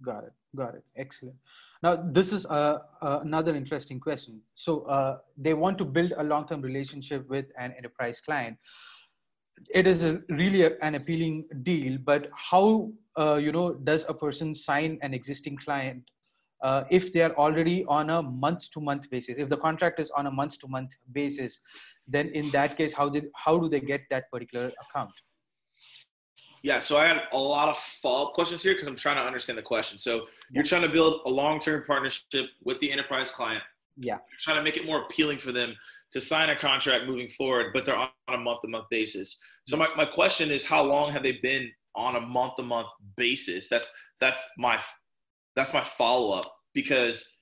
Got 0.04 0.24
it. 0.24 0.32
Got 0.56 0.74
it. 0.74 0.82
Excellent. 0.96 1.36
Now 1.82 1.96
this 1.96 2.32
is 2.32 2.44
uh, 2.46 2.78
uh, 3.00 3.20
another 3.22 3.54
interesting 3.54 4.00
question. 4.00 4.40
So 4.54 4.82
uh, 4.82 5.18
they 5.36 5.54
want 5.54 5.78
to 5.78 5.84
build 5.84 6.12
a 6.16 6.24
long-term 6.24 6.62
relationship 6.62 7.28
with 7.28 7.46
an 7.58 7.72
enterprise 7.76 8.20
client. 8.20 8.56
It 9.74 9.86
is 9.86 10.04
a, 10.04 10.20
really 10.28 10.62
a, 10.62 10.76
an 10.82 10.94
appealing 10.94 11.46
deal, 11.62 11.98
but 12.04 12.30
how 12.34 12.92
uh, 13.18 13.36
you 13.36 13.52
know 13.52 13.74
does 13.74 14.04
a 14.08 14.14
person 14.14 14.54
sign 14.54 14.98
an 15.02 15.14
existing 15.14 15.56
client 15.56 16.02
uh, 16.62 16.84
if 16.90 17.12
they 17.12 17.22
are 17.22 17.34
already 17.36 17.84
on 17.86 18.10
a 18.10 18.22
month 18.22 18.70
to 18.72 18.80
month 18.80 19.08
basis? 19.10 19.36
If 19.38 19.48
the 19.48 19.56
contract 19.56 20.00
is 20.00 20.10
on 20.10 20.26
a 20.26 20.30
month 20.30 20.58
to 20.60 20.68
month 20.68 20.90
basis 21.12 21.60
then 22.06 22.28
in 22.28 22.50
that 22.50 22.76
case 22.76 22.92
how 22.92 23.08
did 23.08 23.26
how 23.34 23.58
do 23.58 23.68
they 23.68 23.80
get 23.80 24.02
that 24.10 24.30
particular 24.30 24.72
account? 24.84 25.12
Yeah 26.62 26.78
so 26.78 26.96
i 26.96 27.06
had 27.06 27.22
a 27.32 27.38
lot 27.38 27.68
of 27.68 27.78
follow-up 27.78 28.34
questions 28.34 28.62
here 28.62 28.74
because 28.74 28.86
i'm 28.88 28.96
trying 28.96 29.16
to 29.16 29.22
understand 29.22 29.58
the 29.58 29.62
question. 29.62 29.98
So 29.98 30.26
you're 30.50 30.64
trying 30.64 30.82
to 30.82 30.88
build 30.88 31.22
a 31.26 31.30
long-term 31.30 31.84
partnership 31.86 32.46
with 32.62 32.78
the 32.80 32.90
enterprise 32.92 33.30
client. 33.30 33.62
Yeah. 33.96 34.14
You're 34.14 34.40
trying 34.40 34.56
to 34.56 34.62
make 34.62 34.76
it 34.76 34.86
more 34.86 35.02
appealing 35.02 35.38
for 35.38 35.52
them 35.52 35.74
to 36.12 36.20
sign 36.20 36.50
a 36.50 36.56
contract 36.56 37.06
moving 37.06 37.28
forward 37.28 37.72
but 37.72 37.84
they're 37.84 37.96
on 37.96 38.08
a 38.28 38.38
month-to-month 38.38 38.86
basis 38.90 39.40
so 39.66 39.76
my, 39.76 39.88
my 39.96 40.04
question 40.04 40.50
is 40.50 40.64
how 40.64 40.82
long 40.82 41.12
have 41.12 41.22
they 41.22 41.38
been 41.42 41.70
on 41.94 42.16
a 42.16 42.20
month-to-month 42.20 42.88
basis 43.16 43.68
that's 43.68 43.90
that's 44.20 44.44
my 44.58 44.78
that's 45.56 45.74
my 45.74 45.82
follow 45.82 46.36
up 46.36 46.50
because 46.74 47.38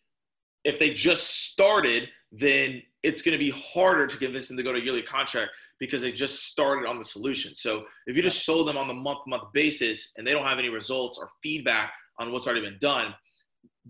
if 0.65 0.79
they 0.79 0.93
just 0.93 1.51
started, 1.51 2.09
then 2.33 2.83
it's 3.03 3.23
going 3.23 3.37
to 3.37 3.43
be 3.43 3.51
harder 3.51 4.07
to 4.07 4.17
convince 4.17 4.49
them 4.49 4.57
to 4.57 4.63
go 4.63 4.73
to 4.73 4.79
a 4.79 4.83
yearly 4.83 5.03
contract 5.03 5.51
because 5.79 6.01
they 6.03 6.13
just 6.13 6.47
started 6.47 6.89
on 6.89 6.99
the 6.99 7.05
solution. 7.05 7.55
So 7.55 7.85
if 8.07 8.17
you 8.17 8.23
just 8.23 8.45
sold 8.45 8.69
them 8.69 8.77
on 8.77 8.89
the 8.89 8.95
month 8.95 9.21
month 9.27 9.45
basis 9.55 10.13
and 10.17 10.27
they 10.27 10.33
don't 10.33 10.47
have 10.47 10.59
any 10.59 10.69
results 10.69 11.19
or 11.19 11.31
feedback 11.43 11.93
on 12.19 12.31
what's 12.31 12.47
already 12.47 12.61
been 12.61 12.79
done, 12.79 13.15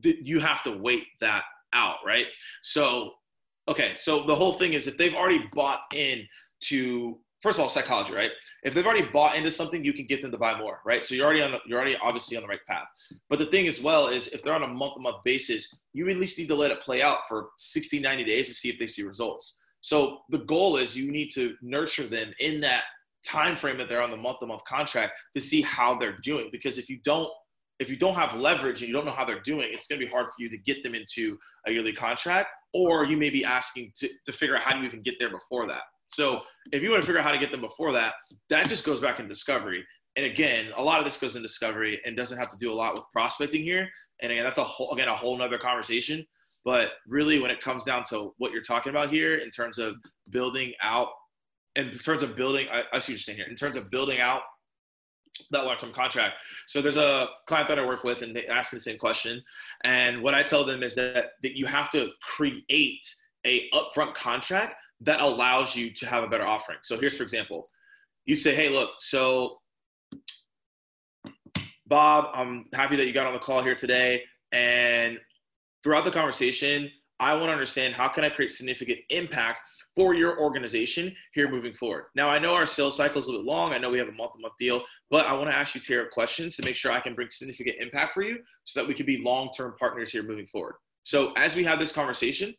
you 0.03 0.39
have 0.39 0.63
to 0.63 0.79
wait 0.79 1.07
that 1.21 1.43
out, 1.73 1.97
right? 2.07 2.27
So, 2.63 3.13
okay, 3.71 3.93
so 3.97 4.25
the 4.25 4.35
whole 4.35 4.55
thing 4.55 4.73
is 4.75 4.87
if 4.87 4.99
they've 4.99 5.15
already 5.15 5.49
bought 5.53 5.81
in 5.95 6.27
to 6.63 7.19
first 7.43 7.57
of 7.57 7.63
all 7.63 7.69
psychology 7.71 8.13
right? 8.13 8.33
If 8.65 8.75
they've 8.75 8.85
already 8.85 9.09
bought 9.13 9.37
into 9.37 9.51
something 9.51 9.85
you 9.85 9.93
can 9.93 10.07
get 10.07 10.21
them 10.21 10.31
to 10.33 10.39
buy 10.39 10.59
more 10.59 10.81
right? 10.85 11.05
So 11.05 11.15
you're 11.15 11.25
already 11.25 11.43
on 11.43 11.53
the, 11.53 11.61
you're 11.67 11.79
already 11.79 11.97
obviously 12.03 12.37
on 12.37 12.43
the 12.43 12.49
right 12.49 12.65
path. 12.69 12.87
But 13.31 13.39
the 13.39 13.47
thing 13.47 13.69
as 13.69 13.81
well 13.81 14.09
is 14.09 14.29
if 14.29 14.43
they're 14.43 14.53
on 14.53 14.65
a 14.65 14.69
month 14.69 14.95
to 14.95 15.01
month 15.01 15.23
basis 15.25 15.75
you 15.93 16.09
at 16.09 16.17
least 16.19 16.39
need 16.39 16.49
to 16.49 16.55
let 16.55 16.71
it 16.71 16.83
play 16.83 17.03
out 17.03 17.21
for 17.29 17.51
60 17.57 18.01
90 18.01 18.25
days 18.25 18.49
to 18.49 18.55
see 18.55 18.69
if 18.69 18.79
they 18.79 18.87
see 18.87 19.03
results. 19.03 19.59
So 19.81 20.21
the 20.29 20.41
goal 20.41 20.77
is 20.77 20.97
you 20.97 21.11
need 21.11 21.31
to 21.35 21.55
nurture 21.63 22.07
them 22.07 22.33
in 22.41 22.61
that 22.61 22.85
time 23.25 23.57
frame 23.57 23.79
that 23.79 23.89
they're 23.89 24.03
on 24.03 24.11
the 24.11 24.17
month 24.17 24.41
to 24.41 24.47
month 24.47 24.65
contract 24.65 25.13
to 25.35 25.41
see 25.41 25.63
how 25.63 25.95
they're 25.95 26.19
doing. 26.23 26.49
Because 26.53 26.77
if 26.77 26.91
you 26.91 26.99
don't 27.05 27.31
if 27.79 27.89
you 27.89 27.97
don't 27.97 28.15
have 28.15 28.35
leverage 28.35 28.83
and 28.83 28.89
you 28.89 28.95
don't 28.95 29.07
know 29.07 29.13
how 29.13 29.25
they're 29.25 29.41
doing 29.41 29.69
it's 29.71 29.87
going 29.87 29.99
to 29.99 30.05
be 30.05 30.13
hard 30.13 30.27
for 30.27 30.35
you 30.39 30.51
to 30.51 30.59
get 30.59 30.83
them 30.83 30.95
into 30.95 31.39
a 31.67 31.73
yearly 31.73 31.95
contract 31.95 32.49
or 32.73 33.05
you 33.05 33.17
may 33.17 33.31
be 33.31 33.45
asking 33.45 33.93
to, 33.97 34.09
to 34.27 34.33
figure 34.33 34.57
out 34.57 34.63
how 34.63 34.73
do 34.73 34.79
you 34.79 34.85
even 34.85 35.03
get 35.03 35.19
there 35.19 35.31
before 35.31 35.67
that 35.67 35.83
so 36.11 36.43
if 36.73 36.83
you 36.83 36.91
want 36.91 37.03
to 37.03 37.07
figure 37.07 37.21
out 37.21 37.25
how 37.25 37.33
to 37.33 37.39
get 37.39 37.53
them 37.53 37.61
before 37.61 37.93
that, 37.93 38.15
that 38.51 38.69
just 38.69 38.85
goes 38.85 39.01
back 39.01 39.21
in 39.21 39.29
discovery. 39.29 39.85
And 40.17 40.27
again, 40.27 40.67
a 40.77 40.83
lot 40.83 40.99
of 40.99 41.05
this 41.05 41.19
goes 41.19 41.37
in 41.37 41.43
discovery 41.43 42.01
and 42.05 42.17
doesn't 42.17 42.37
have 42.37 42.51
to 42.51 42.59
do 42.59 42.73
a 42.73 42.75
lot 42.75 42.95
with 42.95 43.05
prospecting 43.13 43.63
here. 43.63 43.89
And 44.21 44.33
again, 44.33 44.45
that's 44.45 44.59
a 44.59 44.65
whole 44.65 44.93
again 44.93 45.09
a 45.09 45.15
whole 45.15 45.39
nother 45.39 45.57
conversation. 45.57 46.27
But 46.65 46.91
really, 47.07 47.39
when 47.39 47.51
it 47.51 47.63
comes 47.63 47.85
down 47.85 48.05
to 48.11 48.35
what 48.39 48.53
you're 48.53 48.63
talking 48.63 48.91
about 48.91 49.11
here, 49.11 49.37
in 49.37 49.51
terms 49.51 49.79
of 49.79 49.97
building 50.29 50.75
out, 50.83 51.09
in 51.77 51.97
terms 51.99 52.23
of 52.23 52.37
building, 52.37 52.67
I, 52.71 52.83
I 52.93 52.99
see 52.99 53.13
what 53.13 53.17
you're 53.17 53.19
saying 53.19 53.39
here. 53.39 53.47
In 53.49 53.57
terms 53.57 53.77
of 53.77 53.91
building 53.91 54.21
out 54.21 54.43
that 55.51 55.65
long-term 55.65 55.93
contract. 55.93 56.35
So 56.67 56.83
there's 56.83 56.97
a 56.97 57.29
client 57.47 57.69
that 57.69 57.79
I 57.79 57.87
work 57.87 58.05
with, 58.05 58.23
and 58.23 58.35
they 58.35 58.47
ask 58.47 58.73
me 58.73 58.77
the 58.77 58.83
same 58.83 58.99
question. 58.99 59.43
And 59.85 60.23
what 60.23 60.35
I 60.35 60.43
tell 60.43 60.65
them 60.65 60.83
is 60.83 60.95
that 60.97 61.33
that 61.43 61.57
you 61.57 61.67
have 61.67 61.91
to 61.91 62.11
create 62.23 63.07
a 63.47 63.69
upfront 63.71 64.15
contract 64.15 64.75
that 65.01 65.21
allows 65.21 65.75
you 65.75 65.93
to 65.95 66.07
have 66.07 66.25
a 66.25 66.29
better 66.29 66.47
offering. 66.47 66.79
So 66.83 66.99
here's, 66.99 67.17
for 67.17 67.23
example, 67.23 67.71
you 68.27 68.37
say, 68.37 68.55
hey, 68.55 68.69
look, 68.69 68.91
so 68.99 69.61
Bob, 71.87 72.31
I'm 72.35 72.67
happy 72.73 72.97
that 72.97 73.07
you 73.07 73.13
got 73.13 73.27
on 73.27 73.33
the 73.33 73.39
call 73.39 73.63
here 73.63 73.75
today. 73.75 74.23
And 74.53 75.19
throughout 75.83 76.05
the 76.05 76.11
conversation, 76.11 76.91
I 77.19 77.35
want 77.35 77.47
to 77.47 77.53
understand 77.53 77.95
how 77.95 78.09
can 78.09 78.25
I 78.25 78.29
create 78.29 78.51
significant 78.51 78.99
impact 79.11 79.61
for 80.01 80.15
your 80.15 80.41
organization 80.41 81.15
here 81.35 81.51
moving 81.51 81.75
forward. 81.75 82.05
Now, 82.15 82.31
I 82.31 82.39
know 82.39 82.55
our 82.55 82.65
sales 82.65 82.97
cycle 82.97 83.21
is 83.21 83.27
a 83.27 83.31
little 83.31 83.45
bit 83.45 83.51
long. 83.51 83.75
I 83.75 83.79
know 83.79 83.91
we 83.91 83.99
have 83.99 84.09
a 84.09 84.13
month-to-month 84.13 84.55
deal, 84.59 84.83
but 85.11 85.27
I 85.27 85.35
want 85.35 85.51
to 85.51 85.55
ask 85.55 85.75
you 85.75 86.01
of 86.01 86.11
questions 86.11 86.57
to 86.57 86.65
make 86.65 86.75
sure 86.75 86.91
I 86.91 87.01
can 87.01 87.15
bring 87.15 87.29
significant 87.29 87.77
impact 87.81 88.15
for 88.15 88.23
you 88.23 88.39
so 88.65 88.81
that 88.81 88.89
we 88.89 88.95
can 88.95 89.05
be 89.05 89.19
long-term 89.19 89.75
partners 89.79 90.11
here 90.11 90.23
moving 90.23 90.47
forward. 90.47 90.77
So 91.03 91.33
as 91.37 91.55
we 91.55 91.65
have 91.65 91.79
this 91.79 91.93
conversation, 91.93 92.55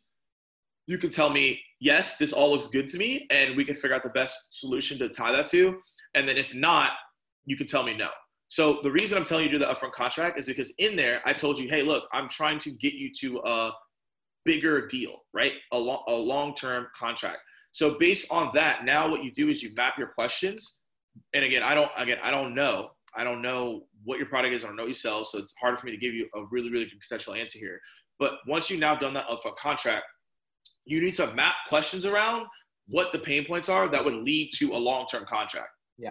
you 0.86 0.98
can 0.98 1.10
tell 1.10 1.30
me, 1.30 1.60
yes, 1.80 2.16
this 2.16 2.32
all 2.32 2.52
looks 2.52 2.68
good 2.68 2.86
to 2.90 2.96
me, 2.96 3.26
and 3.30 3.56
we 3.56 3.64
can 3.64 3.74
figure 3.74 3.96
out 3.96 4.04
the 4.04 4.10
best 4.10 4.60
solution 4.60 4.96
to 5.00 5.08
tie 5.08 5.32
that 5.32 5.48
to. 5.48 5.80
And 6.14 6.28
then 6.28 6.36
if 6.36 6.54
not, 6.54 6.92
you 7.44 7.56
can 7.56 7.66
tell 7.66 7.82
me 7.82 7.96
no. 7.96 8.10
So 8.46 8.78
the 8.84 8.92
reason 8.92 9.18
I'm 9.18 9.24
telling 9.24 9.46
you 9.46 9.50
to 9.50 9.58
do 9.58 9.64
the 9.64 9.72
upfront 9.72 9.94
contract 9.94 10.38
is 10.38 10.46
because 10.46 10.72
in 10.78 10.94
there, 10.94 11.22
I 11.24 11.32
told 11.32 11.58
you, 11.58 11.68
hey, 11.68 11.82
look, 11.82 12.04
I'm 12.12 12.28
trying 12.28 12.60
to 12.60 12.70
get 12.70 12.92
you 12.92 13.10
to 13.18 13.38
a 13.38 13.72
bigger 14.44 14.86
deal, 14.86 15.16
right? 15.32 15.52
A, 15.72 15.78
lo- 15.78 16.02
a 16.08 16.14
long-term 16.14 16.88
contract. 16.96 17.38
So 17.72 17.96
based 17.98 18.30
on 18.30 18.50
that, 18.54 18.84
now 18.84 19.08
what 19.08 19.24
you 19.24 19.32
do 19.32 19.48
is 19.48 19.62
you 19.62 19.70
map 19.76 19.98
your 19.98 20.08
questions. 20.08 20.80
And 21.32 21.44
again, 21.44 21.62
I 21.62 21.74
don't, 21.74 21.90
again, 21.96 22.18
I 22.22 22.30
don't 22.30 22.54
know. 22.54 22.90
I 23.14 23.24
don't 23.24 23.42
know 23.42 23.82
what 24.04 24.18
your 24.18 24.26
product 24.26 24.54
is. 24.54 24.64
I 24.64 24.68
don't 24.68 24.76
know 24.76 24.84
what 24.84 24.88
you 24.88 24.94
sell. 24.94 25.24
So 25.24 25.38
it's 25.38 25.54
harder 25.60 25.76
for 25.76 25.86
me 25.86 25.92
to 25.92 25.98
give 25.98 26.14
you 26.14 26.28
a 26.34 26.42
really, 26.50 26.70
really 26.70 26.84
good 26.84 27.00
potential 27.00 27.34
answer 27.34 27.58
here. 27.58 27.80
But 28.18 28.34
once 28.46 28.70
you've 28.70 28.80
now 28.80 28.94
done 28.94 29.14
that 29.14 29.26
upfront 29.28 29.56
contract, 29.56 30.04
you 30.84 31.00
need 31.00 31.14
to 31.14 31.32
map 31.34 31.54
questions 31.68 32.06
around 32.06 32.46
what 32.88 33.12
the 33.12 33.18
pain 33.18 33.44
points 33.44 33.68
are 33.68 33.88
that 33.88 34.04
would 34.04 34.14
lead 34.14 34.50
to 34.58 34.72
a 34.72 34.76
long-term 34.76 35.24
contract. 35.26 35.68
Yeah. 35.98 36.10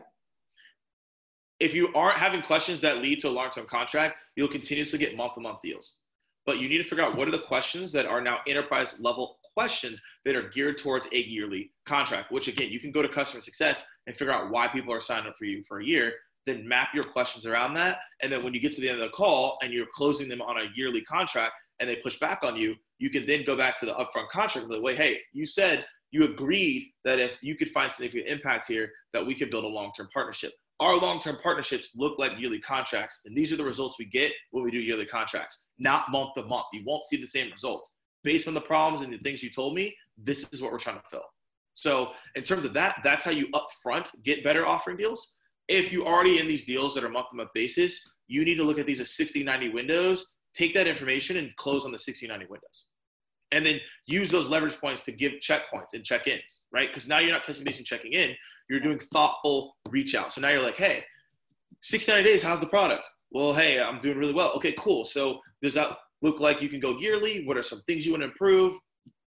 If 1.60 1.74
you 1.74 1.90
aren't 1.94 2.18
having 2.18 2.42
questions 2.42 2.82
that 2.82 2.98
lead 3.00 3.20
to 3.20 3.30
a 3.30 3.30
long-term 3.30 3.68
contract, 3.68 4.16
you'll 4.36 4.48
continuously 4.48 4.98
get 4.98 5.16
month-to-month 5.16 5.60
deals. 5.62 6.01
But 6.46 6.60
you 6.60 6.68
need 6.68 6.80
to 6.80 6.84
figure 6.84 7.04
out 7.04 7.16
what 7.16 7.28
are 7.28 7.32
the 7.32 7.40
questions 7.40 7.92
that 7.92 8.06
are 8.06 8.22
now 8.22 8.40
enterprise 8.48 9.00
level 9.00 9.38
questions 9.54 10.02
that 10.26 10.36
are 10.36 10.50
geared 10.50 10.78
towards 10.78 11.08
a 11.12 11.24
yearly 11.24 11.72
contract, 11.86 12.32
which 12.32 12.48
again, 12.48 12.72
you 12.72 12.80
can 12.80 12.92
go 12.92 13.02
to 13.02 13.10
customer 13.10 13.42
success 13.42 13.84
and 14.08 14.16
figure 14.16 14.34
out 14.34 14.50
why 14.50 14.68
people 14.68 14.94
are 14.94 15.02
signing 15.02 15.28
up 15.28 15.36
for 15.38 15.46
you 15.46 15.62
for 15.68 15.80
a 15.80 15.86
year, 15.86 16.14
then 16.46 16.68
map 16.68 16.90
your 16.94 17.04
questions 17.04 17.46
around 17.46 17.74
that. 17.74 18.00
And 18.22 18.32
then 18.32 18.44
when 18.44 18.54
you 18.54 18.60
get 18.60 18.74
to 18.74 18.82
the 18.82 18.90
end 18.90 19.02
of 19.02 19.08
the 19.08 19.16
call 19.16 19.58
and 19.62 19.72
you're 19.72 19.88
closing 19.94 20.28
them 20.28 20.42
on 20.42 20.58
a 20.58 20.70
yearly 20.76 21.02
contract 21.02 21.54
and 21.80 21.90
they 21.90 21.98
push 21.98 22.20
back 22.20 22.44
on 22.44 22.56
you, 22.56 22.76
you 23.00 23.10
can 23.10 23.26
then 23.26 23.44
go 23.44 23.56
back 23.56 23.78
to 23.80 23.86
the 23.86 23.94
upfront 23.94 24.30
contract 24.32 24.68
and 24.68 24.84
way, 24.84 24.96
hey, 24.96 25.20
you 25.34 25.46
said 25.46 25.86
you 26.12 26.26
agreed 26.26 26.92
that 27.06 27.20
if 27.20 27.38
you 27.42 27.56
could 27.56 27.72
find 27.72 27.92
significant 27.92 28.28
impact 28.28 28.68
here, 28.68 28.92
that 29.14 29.26
we 29.26 29.34
could 29.34 29.50
build 29.50 29.64
a 29.64 29.68
long-term 29.68 30.10
partnership. 30.14 30.52
Our 30.82 30.98
long-term 30.98 31.38
partnerships 31.42 31.90
look 31.96 32.20
like 32.20 32.38
yearly 32.38 32.60
contracts, 32.60 33.22
and 33.26 33.38
these 33.38 33.54
are 33.54 33.56
the 33.56 33.64
results 33.64 33.96
we 33.98 34.06
get 34.06 34.34
when 34.50 34.64
we 34.64 34.72
do 34.72 34.80
yearly 34.80 35.06
contracts, 35.06 35.68
not 35.80 36.12
month 36.12 36.34
to 36.34 36.44
month. 36.44 36.66
You 36.74 36.84
won't 36.86 37.06
see 37.06 37.18
the 37.18 37.28
same 37.28 37.50
results. 37.52 37.96
Based 38.24 38.48
on 38.48 38.54
the 38.54 38.62
problems 38.62 39.04
and 39.04 39.14
the 39.14 39.20
things 39.20 39.42
you 39.42 39.50
told 39.50 39.76
me, 39.76 39.96
this 40.18 40.50
is 40.52 40.62
what 40.62 40.74
we're 40.74 40.80
trying 40.80 40.98
to 40.98 41.04
fill. 41.10 41.24
So 41.74 42.12
in 42.36 42.44
terms 42.44 42.66
of 42.66 42.74
that, 42.74 42.98
that's 43.04 43.24
how 43.24 43.32
you 43.32 43.48
upfront 43.52 44.10
get 44.26 44.44
better 44.44 44.68
offering 44.68 44.98
deals. 44.98 45.36
If 45.70 45.94
you're 45.94 46.06
already 46.06 46.40
in 46.40 46.48
these 46.48 46.66
deals 46.66 46.94
that 46.96 47.04
are 47.04 47.10
month 47.10 47.30
to 47.30 47.38
month 47.38 47.52
basis, 47.54 48.02
you 48.28 48.44
need 48.44 48.56
to 48.56 48.64
look 48.64 48.78
at 48.78 48.86
these 48.86 49.00
as 49.00 49.16
60, 49.16 49.44
90 49.44 49.70
windows 49.70 50.36
take 50.54 50.74
that 50.74 50.88
information 50.88 51.38
and 51.38 51.56
close 51.56 51.86
on 51.86 51.92
the 51.92 51.98
60-90 51.98 52.50
windows. 52.50 52.91
And 53.52 53.66
then 53.66 53.80
use 54.08 54.32
those 54.32 54.48
leverage 54.48 54.78
points 54.80 55.04
to 55.04 55.12
give 55.12 55.34
checkpoints 55.34 55.94
and 55.94 56.04
check-ins, 56.04 56.64
right? 56.72 56.90
Because 56.90 57.08
now 57.08 57.20
you're 57.20 57.34
not 57.34 57.44
touching 57.44 57.66
base 57.66 57.78
and 57.78 57.86
checking 57.86 58.14
in. 58.14 58.34
You're 58.70 58.80
doing 58.80 59.00
thoughtful 59.00 59.76
reach 59.90 60.16
out. 60.16 60.32
So 60.32 60.40
now 60.42 60.50
you're 60.50 60.62
like, 60.62 60.78
hey, 60.78 61.04
69 61.82 62.24
days, 62.24 62.42
how's 62.42 62.62
the 62.62 62.68
product? 62.68 63.08
Well, 63.32 63.54
hey, 63.54 63.82
I'm 63.82 64.00
doing 64.00 64.18
really 64.18 64.34
well. 64.34 64.52
Okay, 64.56 64.74
cool. 64.78 65.04
So 65.04 65.40
does 65.62 65.74
that 65.74 65.98
look 66.22 66.40
like 66.40 66.62
you 66.62 66.70
can 66.70 66.80
go 66.80 66.98
yearly? 66.98 67.46
What 67.46 67.58
are 67.58 67.64
some 67.64 67.82
things 67.88 68.06
you 68.06 68.14
want 68.14 68.24
to 68.24 68.30
improve? 68.30 68.78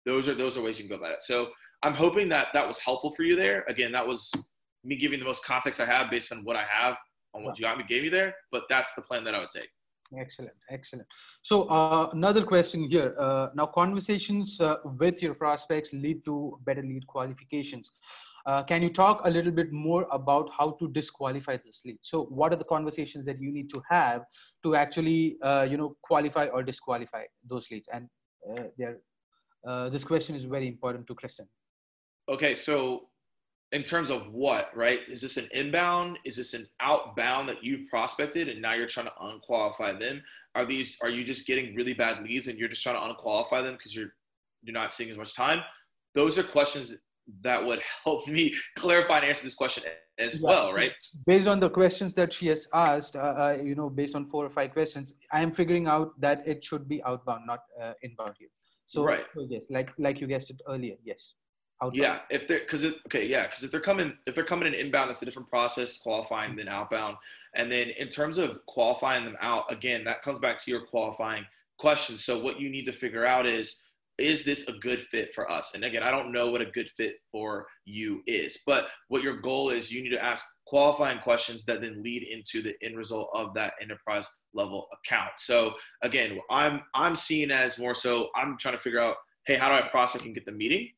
Those 0.06 0.28
are 0.28 0.36
those 0.36 0.58
are 0.58 0.62
ways 0.62 0.78
you 0.80 0.88
can 0.88 0.98
go 0.98 1.02
about 1.02 1.14
it. 1.14 1.24
So 1.24 1.50
I'm 1.82 1.94
hoping 1.94 2.30
that 2.30 2.48
that 2.54 2.68
was 2.68 2.80
helpful 2.80 3.12
for 3.12 3.24
you 3.24 3.36
there. 3.36 3.64
Again, 3.68 3.92
that 3.94 4.06
was 4.06 4.32
me 4.84 4.98
giving 4.98 5.20
the 5.20 5.26
most 5.26 5.46
context 5.46 5.80
I 5.80 5.86
have 5.86 6.12
based 6.12 6.32
on 6.32 6.44
what 6.44 6.56
I 6.56 6.66
have 6.70 6.98
on 7.34 7.44
what 7.44 7.58
you 7.58 7.64
got 7.64 7.78
me 7.78 7.84
gave 7.88 8.04
me 8.04 8.10
there, 8.10 8.36
but 8.52 8.64
that's 8.70 8.94
the 8.94 9.02
plan 9.02 9.24
that 9.24 9.34
I 9.34 9.40
would 9.40 9.50
take. 9.50 9.70
Excellent, 10.18 10.54
excellent. 10.70 11.08
So 11.42 11.64
uh, 11.64 12.10
another 12.14 12.44
question 12.44 12.90
here. 12.90 13.16
Uh, 13.20 13.48
now, 13.56 13.66
conversations 13.66 14.60
uh, 14.62 14.76
with 14.84 15.24
your 15.24 15.34
prospects 15.34 15.92
lead 15.94 16.24
to 16.26 16.60
better 16.66 16.84
lead 16.84 17.08
qualifications. 17.08 17.90
Uh, 18.46 18.62
can 18.62 18.84
you 18.84 18.90
talk 18.90 19.22
a 19.24 19.30
little 19.30 19.52
bit 19.52 19.72
more 19.72 20.06
about 20.12 20.50
how 20.52 20.72
to 20.72 20.90
disqualify 20.90 21.58
this 21.66 21.82
lead? 21.86 21.98
So, 22.02 22.26
what 22.26 22.52
are 22.52 22.58
the 22.58 22.66
conversations 22.66 23.26
that 23.26 23.42
you 23.42 23.52
need 23.52 23.70
to 23.70 23.82
have 23.90 24.24
to 24.64 24.76
actually, 24.76 25.38
uh, 25.42 25.66
you 25.70 25.78
know, 25.78 25.96
qualify 26.02 26.48
or 26.48 26.62
disqualify 26.62 27.24
those 27.48 27.72
leads? 27.72 27.88
And 27.92 28.10
uh, 29.66 29.90
this 29.90 30.04
question 30.04 30.36
is 30.36 30.44
very 30.44 30.68
important 30.68 31.08
to 31.08 31.16
Kristen. 31.16 31.48
Okay, 32.30 32.54
so 32.56 33.10
in 33.74 33.82
terms 33.82 34.12
of 34.12 34.32
what, 34.32 34.76
right? 34.76 35.00
Is 35.08 35.20
this 35.20 35.38
an 35.38 35.50
inbound? 35.52 36.20
Is 36.26 36.36
this 36.36 36.54
an 36.54 36.68
outbound 36.80 37.50
that 37.50 37.64
you've 37.64 37.90
prospected 37.90 38.48
and 38.48 38.62
now 38.62 38.74
you're 38.74 38.88
trying 38.88 39.08
to 39.08 39.14
unqualify 39.20 39.94
them? 39.94 40.22
Are 40.54 40.64
these 40.64 40.96
are 41.02 41.10
you 41.10 41.24
just 41.24 41.48
getting 41.48 41.76
really 41.76 41.94
bad 41.94 42.24
leads 42.24 42.48
and 42.48 42.58
you're 42.58 42.70
just 42.70 42.84
trying 42.84 42.96
to 42.96 43.04
unqualify 43.04 43.62
them 43.62 43.74
because 43.74 43.96
you're 43.96 44.14
you're 44.62 44.74
not 44.74 44.94
seeing 44.94 45.10
as 45.10 45.18
much 45.18 45.34
time? 45.34 45.62
Those 46.14 46.38
are 46.38 46.44
questions 46.44 46.96
that 47.42 47.66
would 47.66 47.82
help 48.06 48.28
me 48.28 48.54
clarify 48.78 49.18
and 49.18 49.26
answer 49.26 49.44
this 49.44 49.56
question 49.56 49.84
as 50.20 50.40
yeah. 50.40 50.48
well, 50.48 50.74
right? 50.74 50.94
Based 51.26 51.48
on 51.48 51.60
the 51.60 51.70
questions 51.70 52.14
that 52.14 52.32
she 52.32 52.48
has 52.48 52.68
asked, 52.76 53.16
uh, 53.16 53.20
uh, 53.20 53.58
you 53.64 53.74
know, 53.74 53.90
based 53.90 54.14
on 54.14 54.30
four 54.30 54.46
or 54.46 54.52
five 54.52 54.72
questions, 54.72 55.16
I 55.32 55.42
am 55.42 55.52
figuring 55.52 55.88
out 55.88 56.12
that 56.22 56.48
it 56.48 56.64
should 56.64 56.88
be 56.88 57.04
outbound, 57.04 57.48
not 57.48 57.62
uh, 57.82 57.94
inbound 58.04 58.36
here. 58.38 58.50
So, 58.86 59.04
right. 59.04 59.26
so 59.34 59.48
yes, 59.50 59.66
like 59.72 59.90
like 59.98 60.22
you 60.22 60.28
guessed 60.28 60.52
it 60.52 60.62
earlier, 60.70 60.96
yes. 61.04 61.34
Outbound. 61.84 61.96
Yeah, 61.96 62.20
if 62.30 62.48
they're 62.48 62.60
because 62.60 62.84
it 62.84 62.96
okay, 63.08 63.28
yeah, 63.28 63.44
because 63.44 63.64
if 63.64 63.72
they're 63.72 63.82
coming 63.82 64.14
if 64.26 64.36
they're 64.36 64.44
coming 64.44 64.68
in 64.68 64.74
inbound, 64.74 65.12
it's 65.12 65.22
a 65.22 65.26
different 65.26 65.50
process 65.50 65.98
qualifying 65.98 66.54
than 66.54 66.68
outbound. 66.68 67.18
And 67.56 67.72
then 67.72 67.90
in 67.90 68.08
terms 68.08 68.38
of 68.38 68.66
qualifying 68.66 69.26
them 69.26 69.38
out, 69.42 69.72
again, 69.72 70.04
that 70.06 70.22
comes 70.24 70.40
back 70.40 70.64
to 70.64 70.72
your 70.72 70.86
qualifying 70.86 71.46
question. 71.78 72.18
So 72.18 72.40
what 72.40 72.60
you 72.60 72.70
need 72.70 72.86
to 72.86 72.94
figure 72.94 73.26
out 73.26 73.46
is 73.46 73.84
is 74.20 74.46
this 74.46 74.68
a 74.68 74.74
good 74.74 75.04
fit 75.04 75.34
for 75.34 75.50
us? 75.52 75.72
And 75.74 75.84
again, 75.84 76.04
I 76.04 76.12
don't 76.12 76.32
know 76.32 76.52
what 76.52 76.62
a 76.62 76.66
good 76.66 76.90
fit 76.96 77.16
for 77.32 77.66
you 77.86 78.22
is, 78.28 78.60
but 78.66 78.88
what 79.08 79.24
your 79.24 79.42
goal 79.42 79.72
is, 79.72 79.92
you 79.92 80.04
need 80.04 80.12
to 80.12 80.24
ask 80.24 80.46
qualifying 80.68 81.18
questions 81.20 81.66
that 81.66 81.82
then 81.82 82.04
lead 82.04 82.24
into 82.24 82.62
the 82.62 82.76
end 82.84 82.96
result 82.96 83.30
of 83.34 83.56
that 83.56 83.74
enterprise 83.82 84.30
level 84.54 84.88
account. 84.94 85.32
So 85.38 85.74
again, 86.04 86.40
I'm 86.50 86.82
I'm 86.94 87.16
seeing 87.16 87.52
as 87.52 87.80
more 87.80 87.96
so 87.96 88.30
I'm 88.36 88.58
trying 88.58 88.76
to 88.76 88.82
figure 88.82 89.02
out, 89.02 89.16
hey, 89.46 89.56
how 89.56 89.70
do 89.70 89.76
I 89.76 89.88
prospect 89.90 90.26
and 90.26 90.36
get 90.36 90.46
the 90.46 90.52
meeting? 90.52 90.90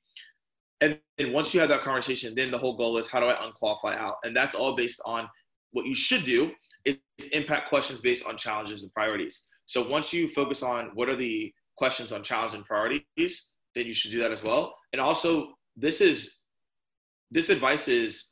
And 0.81 0.99
then 1.17 1.31
once 1.31 1.53
you 1.53 1.59
have 1.59 1.69
that 1.69 1.81
conversation, 1.81 2.35
then 2.35 2.51
the 2.51 2.57
whole 2.57 2.75
goal 2.75 2.97
is 2.97 3.07
how 3.07 3.19
do 3.19 3.27
I 3.27 3.45
unqualify 3.45 3.95
out? 3.95 4.15
And 4.23 4.35
that's 4.35 4.55
all 4.55 4.75
based 4.75 5.01
on 5.05 5.27
what 5.71 5.85
you 5.85 5.95
should 5.95 6.25
do 6.25 6.51
is 6.83 6.97
impact 7.31 7.69
questions 7.69 8.01
based 8.01 8.25
on 8.25 8.37
challenges 8.37 8.83
and 8.83 8.93
priorities. 8.93 9.45
So 9.65 9.87
once 9.87 10.13
you 10.13 10.29
focus 10.29 10.63
on 10.63 10.91
what 10.93 11.09
are 11.09 11.15
the 11.15 11.53
questions 11.77 12.11
on 12.11 12.23
challenges 12.23 12.55
and 12.55 12.65
priorities, 12.65 13.53
then 13.73 13.85
you 13.85 13.93
should 13.93 14.11
do 14.11 14.19
that 14.19 14.31
as 14.31 14.43
well. 14.43 14.75
And 14.93 15.01
also, 15.01 15.53
this 15.75 16.01
is 16.01 16.37
this 17.31 17.49
advice 17.49 17.87
is 17.87 18.31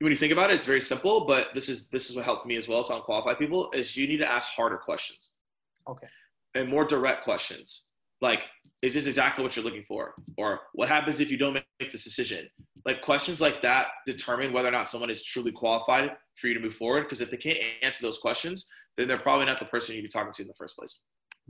when 0.00 0.10
you 0.10 0.18
think 0.18 0.32
about 0.32 0.50
it, 0.50 0.54
it's 0.54 0.66
very 0.66 0.80
simple, 0.80 1.24
but 1.26 1.54
this 1.54 1.68
is 1.68 1.88
this 1.88 2.10
is 2.10 2.16
what 2.16 2.24
helped 2.24 2.46
me 2.46 2.56
as 2.56 2.68
well 2.68 2.84
to 2.84 2.94
unqualify 2.94 3.34
people 3.34 3.70
is 3.72 3.96
you 3.96 4.06
need 4.06 4.18
to 4.18 4.30
ask 4.30 4.50
harder 4.50 4.76
questions. 4.76 5.30
Okay. 5.88 6.08
And 6.54 6.68
more 6.68 6.84
direct 6.84 7.24
questions. 7.24 7.85
Like, 8.20 8.42
is 8.82 8.94
this 8.94 9.06
exactly 9.06 9.42
what 9.42 9.56
you're 9.56 9.64
looking 9.64 9.84
for? 9.84 10.14
Or 10.36 10.60
what 10.74 10.88
happens 10.88 11.20
if 11.20 11.30
you 11.30 11.36
don't 11.36 11.54
make 11.54 11.66
this 11.80 12.04
decision? 12.04 12.48
Like 12.84 13.02
questions 13.02 13.40
like 13.40 13.62
that 13.62 13.88
determine 14.06 14.52
whether 14.52 14.68
or 14.68 14.72
not 14.72 14.88
someone 14.88 15.10
is 15.10 15.24
truly 15.24 15.52
qualified 15.52 16.10
for 16.36 16.48
you 16.48 16.54
to 16.54 16.60
move 16.60 16.74
forward. 16.74 17.02
Because 17.02 17.20
if 17.20 17.30
they 17.30 17.36
can't 17.36 17.58
answer 17.82 18.02
those 18.02 18.18
questions, 18.18 18.68
then 18.96 19.08
they're 19.08 19.16
probably 19.16 19.46
not 19.46 19.58
the 19.58 19.64
person 19.66 19.94
you'd 19.94 20.02
be 20.02 20.08
talking 20.08 20.32
to 20.32 20.42
in 20.42 20.48
the 20.48 20.54
first 20.54 20.76
place. 20.76 21.02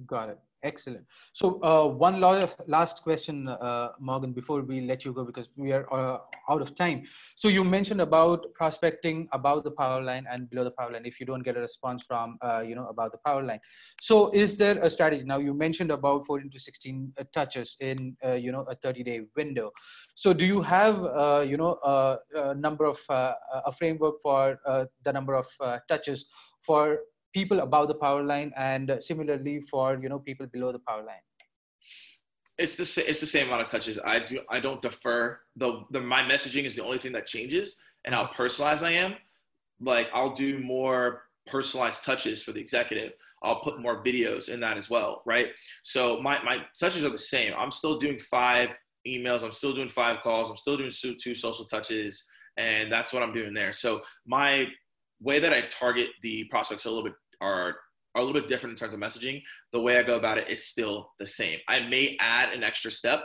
Got 0.04 0.28
it. 0.28 0.38
Excellent. 0.62 1.06
So 1.32 1.62
uh, 1.62 1.86
one 1.86 2.20
last 2.20 3.02
question, 3.02 3.46
uh, 3.46 3.90
Morgan, 4.00 4.32
before 4.32 4.62
we 4.62 4.80
let 4.80 5.04
you 5.04 5.12
go 5.12 5.24
because 5.24 5.48
we 5.56 5.70
are 5.72 5.86
uh, 5.92 6.18
out 6.50 6.60
of 6.60 6.74
time. 6.74 7.04
So 7.36 7.48
you 7.48 7.62
mentioned 7.62 8.00
about 8.00 8.52
prospecting 8.54 9.28
above 9.32 9.62
the 9.64 9.70
power 9.70 10.02
line 10.02 10.26
and 10.28 10.50
below 10.50 10.64
the 10.64 10.72
power 10.72 10.90
line 10.90 11.06
if 11.06 11.20
you 11.20 11.26
don't 11.26 11.44
get 11.44 11.56
a 11.56 11.60
response 11.60 12.02
from, 12.02 12.36
uh, 12.42 12.60
you 12.60 12.74
know, 12.74 12.88
about 12.88 13.12
the 13.12 13.18
power 13.18 13.42
line. 13.42 13.60
So 14.00 14.30
is 14.32 14.56
there 14.56 14.78
a 14.82 14.90
strategy? 14.90 15.24
Now 15.24 15.38
you 15.38 15.54
mentioned 15.54 15.92
about 15.92 16.26
14 16.26 16.50
to 16.50 16.58
16 16.58 17.12
uh, 17.16 17.24
touches 17.32 17.76
in, 17.80 18.16
uh, 18.24 18.32
you 18.32 18.50
know, 18.50 18.62
a 18.62 18.74
30-day 18.74 19.20
window. 19.36 19.70
So 20.14 20.32
do 20.32 20.44
you 20.44 20.62
have, 20.62 20.96
you 21.46 21.56
know, 21.56 21.78
a, 21.84 22.18
a 22.34 22.54
number 22.54 22.86
of 22.86 22.98
a 23.08 23.72
framework 23.72 24.20
for 24.20 24.58
the 25.04 25.12
number 25.12 25.34
of 25.34 25.46
touches 25.88 26.26
for 26.60 26.98
people 27.36 27.60
above 27.60 27.86
the 27.88 27.98
power 28.06 28.22
line 28.22 28.50
and 28.56 28.90
uh, 28.90 28.98
similarly 28.98 29.60
for 29.60 29.98
you 30.02 30.08
know 30.08 30.18
people 30.18 30.46
below 30.46 30.72
the 30.72 30.82
power 30.88 31.02
line? 31.10 31.24
It's 32.56 32.76
the 32.80 32.86
it's 33.10 33.20
the 33.20 33.32
same 33.36 33.48
amount 33.48 33.62
of 33.64 33.68
touches. 33.68 33.98
I 34.12 34.20
do 34.20 34.40
i 34.56 34.58
don't 34.66 34.80
defer. 34.80 35.38
The, 35.56 35.68
the 35.90 36.00
my 36.00 36.22
messaging 36.22 36.64
is 36.64 36.74
the 36.74 36.84
only 36.88 37.00
thing 37.02 37.12
that 37.12 37.26
changes 37.26 37.76
and 38.04 38.14
how 38.14 38.24
personalized 38.40 38.82
i 38.82 38.92
am. 38.92 39.12
Like 39.92 40.08
i'll 40.14 40.34
do 40.46 40.58
more 40.60 41.00
personalized 41.54 42.04
touches 42.04 42.42
for 42.42 42.52
the 42.52 42.60
executive. 42.66 43.12
I'll 43.42 43.60
put 43.60 43.80
more 43.86 44.02
videos 44.02 44.48
in 44.48 44.58
that 44.60 44.76
as 44.78 44.88
well 44.94 45.22
right? 45.26 45.48
So 45.82 46.00
my 46.28 46.42
my 46.50 46.56
touches 46.80 47.04
are 47.04 47.14
the 47.18 47.26
same. 47.36 47.52
I'm 47.62 47.74
still 47.80 47.98
doing 47.98 48.18
five 48.18 48.70
emails. 49.14 49.44
I'm 49.44 49.52
still 49.60 49.74
doing 49.78 49.90
five 50.02 50.16
calls. 50.22 50.50
I'm 50.50 50.56
still 50.64 50.78
doing 50.78 50.94
two, 51.02 51.14
two 51.24 51.34
social 51.34 51.66
touches 51.66 52.24
and 52.56 52.90
that's 52.90 53.12
what 53.12 53.22
i'm 53.22 53.34
doing 53.40 53.52
there. 53.60 53.72
So 53.84 54.00
my 54.36 54.50
way 55.20 55.38
that 55.44 55.52
i 55.58 55.60
target 55.82 56.08
the 56.22 56.44
prospects 56.44 56.86
a 56.86 56.90
little 56.90 57.04
bit 57.08 57.14
are 57.40 57.76
are 58.14 58.22
a 58.22 58.24
little 58.24 58.40
bit 58.40 58.48
different 58.48 58.72
in 58.72 58.76
terms 58.78 58.94
of 58.94 59.00
messaging. 59.00 59.42
The 59.72 59.80
way 59.80 59.98
I 59.98 60.02
go 60.02 60.16
about 60.16 60.38
it 60.38 60.48
is 60.48 60.66
still 60.66 61.12
the 61.18 61.26
same. 61.26 61.58
I 61.68 61.80
may 61.80 62.16
add 62.20 62.52
an 62.54 62.64
extra 62.64 62.90
step, 62.90 63.24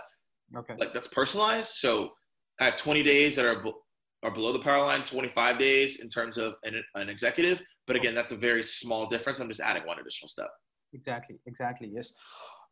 okay, 0.58 0.76
like 0.78 0.94
that's 0.94 1.08
personalized. 1.08 1.76
So 1.76 2.10
I 2.60 2.66
have 2.66 2.76
20 2.76 3.02
days 3.04 3.36
that 3.38 3.46
are 3.46 3.64
are 4.24 4.32
below 4.32 4.54
the 4.54 4.60
power 4.60 4.86
line, 4.86 5.04
25 5.04 5.58
days 5.58 6.00
in 6.00 6.10
terms 6.10 6.38
of 6.38 6.54
an, 6.64 6.82
an 6.96 7.10
executive. 7.10 7.62
But 7.88 7.96
again, 7.96 8.14
that's 8.14 8.32
a 8.32 8.36
very 8.36 8.62
small 8.62 9.08
difference. 9.08 9.40
I'm 9.40 9.48
just 9.48 9.62
adding 9.62 9.86
one 9.86 9.98
additional 10.00 10.30
step. 10.30 10.50
Exactly. 10.94 11.40
Exactly. 11.48 11.90
Yes. 11.92 12.12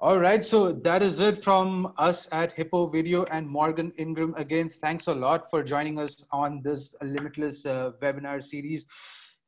All 0.02 0.20
right. 0.20 0.44
So 0.46 0.72
that 0.72 1.02
is 1.02 1.20
it 1.20 1.44
from 1.44 1.94
us 1.98 2.28
at 2.32 2.52
Hippo 2.54 2.88
Video 2.88 3.24
and 3.26 3.48
Morgan 3.48 3.92
Ingram. 3.98 4.34
Again, 4.38 4.70
thanks 4.70 5.08
a 5.08 5.14
lot 5.14 5.50
for 5.50 5.64
joining 5.64 6.00
us 6.00 6.24
on 6.32 6.62
this 6.64 6.94
limitless 7.02 7.66
uh, 7.66 7.92
webinar 8.02 8.44
series. 8.44 8.86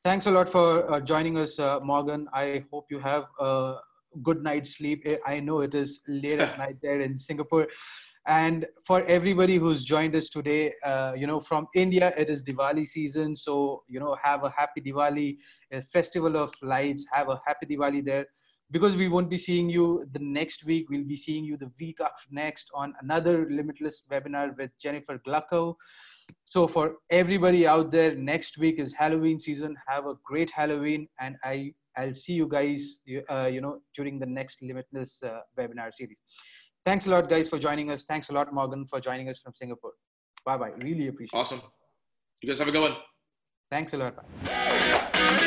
Thanks 0.04 0.26
a 0.26 0.32
lot 0.32 0.50
for 0.50 0.92
uh, 0.92 1.00
joining 1.00 1.38
us, 1.38 1.60
uh, 1.60 1.80
Morgan. 1.80 2.28
I 2.34 2.66
hope 2.72 2.88
you 2.90 2.98
have 2.98 3.26
a 3.40 3.76
good 4.24 4.42
night's 4.42 4.76
sleep. 4.78 5.08
I 5.28 5.40
know 5.40 5.62
it 5.62 5.76
is 5.76 6.02
late 6.08 6.40
at 6.40 6.58
night 6.64 6.78
there 6.82 7.02
in 7.02 7.20
Singapore. 7.20 7.68
And 8.26 8.66
for 8.84 9.04
everybody 9.06 9.58
who's 9.58 9.86
joined 9.86 10.16
us 10.16 10.30
today, 10.30 10.74
uh, 10.84 11.14
you 11.16 11.28
know, 11.28 11.40
from 11.40 11.68
India, 11.76 12.16
it 12.18 12.32
is 12.32 12.44
Diwali 12.44 12.88
season. 12.88 13.36
So, 13.36 13.84
you 13.88 14.00
know, 14.00 14.18
have 14.24 14.44
a 14.44 14.50
happy 14.50 14.82
Diwali, 14.82 15.38
a 15.72 15.84
festival 15.84 16.36
of 16.36 16.52
lights, 16.64 17.06
have 17.12 17.30
a 17.30 17.40
happy 17.46 17.68
Diwali 17.68 18.04
there. 18.04 18.26
Because 18.72 18.96
we 18.96 19.08
won't 19.08 19.30
be 19.30 19.38
seeing 19.38 19.70
you 19.70 20.08
the 20.14 20.20
next 20.20 20.64
week, 20.66 20.90
we'll 20.90 21.04
be 21.04 21.16
seeing 21.16 21.46
you 21.46 21.58
the 21.58 21.70
week 21.80 22.00
after 22.02 22.28
next 22.32 22.72
on 22.74 22.96
another 23.02 23.48
Limitless 23.52 24.02
webinar 24.10 24.58
with 24.58 24.72
Jennifer 24.80 25.22
Gluckow 25.28 25.76
so 26.46 26.68
for 26.68 26.96
everybody 27.10 27.68
out 27.68 27.92
there 27.92 28.16
next 28.16 28.58
week 28.58 28.80
is 28.80 28.94
halloween 28.94 29.40
season. 29.40 29.76
Have 29.88 30.06
a 30.06 30.16
great 30.24 30.50
halloween 30.50 31.08
and 31.20 31.36
i 31.44 31.74
i'll 31.98 32.14
see 32.14 32.34
you 32.34 32.48
guys 32.48 33.00
uh, 33.30 33.46
you 33.46 33.62
know 33.62 33.80
during 33.96 34.20
the 34.20 34.26
next 34.26 34.62
limitless 34.62 35.20
uh, 35.24 35.40
webinar 35.58 35.94
series. 35.94 36.20
Thanks 36.84 37.06
a 37.08 37.10
lot 37.10 37.30
guys 37.30 37.48
for 37.48 37.60
joining 37.60 37.92
us. 37.92 38.04
Thanks 38.04 38.30
a 38.30 38.34
lot 38.34 38.54
morgan 38.54 38.86
for 38.86 39.00
joining 39.00 39.30
us 39.30 39.40
from 39.40 39.54
singapore. 39.54 39.94
Bye 40.46 40.58
bye 40.58 40.72
really 40.78 41.08
appreciate 41.08 41.40
awesome. 41.40 41.62
You 42.42 42.48
guys 42.50 42.60
have 42.60 42.68
a 42.68 42.72
good 42.72 42.82
one. 42.82 42.96
Thanks 43.70 43.94
a 43.94 43.98
lot. 43.98 44.16
Bye. 44.16 45.38